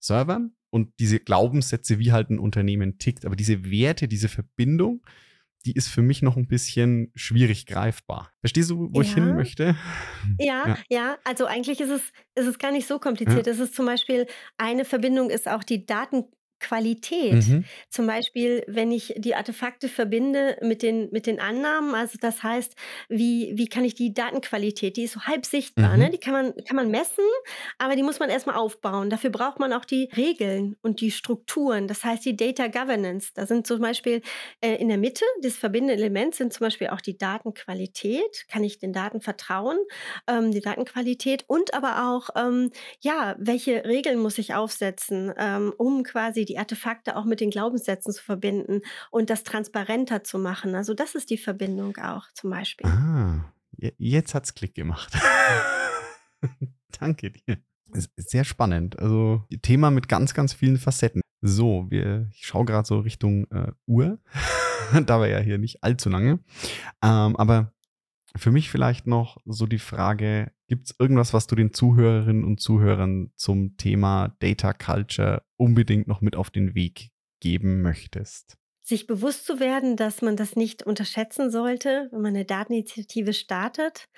Servern 0.01 0.53
und 0.70 0.92
diese 0.99 1.20
Glaubenssätze, 1.20 1.99
wie 1.99 2.11
halt 2.11 2.31
ein 2.31 2.40
Unternehmen 2.40 2.99
tickt. 2.99 3.25
Aber 3.25 3.37
diese 3.37 3.70
Werte, 3.70 4.09
diese 4.09 4.29
Verbindung, 4.29 5.03
die 5.66 5.73
ist 5.73 5.88
für 5.88 6.03
mich 6.03 6.23
noch 6.23 6.37
ein 6.37 6.46
bisschen 6.46 7.12
schwierig 7.14 7.66
greifbar. 7.66 8.33
Verstehst 8.40 8.70
du, 8.70 8.88
wo 8.92 9.01
ja. 9.01 9.07
ich 9.07 9.14
hin 9.14 9.35
möchte? 9.35 9.77
Ja, 10.38 10.68
ja, 10.68 10.79
ja, 10.88 11.18
Also 11.25 11.46
eigentlich 11.46 11.81
ist 11.81 11.90
es, 11.90 12.03
ist 12.35 12.46
es 12.46 12.59
gar 12.59 12.73
nicht 12.73 12.87
so 12.87 12.99
kompliziert. 12.99 13.46
Ja. 13.46 13.53
Es 13.53 13.59
ist 13.59 13.75
zum 13.75 13.87
Beispiel, 13.87 14.27
eine 14.57 14.85
Verbindung 14.85 15.31
ist 15.31 15.49
auch 15.49 15.62
die 15.62 15.85
Daten, 15.85 16.25
Qualität. 16.61 17.46
Mhm. 17.46 17.64
Zum 17.88 18.07
Beispiel, 18.07 18.62
wenn 18.66 18.92
ich 18.92 19.14
die 19.16 19.35
Artefakte 19.35 19.88
verbinde 19.88 20.57
mit 20.62 20.83
den, 20.83 21.09
mit 21.11 21.27
den 21.27 21.40
Annahmen, 21.40 21.94
also 21.94 22.18
das 22.20 22.42
heißt, 22.42 22.75
wie, 23.09 23.53
wie 23.57 23.66
kann 23.66 23.85
ich 23.85 23.94
die 23.94 24.14
Datenqualität, 24.14 24.96
die 24.96 25.05
ist 25.05 25.14
so 25.14 25.23
halb 25.23 25.46
sichtbar, 25.46 25.90
ne? 25.90 25.96
mhm. 25.96 26.03
ne? 26.03 26.11
die 26.11 26.18
kann 26.18 26.33
man, 26.33 26.55
kann 26.64 26.77
man 26.77 26.90
messen, 26.90 27.25
aber 27.79 27.96
die 27.96 28.03
muss 28.03 28.18
man 28.18 28.31
erstmal 28.31 28.57
aufbauen. 28.57 29.11
Dafür 29.11 29.31
braucht 29.31 29.59
man 29.59 29.73
auch 29.73 29.85
die 29.85 30.09
Regeln 30.16 30.77
und 30.83 31.01
die 31.01 31.11
Strukturen, 31.11 31.88
das 31.88 32.05
heißt 32.05 32.25
die 32.25 32.37
Data 32.37 32.68
Governance. 32.68 33.31
Da 33.35 33.46
sind 33.46 33.66
zum 33.66 33.81
Beispiel 33.81 34.23
äh, 34.61 34.77
in 34.77 34.88
der 34.88 34.99
Mitte 34.99 35.25
des 35.42 35.57
verbindenden 35.57 35.99
Elements 35.99 36.38
sind 36.38 36.53
zum 36.53 36.66
Beispiel 36.66 36.88
auch 36.88 37.01
die 37.01 37.16
Datenqualität, 37.16 38.46
kann 38.49 38.62
ich 38.64 38.79
den 38.79 38.92
Daten 38.92 39.20
vertrauen, 39.20 39.79
ähm, 40.27 40.53
die 40.53 40.61
Datenqualität 40.61 41.44
und 41.46 41.75
aber 41.75 42.11
auch, 42.11 42.31
ähm, 42.37 42.70
ja, 43.01 43.35
welche 43.38 43.85
Regeln 43.85 44.18
muss 44.18 44.38
ich 44.38 44.55
aufsetzen, 44.55 45.33
ähm, 45.38 45.73
um 45.77 46.03
quasi 46.03 46.44
die 46.51 46.59
Artefakte 46.59 47.17
auch 47.17 47.25
mit 47.25 47.41
den 47.41 47.51
Glaubenssätzen 47.51 48.13
zu 48.13 48.23
verbinden 48.23 48.81
und 49.13 49.31
das 49.31 49.45
transparenter 49.45 50.25
zu 50.25 50.39
machen. 50.39 50.75
Also 50.75 50.95
das 50.95 51.15
ist 51.15 51.31
die 51.31 51.39
Verbindung 51.39 51.97
auch 51.99 52.27
zum 52.35 52.51
Beispiel. 52.51 52.87
Ah, 52.87 53.53
jetzt 53.77 54.35
hat 54.35 54.45
es 54.45 54.55
Klick 54.55 54.75
gemacht. 54.75 55.17
Danke 56.99 57.31
dir. 57.31 57.59
Sehr 58.17 58.45
spannend. 58.45 58.99
Also 58.99 59.45
Thema 59.63 59.93
mit 59.93 60.09
ganz, 60.09 60.35
ganz 60.35 60.53
vielen 60.53 60.79
Facetten. 60.79 61.23
So, 61.41 61.87
wir, 61.89 62.29
ich 62.33 62.47
schaue 62.47 62.65
gerade 62.65 62.87
so 62.87 62.99
Richtung 62.99 63.47
äh, 63.53 63.71
Uhr. 63.87 64.19
da 65.07 65.21
war 65.21 65.29
ja 65.29 65.39
hier 65.39 65.59
nicht 65.59 65.85
allzu 65.85 66.09
lange. 66.09 66.41
Ähm, 67.03 67.37
aber 67.37 67.73
für 68.37 68.51
mich 68.51 68.71
vielleicht 68.71 69.07
noch 69.07 69.39
so 69.45 69.67
die 69.67 69.79
Frage, 69.79 70.53
gibt 70.71 70.87
es 70.87 70.95
irgendwas, 71.01 71.35
was 71.35 71.49
du 71.49 71.57
den 71.57 71.73
Zuhörerinnen 71.73 72.45
und 72.45 72.61
Zuhörern 72.61 73.33
zum 73.35 73.77
Thema 73.77 74.37
Data 74.39 74.73
Culture 74.73 75.43
unbedingt 75.57 76.07
noch 76.07 76.21
mit 76.21 76.37
auf 76.37 76.51
den 76.51 76.77
Weg 76.77 77.11
geben 77.41 77.83
möchtest? 77.83 78.57
Sich 78.90 79.07
bewusst 79.07 79.46
zu 79.46 79.59
werden, 79.61 79.96
dass 79.96 80.20
man 80.20 80.37
das 80.37 80.57
nicht 80.57 80.83
unterschätzen 80.83 81.50
sollte, 81.50 82.09
wenn 82.11 82.20
man 82.20 82.35
eine 82.35 82.44
Dateninitiative 82.44 83.33
startet, 83.33 84.09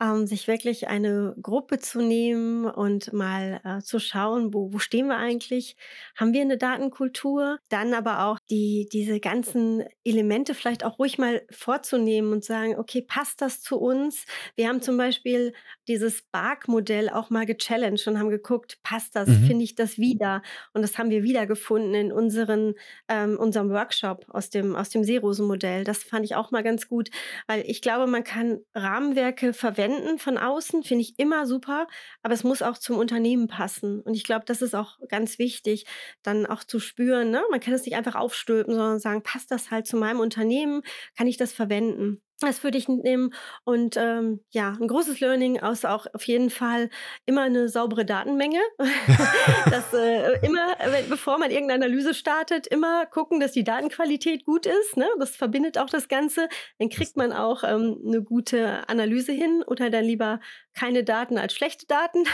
ähm, 0.00 0.26
sich 0.26 0.46
wirklich 0.46 0.86
eine 0.86 1.34
Gruppe 1.42 1.78
zu 1.78 2.00
nehmen 2.00 2.66
und 2.66 3.12
mal 3.12 3.60
äh, 3.64 3.80
zu 3.80 3.98
schauen, 3.98 4.54
wo, 4.54 4.72
wo 4.72 4.78
stehen 4.78 5.08
wir 5.08 5.16
eigentlich? 5.16 5.76
Haben 6.14 6.32
wir 6.34 6.42
eine 6.42 6.58
Datenkultur? 6.58 7.58
Dann 7.70 7.94
aber 7.94 8.26
auch 8.26 8.38
die, 8.50 8.88
diese 8.92 9.18
ganzen 9.18 9.82
Elemente 10.04 10.54
vielleicht 10.54 10.84
auch 10.84 10.98
ruhig 10.98 11.18
mal 11.18 11.42
vorzunehmen 11.50 12.32
und 12.32 12.44
sagen, 12.44 12.76
okay, 12.78 13.02
passt 13.02 13.40
das 13.40 13.62
zu 13.62 13.78
uns? 13.78 14.26
Wir 14.54 14.68
haben 14.68 14.82
zum 14.82 14.98
Beispiel 14.98 15.54
dieses 15.88 16.22
Bark-Modell 16.30 17.08
auch 17.08 17.30
mal 17.30 17.46
gechallenged 17.46 18.06
und 18.06 18.18
haben 18.18 18.30
geguckt, 18.30 18.78
passt 18.82 19.16
das? 19.16 19.28
Mhm. 19.28 19.46
Finde 19.46 19.64
ich 19.64 19.74
das 19.74 19.98
wieder? 19.98 20.42
Und 20.74 20.82
das 20.82 20.98
haben 20.98 21.10
wir 21.10 21.22
wiedergefunden 21.22 21.94
in 21.94 22.12
unseren, 22.12 22.74
ähm, 23.08 23.38
unserem 23.38 23.70
Workshop 23.70 24.17
aus 24.28 24.50
dem, 24.50 24.76
aus 24.76 24.90
dem 24.90 25.04
Seerosen-Modell. 25.04 25.84
Das 25.84 26.02
fand 26.02 26.24
ich 26.24 26.34
auch 26.34 26.50
mal 26.50 26.62
ganz 26.62 26.88
gut, 26.88 27.10
weil 27.46 27.62
ich 27.66 27.82
glaube, 27.82 28.06
man 28.06 28.24
kann 28.24 28.60
Rahmenwerke 28.74 29.52
verwenden 29.52 30.18
von 30.18 30.38
außen, 30.38 30.82
finde 30.82 31.02
ich 31.02 31.18
immer 31.18 31.46
super, 31.46 31.86
aber 32.22 32.34
es 32.34 32.44
muss 32.44 32.62
auch 32.62 32.78
zum 32.78 32.98
Unternehmen 32.98 33.48
passen. 33.48 34.00
Und 34.00 34.14
ich 34.14 34.24
glaube, 34.24 34.44
das 34.46 34.62
ist 34.62 34.74
auch 34.74 34.98
ganz 35.08 35.38
wichtig, 35.38 35.86
dann 36.22 36.46
auch 36.46 36.64
zu 36.64 36.80
spüren. 36.80 37.30
Ne? 37.30 37.42
Man 37.50 37.60
kann 37.60 37.74
es 37.74 37.84
nicht 37.84 37.96
einfach 37.96 38.14
aufstülpen, 38.14 38.74
sondern 38.74 39.00
sagen, 39.00 39.22
passt 39.22 39.50
das 39.50 39.70
halt 39.70 39.86
zu 39.86 39.96
meinem 39.96 40.20
Unternehmen? 40.20 40.82
Kann 41.16 41.26
ich 41.26 41.36
das 41.36 41.52
verwenden? 41.52 42.22
Das 42.40 42.62
würde 42.62 42.78
ich 42.78 42.86
nehmen. 42.86 43.34
Und 43.64 43.96
ähm, 43.96 44.40
ja, 44.50 44.76
ein 44.80 44.86
großes 44.86 45.18
Learning 45.18 45.56
ist 45.56 45.84
auch 45.84 46.06
auf 46.14 46.22
jeden 46.24 46.50
Fall 46.50 46.88
immer 47.26 47.42
eine 47.42 47.68
saubere 47.68 48.04
Datenmenge. 48.04 48.60
dass 49.70 49.92
äh, 49.92 50.46
immer, 50.46 50.76
wenn, 50.84 51.08
bevor 51.08 51.38
man 51.38 51.50
irgendeine 51.50 51.84
Analyse 51.86 52.14
startet, 52.14 52.68
immer 52.68 53.06
gucken, 53.06 53.40
dass 53.40 53.52
die 53.52 53.64
Datenqualität 53.64 54.44
gut 54.44 54.66
ist. 54.66 54.96
Ne? 54.96 55.06
Das 55.18 55.34
verbindet 55.34 55.78
auch 55.78 55.90
das 55.90 56.06
Ganze. 56.06 56.48
Dann 56.78 56.90
kriegt 56.90 57.16
man 57.16 57.32
auch 57.32 57.64
ähm, 57.64 58.00
eine 58.06 58.22
gute 58.22 58.88
Analyse 58.88 59.32
hin 59.32 59.64
oder 59.66 59.90
dann 59.90 60.04
lieber 60.04 60.38
keine 60.74 61.02
Daten 61.02 61.38
als 61.38 61.54
schlechte 61.54 61.86
Daten. 61.86 62.24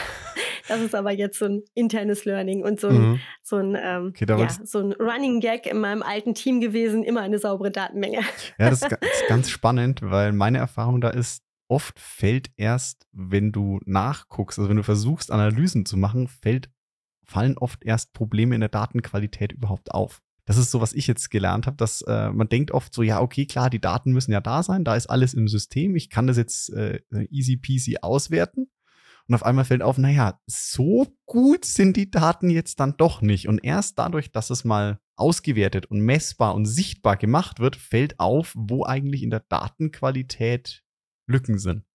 Das 0.67 0.81
ist 0.81 0.95
aber 0.95 1.11
jetzt 1.11 1.39
so 1.39 1.45
ein 1.45 1.63
internes 1.73 2.25
Learning 2.25 2.63
und 2.63 2.79
so 2.79 2.89
ein, 2.89 2.97
mhm. 2.97 3.19
so 3.43 3.57
ein, 3.57 3.77
ähm, 3.79 4.07
okay, 4.09 4.25
ja, 4.27 4.49
so 4.63 4.79
ein 4.79 4.93
Running 4.93 5.39
Gag 5.39 5.67
in 5.67 5.79
meinem 5.79 6.03
alten 6.03 6.33
Team 6.33 6.59
gewesen, 6.59 7.03
immer 7.03 7.21
eine 7.21 7.39
saubere 7.39 7.71
Datenmenge. 7.71 8.21
Ja, 8.57 8.69
das 8.69 8.81
ist 8.81 8.97
ganz 9.27 9.49
spannend, 9.49 10.01
weil 10.01 10.31
meine 10.31 10.57
Erfahrung 10.57 11.01
da 11.01 11.09
ist, 11.09 11.43
oft 11.67 11.99
fällt 11.99 12.51
erst, 12.57 13.07
wenn 13.11 13.51
du 13.51 13.79
nachguckst, 13.85 14.59
also 14.59 14.69
wenn 14.69 14.77
du 14.77 14.83
versuchst, 14.83 15.31
Analysen 15.31 15.85
zu 15.85 15.97
machen, 15.97 16.27
fällt, 16.27 16.69
fallen 17.23 17.57
oft 17.57 17.83
erst 17.83 18.13
Probleme 18.13 18.55
in 18.55 18.61
der 18.61 18.69
Datenqualität 18.69 19.51
überhaupt 19.51 19.91
auf. 19.91 20.21
Das 20.45 20.57
ist 20.57 20.69
so, 20.69 20.79
was 20.79 20.93
ich 20.93 21.07
jetzt 21.07 21.31
gelernt 21.31 21.65
habe, 21.65 21.75
dass 21.75 22.03
äh, 22.03 22.29
man 22.29 22.47
denkt 22.47 22.69
oft 22.69 22.93
so, 22.93 23.01
ja, 23.01 23.19
okay, 23.19 23.47
klar, 23.47 23.71
die 23.71 23.81
Daten 23.81 24.11
müssen 24.11 24.31
ja 24.31 24.41
da 24.41 24.61
sein, 24.61 24.83
da 24.83 24.95
ist 24.95 25.07
alles 25.07 25.33
im 25.33 25.47
System, 25.47 25.95
ich 25.95 26.11
kann 26.11 26.27
das 26.27 26.37
jetzt 26.37 26.71
äh, 26.71 26.99
easy 27.31 27.57
peasy 27.57 27.97
auswerten. 28.01 28.69
Und 29.27 29.35
auf 29.35 29.43
einmal 29.43 29.65
fällt 29.65 29.81
auf, 29.81 29.97
naja, 29.97 30.39
so 30.45 31.07
gut 31.25 31.65
sind 31.65 31.97
die 31.97 32.11
Daten 32.11 32.49
jetzt 32.49 32.79
dann 32.79 32.95
doch 32.97 33.21
nicht. 33.21 33.47
Und 33.47 33.63
erst 33.63 33.97
dadurch, 33.97 34.31
dass 34.31 34.51
es 34.51 34.63
mal 34.63 34.99
ausgewertet 35.15 35.87
und 35.87 36.01
messbar 36.01 36.53
und 36.53 36.65
sichtbar 36.65 37.17
gemacht 37.17 37.59
wird, 37.59 37.75
fällt 37.75 38.19
auf, 38.19 38.53
wo 38.55 38.85
eigentlich 38.85 39.23
in 39.23 39.31
der 39.31 39.39
Datenqualität 39.39 40.83
Lücken 41.27 41.57
sind. 41.57 41.85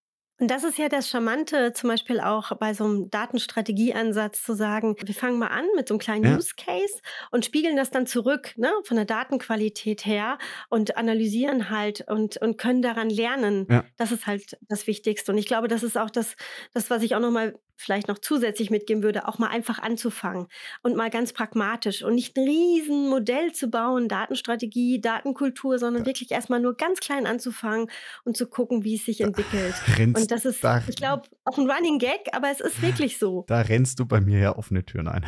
Und 0.40 0.50
das 0.50 0.64
ist 0.64 0.79
ja 0.79 0.88
das 0.88 1.11
Charmante, 1.11 1.74
zum 1.74 1.90
Beispiel 1.90 2.18
auch 2.18 2.57
bei 2.57 2.72
so 2.72 2.85
einem 2.85 3.11
Datenstrategieansatz 3.11 4.42
zu 4.42 4.55
sagen, 4.55 4.96
wir 4.98 5.14
fangen 5.14 5.38
mal 5.38 5.48
an 5.48 5.66
mit 5.76 5.87
so 5.87 5.94
einem 5.94 5.98
kleinen 5.98 6.24
ja. 6.24 6.37
Use 6.37 6.55
Case 6.57 7.00
und 7.31 7.44
spiegeln 7.44 7.76
das 7.76 7.90
dann 7.90 8.07
zurück, 8.07 8.55
ne, 8.57 8.72
von 8.85 8.96
der 8.96 9.05
Datenqualität 9.05 10.07
her 10.07 10.38
und 10.70 10.96
analysieren 10.96 11.68
halt 11.68 12.09
und, 12.09 12.38
und 12.38 12.57
können 12.57 12.81
daran 12.81 13.11
lernen. 13.11 13.66
Ja. 13.68 13.85
Das 13.98 14.12
ist 14.12 14.26
halt 14.26 14.57
das 14.66 14.87
Wichtigste. 14.87 15.31
Und 15.31 15.37
ich 15.37 15.46
glaube, 15.46 15.68
das 15.68 15.83
ist 15.83 15.98
auch 15.98 16.11
das, 16.11 16.37
das 16.72 16.88
was 16.88 17.03
ich 17.03 17.14
auch 17.14 17.20
nochmal 17.20 17.59
vielleicht 17.81 18.09
noch 18.09 18.19
zusätzlich 18.19 18.71
mitgeben 18.71 19.03
würde, 19.03 19.27
auch 19.27 19.38
mal 19.38 19.49
einfach 19.49 19.79
anzufangen 19.79 20.47
und 20.83 20.97
mal 20.97 21.11
ganz 21.11 21.33
pragmatisch 21.33 22.03
und 22.03 22.14
nicht 22.14 22.37
ein 22.37 22.45
riesen 22.45 23.09
Modell 23.09 23.53
zu 23.53 23.69
bauen, 23.69 24.09
Datenstrategie, 24.09 25.01
Datenkultur, 25.01 25.79
sondern 25.79 26.03
ja. 26.03 26.07
wirklich 26.07 26.31
erstmal 26.31 26.61
nur 26.61 26.77
ganz 26.77 27.01
klein 27.01 27.27
anzufangen 27.27 27.90
und 28.25 28.37
zu 28.37 28.47
gucken, 28.47 28.85
wie 28.85 28.97
es 28.97 29.05
sich 29.05 29.21
entwickelt. 29.21 29.75
Rennst 29.97 30.21
und 30.21 30.31
das 30.31 30.45
ist, 30.45 30.62
da, 30.62 30.83
ich 30.87 30.97
glaube, 30.97 31.23
auch 31.45 31.59
ein 31.59 31.71
Running 31.71 31.99
Gag, 31.99 32.29
aber 32.33 32.51
es 32.51 32.61
ist 32.61 32.83
wirklich 32.83 33.19
so. 33.19 33.45
Da 33.49 33.61
rennst 33.61 33.99
du 33.99 34.07
bei 34.07 34.21
mir 34.21 34.38
ja 34.38 34.57
offene 34.57 34.85
Türen 34.85 35.09
ein. 35.09 35.25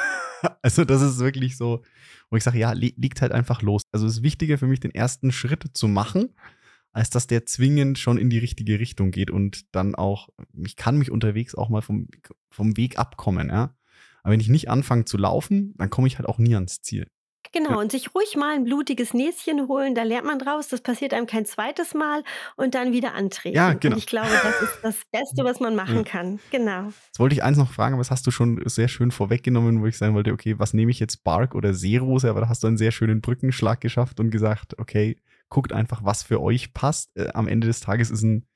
also 0.62 0.84
das 0.84 1.02
ist 1.02 1.18
wirklich 1.18 1.56
so, 1.56 1.82
wo 2.30 2.36
ich 2.36 2.44
sage, 2.44 2.58
ja, 2.58 2.72
li 2.72 2.94
liegt 2.96 3.20
halt 3.20 3.32
einfach 3.32 3.62
los. 3.62 3.82
Also 3.92 4.06
es 4.06 4.18
ist 4.18 4.22
wichtiger 4.22 4.58
für 4.58 4.66
mich, 4.66 4.80
den 4.80 4.94
ersten 4.94 5.32
Schritt 5.32 5.64
zu 5.74 5.88
machen 5.88 6.34
als 6.92 7.10
dass 7.10 7.26
der 7.26 7.46
zwingend 7.46 7.98
schon 7.98 8.18
in 8.18 8.30
die 8.30 8.38
richtige 8.38 8.78
Richtung 8.78 9.10
geht 9.10 9.30
und 9.30 9.74
dann 9.74 9.94
auch, 9.94 10.28
ich 10.64 10.76
kann 10.76 10.98
mich 10.98 11.10
unterwegs 11.10 11.54
auch 11.54 11.68
mal 11.68 11.82
vom, 11.82 12.08
vom 12.50 12.76
Weg 12.76 12.98
abkommen, 12.98 13.48
ja. 13.48 13.76
Aber 14.22 14.32
wenn 14.32 14.40
ich 14.40 14.48
nicht 14.48 14.68
anfange 14.68 15.04
zu 15.04 15.18
laufen, 15.18 15.74
dann 15.76 15.88
komme 15.88 16.08
ich 16.08 16.18
halt 16.18 16.28
auch 16.28 16.38
nie 16.38 16.54
ans 16.54 16.82
Ziel. 16.82 17.06
Genau, 17.52 17.80
und 17.80 17.92
sich 17.92 18.14
ruhig 18.14 18.36
mal 18.36 18.54
ein 18.54 18.64
blutiges 18.64 19.14
Näschen 19.14 19.68
holen, 19.68 19.94
da 19.94 20.02
lernt 20.02 20.26
man 20.26 20.38
draus, 20.38 20.68
das 20.68 20.80
passiert 20.80 21.14
einem 21.14 21.26
kein 21.26 21.46
zweites 21.46 21.94
Mal 21.94 22.22
und 22.56 22.74
dann 22.74 22.92
wieder 22.92 23.14
antreten. 23.14 23.56
Ja, 23.56 23.72
genau. 23.72 23.94
Und 23.94 23.98
ich 23.98 24.06
glaube, 24.06 24.30
das 24.42 24.62
ist 24.62 24.78
das 24.82 24.96
Beste, 25.10 25.44
was 25.44 25.60
man 25.60 25.74
machen 25.74 26.04
kann. 26.04 26.40
Genau. 26.50 26.86
Jetzt 27.06 27.18
wollte 27.18 27.34
ich 27.34 27.42
eins 27.42 27.56
noch 27.56 27.72
fragen, 27.72 27.94
aber 27.94 28.00
das 28.00 28.10
hast 28.10 28.26
du 28.26 28.30
schon 28.30 28.60
sehr 28.66 28.88
schön 28.88 29.10
vorweggenommen, 29.10 29.80
wo 29.80 29.86
ich 29.86 29.96
sagen 29.96 30.14
wollte, 30.14 30.32
okay, 30.32 30.58
was 30.58 30.74
nehme 30.74 30.90
ich 30.90 31.00
jetzt, 31.00 31.24
Bark 31.24 31.54
oder 31.54 31.72
Seerose? 31.72 32.28
Aber 32.28 32.40
da 32.40 32.48
hast 32.48 32.62
du 32.62 32.66
einen 32.66 32.78
sehr 32.78 32.92
schönen 32.92 33.20
Brückenschlag 33.20 33.80
geschafft 33.80 34.20
und 34.20 34.30
gesagt, 34.30 34.78
okay, 34.78 35.16
guckt 35.48 35.72
einfach, 35.72 36.04
was 36.04 36.22
für 36.22 36.40
euch 36.40 36.72
passt. 36.72 37.16
Äh, 37.16 37.28
am 37.34 37.48
Ende 37.48 37.66
des 37.66 37.80
Tages 37.80 38.10
ist 38.10 38.22
ein, 38.22 38.46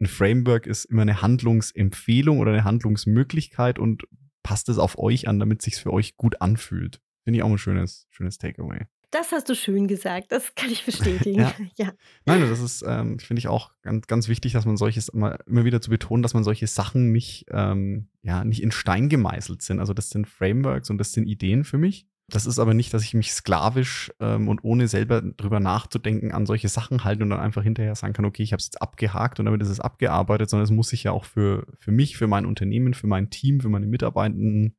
ein 0.00 0.06
Framework 0.06 0.66
ist 0.66 0.86
immer 0.86 1.02
eine 1.02 1.22
Handlungsempfehlung 1.22 2.38
oder 2.38 2.52
eine 2.52 2.64
Handlungsmöglichkeit 2.64 3.78
und 3.78 4.04
passt 4.42 4.68
es 4.68 4.78
auf 4.78 4.98
euch 4.98 5.28
an, 5.28 5.38
damit 5.38 5.60
es 5.60 5.64
sich 5.64 5.76
für 5.76 5.92
euch 5.92 6.16
gut 6.16 6.40
anfühlt. 6.40 7.00
Finde 7.24 7.38
ich 7.38 7.42
auch 7.42 7.50
ein 7.50 7.58
schönes, 7.58 8.06
schönes 8.10 8.38
Takeaway. 8.38 8.86
Das 9.10 9.32
hast 9.32 9.48
du 9.48 9.56
schön 9.56 9.88
gesagt, 9.88 10.30
das 10.30 10.54
kann 10.54 10.70
ich 10.70 10.84
bestätigen. 10.84 11.40
ja. 11.40 11.52
ja. 11.76 11.92
Nein, 12.26 12.40
das 12.42 12.60
ist, 12.60 12.84
ähm, 12.86 13.18
finde 13.18 13.40
ich 13.40 13.48
auch 13.48 13.72
ganz, 13.82 14.06
ganz 14.06 14.28
wichtig, 14.28 14.52
dass 14.52 14.66
man 14.66 14.76
solches 14.76 15.08
immer, 15.08 15.38
immer 15.46 15.64
wieder 15.64 15.80
zu 15.80 15.90
betonen, 15.90 16.22
dass 16.22 16.32
man 16.32 16.44
solche 16.44 16.68
Sachen 16.68 17.10
nicht, 17.10 17.46
ähm, 17.50 18.08
ja, 18.22 18.44
nicht 18.44 18.62
in 18.62 18.70
Stein 18.70 19.08
gemeißelt 19.08 19.62
sind. 19.62 19.80
Also 19.80 19.94
das 19.94 20.10
sind 20.10 20.28
Frameworks 20.28 20.90
und 20.90 20.98
das 20.98 21.12
sind 21.12 21.26
Ideen 21.26 21.64
für 21.64 21.76
mich. 21.76 22.06
Das 22.30 22.46
ist 22.46 22.58
aber 22.58 22.74
nicht, 22.74 22.94
dass 22.94 23.02
ich 23.02 23.14
mich 23.14 23.32
sklavisch 23.32 24.12
ähm, 24.20 24.48
und 24.48 24.64
ohne 24.64 24.88
selber 24.88 25.20
drüber 25.20 25.60
nachzudenken 25.60 26.32
an 26.32 26.46
solche 26.46 26.68
Sachen 26.68 27.04
halte 27.04 27.24
und 27.24 27.30
dann 27.30 27.40
einfach 27.40 27.62
hinterher 27.62 27.94
sagen 27.94 28.12
kann, 28.12 28.24
okay, 28.24 28.42
ich 28.42 28.52
habe 28.52 28.60
es 28.60 28.66
jetzt 28.66 28.80
abgehakt 28.80 29.38
und 29.38 29.46
damit 29.46 29.62
ist 29.62 29.68
es 29.68 29.80
abgearbeitet, 29.80 30.48
sondern 30.48 30.64
es 30.64 30.70
muss 30.70 30.88
sich 30.88 31.04
ja 31.04 31.12
auch 31.12 31.24
für, 31.24 31.66
für 31.78 31.90
mich, 31.90 32.16
für 32.16 32.26
mein 32.26 32.46
Unternehmen, 32.46 32.94
für 32.94 33.06
mein 33.06 33.30
Team, 33.30 33.60
für 33.60 33.68
meine 33.68 33.86
Mitarbeitenden 33.86 34.76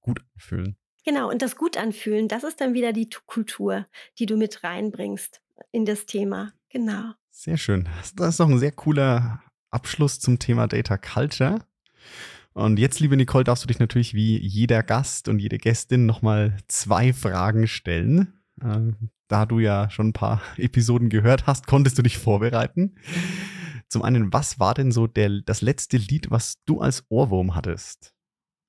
gut 0.00 0.22
anfühlen. 0.34 0.76
Genau, 1.04 1.30
und 1.30 1.42
das 1.42 1.56
gut 1.56 1.76
anfühlen, 1.76 2.28
das 2.28 2.44
ist 2.44 2.60
dann 2.60 2.74
wieder 2.74 2.92
die 2.92 3.08
Kultur, 3.26 3.86
die 4.18 4.26
du 4.26 4.36
mit 4.36 4.62
reinbringst 4.62 5.40
in 5.72 5.84
das 5.84 6.06
Thema. 6.06 6.52
Genau. 6.68 7.12
Sehr 7.30 7.56
schön. 7.56 7.88
Das 8.16 8.30
ist 8.30 8.40
doch 8.40 8.48
ein 8.48 8.58
sehr 8.58 8.72
cooler 8.72 9.42
Abschluss 9.70 10.20
zum 10.20 10.38
Thema 10.38 10.66
Data 10.66 10.98
Culture. 10.98 11.60
Und 12.52 12.78
jetzt, 12.78 13.00
liebe 13.00 13.16
Nicole, 13.16 13.44
darfst 13.44 13.62
du 13.62 13.68
dich 13.68 13.78
natürlich 13.78 14.14
wie 14.14 14.38
jeder 14.38 14.82
Gast 14.82 15.28
und 15.28 15.38
jede 15.38 15.58
Gästin 15.58 16.06
nochmal 16.06 16.56
zwei 16.66 17.12
Fragen 17.12 17.66
stellen. 17.66 18.40
Ähm, 18.62 19.10
da 19.28 19.46
du 19.46 19.60
ja 19.60 19.88
schon 19.90 20.08
ein 20.08 20.12
paar 20.12 20.42
Episoden 20.56 21.08
gehört 21.08 21.46
hast, 21.46 21.66
konntest 21.66 21.96
du 21.98 22.02
dich 22.02 22.18
vorbereiten. 22.18 22.96
Zum 23.88 24.02
einen, 24.02 24.32
was 24.32 24.60
war 24.60 24.74
denn 24.74 24.92
so 24.92 25.06
der, 25.06 25.40
das 25.44 25.62
letzte 25.62 25.96
Lied, 25.96 26.30
was 26.30 26.62
du 26.64 26.80
als 26.80 27.04
Ohrwurm 27.08 27.54
hattest? 27.54 28.14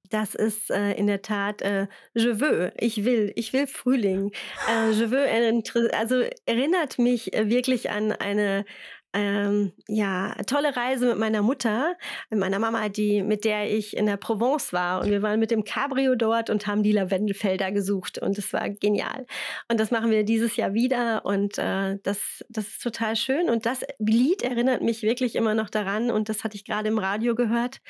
Das 0.10 0.36
ist 0.36 0.70
äh, 0.70 0.92
in 0.94 1.08
der 1.08 1.22
Tat 1.22 1.62
äh, 1.62 1.88
Je 2.14 2.40
veux, 2.40 2.74
ich 2.78 3.06
will, 3.06 3.32
ich 3.36 3.54
will 3.54 3.66
Frühling. 3.66 4.32
Äh, 4.70 4.92
Je 4.92 5.10
veux, 5.10 5.94
also 5.94 6.24
erinnert 6.46 7.00
mich 7.00 7.34
äh, 7.34 7.50
wirklich 7.50 7.92
an 7.92 8.12
eine 8.12 8.66
ähm, 9.14 9.74
ja, 9.88 10.34
tolle 10.48 10.76
Reise 10.76 11.08
mit 11.08 11.18
meiner 11.18 11.42
Mutter, 11.42 11.96
mit 12.30 12.40
meiner 12.40 12.60
Mama, 12.60 12.88
die, 12.90 13.24
mit 13.24 13.44
der 13.44 13.70
ich 13.76 13.98
in 13.98 14.06
der 14.06 14.18
Provence 14.18 14.72
war. 14.72 15.02
Und 15.02 15.10
wir 15.10 15.22
waren 15.22 15.40
mit 15.40 15.52
dem 15.52 15.64
Cabrio 15.64 16.16
dort 16.16 16.50
und 16.50 16.68
haben 16.68 16.84
die 16.84 16.92
Lavendelfelder 16.92 17.72
gesucht. 17.72 18.18
Und 18.20 18.38
es 18.38 18.54
war 18.54 18.70
genial. 18.70 19.26
Und 19.70 19.80
das 19.80 19.92
machen 19.92 20.12
wir 20.12 20.24
dieses 20.24 20.56
Jahr 20.56 20.74
wieder. 20.74 21.26
Und 21.26 21.58
äh, 21.58 21.98
das, 22.04 22.46
das 22.50 22.68
ist 22.68 22.82
total 22.82 23.16
schön. 23.16 23.50
Und 23.50 23.66
das 23.66 23.82
Lied 24.00 24.44
erinnert 24.44 24.82
mich 24.82 25.02
wirklich 25.02 25.36
immer 25.36 25.56
noch 25.56 25.70
daran. 25.70 26.10
Und 26.10 26.30
das 26.30 26.44
hatte 26.44 26.56
ich 26.56 26.64
gerade 26.64 26.88
im 26.88 26.98
Radio 26.98 27.36
gehört. 27.36 27.82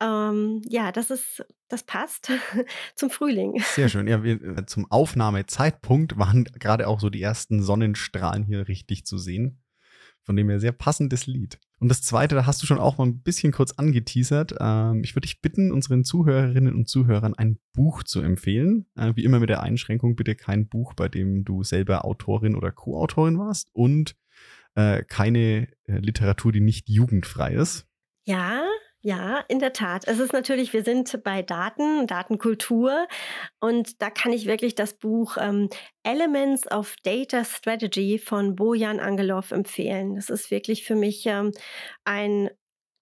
Ähm, 0.00 0.62
ja, 0.68 0.90
das 0.90 1.10
ist, 1.10 1.44
das 1.68 1.82
passt 1.82 2.30
zum 2.94 3.10
Frühling. 3.10 3.62
Sehr 3.74 3.88
schön. 3.88 4.08
Ja, 4.08 4.22
wir, 4.22 4.40
äh, 4.42 4.66
zum 4.66 4.90
Aufnahmezeitpunkt 4.90 6.18
waren 6.18 6.44
gerade 6.44 6.88
auch 6.88 7.00
so 7.00 7.10
die 7.10 7.22
ersten 7.22 7.62
Sonnenstrahlen 7.62 8.44
hier 8.44 8.68
richtig 8.68 9.04
zu 9.04 9.18
sehen. 9.18 9.61
Von 10.24 10.36
dem 10.36 10.48
her 10.48 10.60
sehr 10.60 10.72
passendes 10.72 11.26
Lied. 11.26 11.58
Und 11.78 11.88
das 11.88 12.02
zweite, 12.02 12.36
da 12.36 12.46
hast 12.46 12.62
du 12.62 12.66
schon 12.66 12.78
auch 12.78 12.98
mal 12.98 13.06
ein 13.06 13.22
bisschen 13.22 13.52
kurz 13.52 13.72
angeteasert. 13.72 14.54
Ähm, 14.60 15.02
ich 15.02 15.16
würde 15.16 15.26
dich 15.26 15.40
bitten, 15.40 15.72
unseren 15.72 16.04
Zuhörerinnen 16.04 16.74
und 16.74 16.88
Zuhörern 16.88 17.34
ein 17.34 17.58
Buch 17.72 18.04
zu 18.04 18.20
empfehlen. 18.20 18.86
Äh, 18.94 19.14
wie 19.16 19.24
immer 19.24 19.40
mit 19.40 19.50
der 19.50 19.62
Einschränkung, 19.62 20.14
bitte 20.14 20.36
kein 20.36 20.68
Buch, 20.68 20.94
bei 20.94 21.08
dem 21.08 21.44
du 21.44 21.64
selber 21.64 22.04
Autorin 22.04 22.54
oder 22.54 22.70
Co-Autorin 22.70 23.38
warst 23.38 23.70
und 23.72 24.14
äh, 24.76 25.02
keine 25.02 25.68
äh, 25.86 25.98
Literatur, 25.98 26.52
die 26.52 26.60
nicht 26.60 26.88
jugendfrei 26.88 27.54
ist. 27.54 27.86
Ja, 28.24 28.62
ja, 29.02 29.44
in 29.48 29.58
der 29.58 29.72
Tat. 29.72 30.06
Es 30.06 30.20
ist 30.20 30.32
natürlich, 30.32 30.72
wir 30.72 30.84
sind 30.84 31.22
bei 31.24 31.42
Daten, 31.42 32.06
Datenkultur 32.06 33.08
und 33.60 34.00
da 34.00 34.10
kann 34.10 34.32
ich 34.32 34.46
wirklich 34.46 34.76
das 34.76 34.94
Buch 34.94 35.36
ähm, 35.40 35.68
Elements 36.04 36.70
of 36.70 36.94
Data 37.02 37.44
Strategy 37.44 38.18
von 38.18 38.54
Bojan 38.54 39.00
Angelov 39.00 39.50
empfehlen. 39.50 40.14
Das 40.14 40.30
ist 40.30 40.52
wirklich 40.52 40.84
für 40.84 40.94
mich 40.94 41.26
ähm, 41.26 41.50
ein 42.04 42.50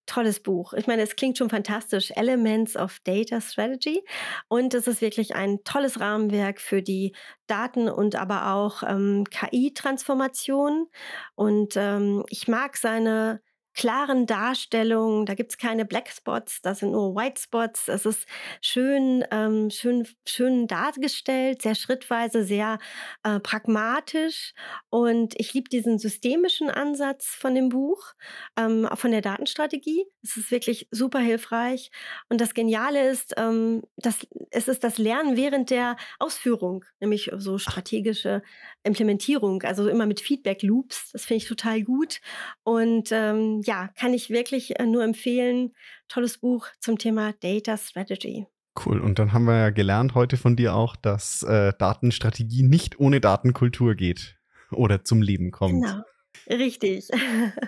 tolles 0.06 0.40
Buch. 0.40 0.72
Ich 0.72 0.86
meine, 0.86 1.02
es 1.02 1.16
klingt 1.16 1.38
schon 1.38 1.50
fantastisch. 1.50 2.10
Elements 2.16 2.76
of 2.76 2.98
Data 3.04 3.40
Strategy. 3.40 4.02
Und 4.48 4.74
es 4.74 4.88
ist 4.88 5.02
wirklich 5.02 5.34
ein 5.34 5.62
tolles 5.64 6.00
Rahmenwerk 6.00 6.60
für 6.60 6.82
die 6.82 7.14
Daten- 7.46 7.88
und 7.90 8.16
aber 8.16 8.54
auch 8.54 8.82
ähm, 8.82 9.24
KI-Transformation. 9.30 10.86
Und 11.34 11.74
ähm, 11.76 12.24
ich 12.28 12.48
mag 12.48 12.76
seine 12.76 13.40
klaren 13.80 14.26
Darstellungen. 14.26 15.24
Da 15.24 15.32
gibt 15.32 15.52
es 15.52 15.56
keine 15.56 15.86
Blackspots, 15.86 16.60
das 16.60 16.80
sind 16.80 16.92
nur 16.92 17.14
Whitespots. 17.16 17.88
Es 17.88 18.04
ist 18.04 18.26
schön, 18.60 19.24
ähm, 19.30 19.70
schön, 19.70 20.06
schön 20.28 20.66
dargestellt, 20.66 21.62
sehr 21.62 21.74
schrittweise, 21.74 22.44
sehr 22.44 22.78
äh, 23.22 23.40
pragmatisch. 23.40 24.52
Und 24.90 25.32
ich 25.40 25.54
liebe 25.54 25.70
diesen 25.70 25.98
systemischen 25.98 26.68
Ansatz 26.68 27.28
von 27.28 27.54
dem 27.54 27.70
Buch, 27.70 28.12
ähm, 28.58 28.84
auch 28.84 28.98
von 28.98 29.12
der 29.12 29.22
Datenstrategie. 29.22 30.04
Es 30.22 30.36
ist 30.36 30.50
wirklich 30.50 30.86
super 30.90 31.20
hilfreich. 31.20 31.90
Und 32.28 32.38
das 32.38 32.52
Geniale 32.52 33.08
ist, 33.08 33.32
ähm, 33.38 33.82
dass 33.96 34.26
es 34.50 34.68
ist 34.68 34.84
das 34.84 34.98
Lernen 34.98 35.38
während 35.38 35.70
der 35.70 35.96
Ausführung, 36.18 36.84
nämlich 37.00 37.30
so 37.38 37.56
strategische 37.56 38.42
Implementierung, 38.82 39.62
also 39.62 39.88
immer 39.88 40.04
mit 40.04 40.20
Feedback-Loops. 40.20 41.12
Das 41.12 41.24
finde 41.24 41.38
ich 41.38 41.48
total 41.48 41.80
gut. 41.80 42.20
Und 42.62 43.08
ähm, 43.10 43.62
ja, 43.70 43.88
kann 43.94 44.12
ich 44.14 44.30
wirklich 44.30 44.80
äh, 44.80 44.84
nur 44.84 45.04
empfehlen. 45.04 45.72
Tolles 46.08 46.38
Buch 46.38 46.66
zum 46.80 46.98
Thema 46.98 47.32
Data 47.40 47.76
Strategy. 47.76 48.46
Cool. 48.84 49.00
Und 49.00 49.20
dann 49.20 49.32
haben 49.32 49.44
wir 49.44 49.56
ja 49.56 49.70
gelernt 49.70 50.16
heute 50.16 50.36
von 50.36 50.56
dir 50.56 50.74
auch, 50.74 50.96
dass 50.96 51.44
äh, 51.44 51.72
Datenstrategie 51.78 52.64
nicht 52.64 52.98
ohne 52.98 53.20
Datenkultur 53.20 53.94
geht 53.94 54.36
oder 54.72 55.04
zum 55.04 55.22
Leben 55.22 55.52
kommt. 55.52 55.84
Genau. 55.84 56.02
Richtig. 56.48 57.06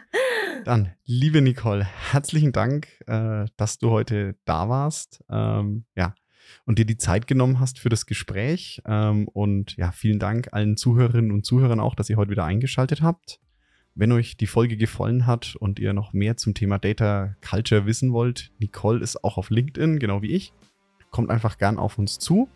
Dann, 0.65 0.93
liebe 1.05 1.41
Nicole, 1.41 1.85
herzlichen 1.85 2.51
Dank, 2.51 2.89
äh, 3.07 3.45
dass 3.57 3.79
du 3.79 3.91
heute 3.91 4.35
da 4.45 4.69
warst. 4.69 5.23
Ähm, 5.31 5.85
ja, 5.95 6.15
und 6.65 6.81
dir 6.81 6.85
die 6.85 6.97
Zeit 6.97 7.29
genommen 7.29 7.61
hast 7.61 7.79
für 7.79 7.91
das 7.91 8.07
Gespräch. 8.07 8.83
Ähm, 8.87 9.29
und 9.29 9.77
ja, 9.77 9.93
vielen 9.93 10.19
Dank 10.19 10.49
allen 10.53 10.77
Zuhörerinnen 10.77 11.31
und 11.31 11.47
Zuhörern 11.47 11.79
auch, 11.79 11.95
dass 11.95 12.11
ihr 12.11 12.17
heute 12.17 12.33
wieder 12.33 12.45
eingeschaltet 12.45 13.03
habt. 13.03 13.39
Wenn 13.95 14.13
euch 14.13 14.39
die 14.39 14.47
Folge 14.47 14.79
gefallen 14.79 15.27
hat 15.27 15.55
und 15.57 15.79
ihr 15.79 15.93
noch 15.93 16.15
mehr 16.15 16.39
zum 16.39 16.55
Thema 16.55 16.79
Data 16.79 17.37
Culture 17.47 17.85
wissen 17.85 18.13
wollt, 18.13 18.51
Nicole 18.59 19.01
ist 19.01 19.23
auch 19.23 19.37
auf 19.37 19.51
LinkedIn, 19.51 19.99
genau 19.99 20.23
wie 20.23 20.33
ich. 20.33 20.55
Kommt 21.11 21.31
einfach 21.31 21.59
gern 21.59 21.79
auf 21.79 21.99
uns 21.99 22.19
zu. 22.19 22.49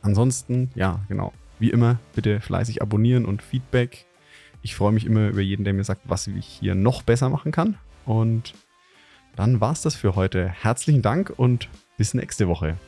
Ansonsten, 0.00 0.70
ja, 0.74 1.04
genau. 1.08 1.34
Wie 1.58 1.70
immer, 1.70 1.98
bitte 2.14 2.40
fleißig 2.40 2.80
abonnieren 2.80 3.26
und 3.26 3.42
Feedback. 3.42 4.06
Ich 4.62 4.74
freue 4.74 4.92
mich 4.92 5.04
immer 5.04 5.28
über 5.28 5.42
jeden, 5.42 5.64
der 5.64 5.74
mir 5.74 5.84
sagt, 5.84 6.02
was 6.04 6.26
ich 6.26 6.46
hier 6.46 6.74
noch 6.74 7.02
besser 7.02 7.28
machen 7.28 7.52
kann. 7.52 7.76
Und 8.06 8.54
dann 9.36 9.60
war 9.60 9.72
es 9.72 9.82
das 9.82 9.94
für 9.94 10.14
heute. 10.14 10.48
Herzlichen 10.48 11.02
Dank 11.02 11.30
und 11.36 11.68
bis 11.98 12.14
nächste 12.14 12.48
Woche. 12.48 12.78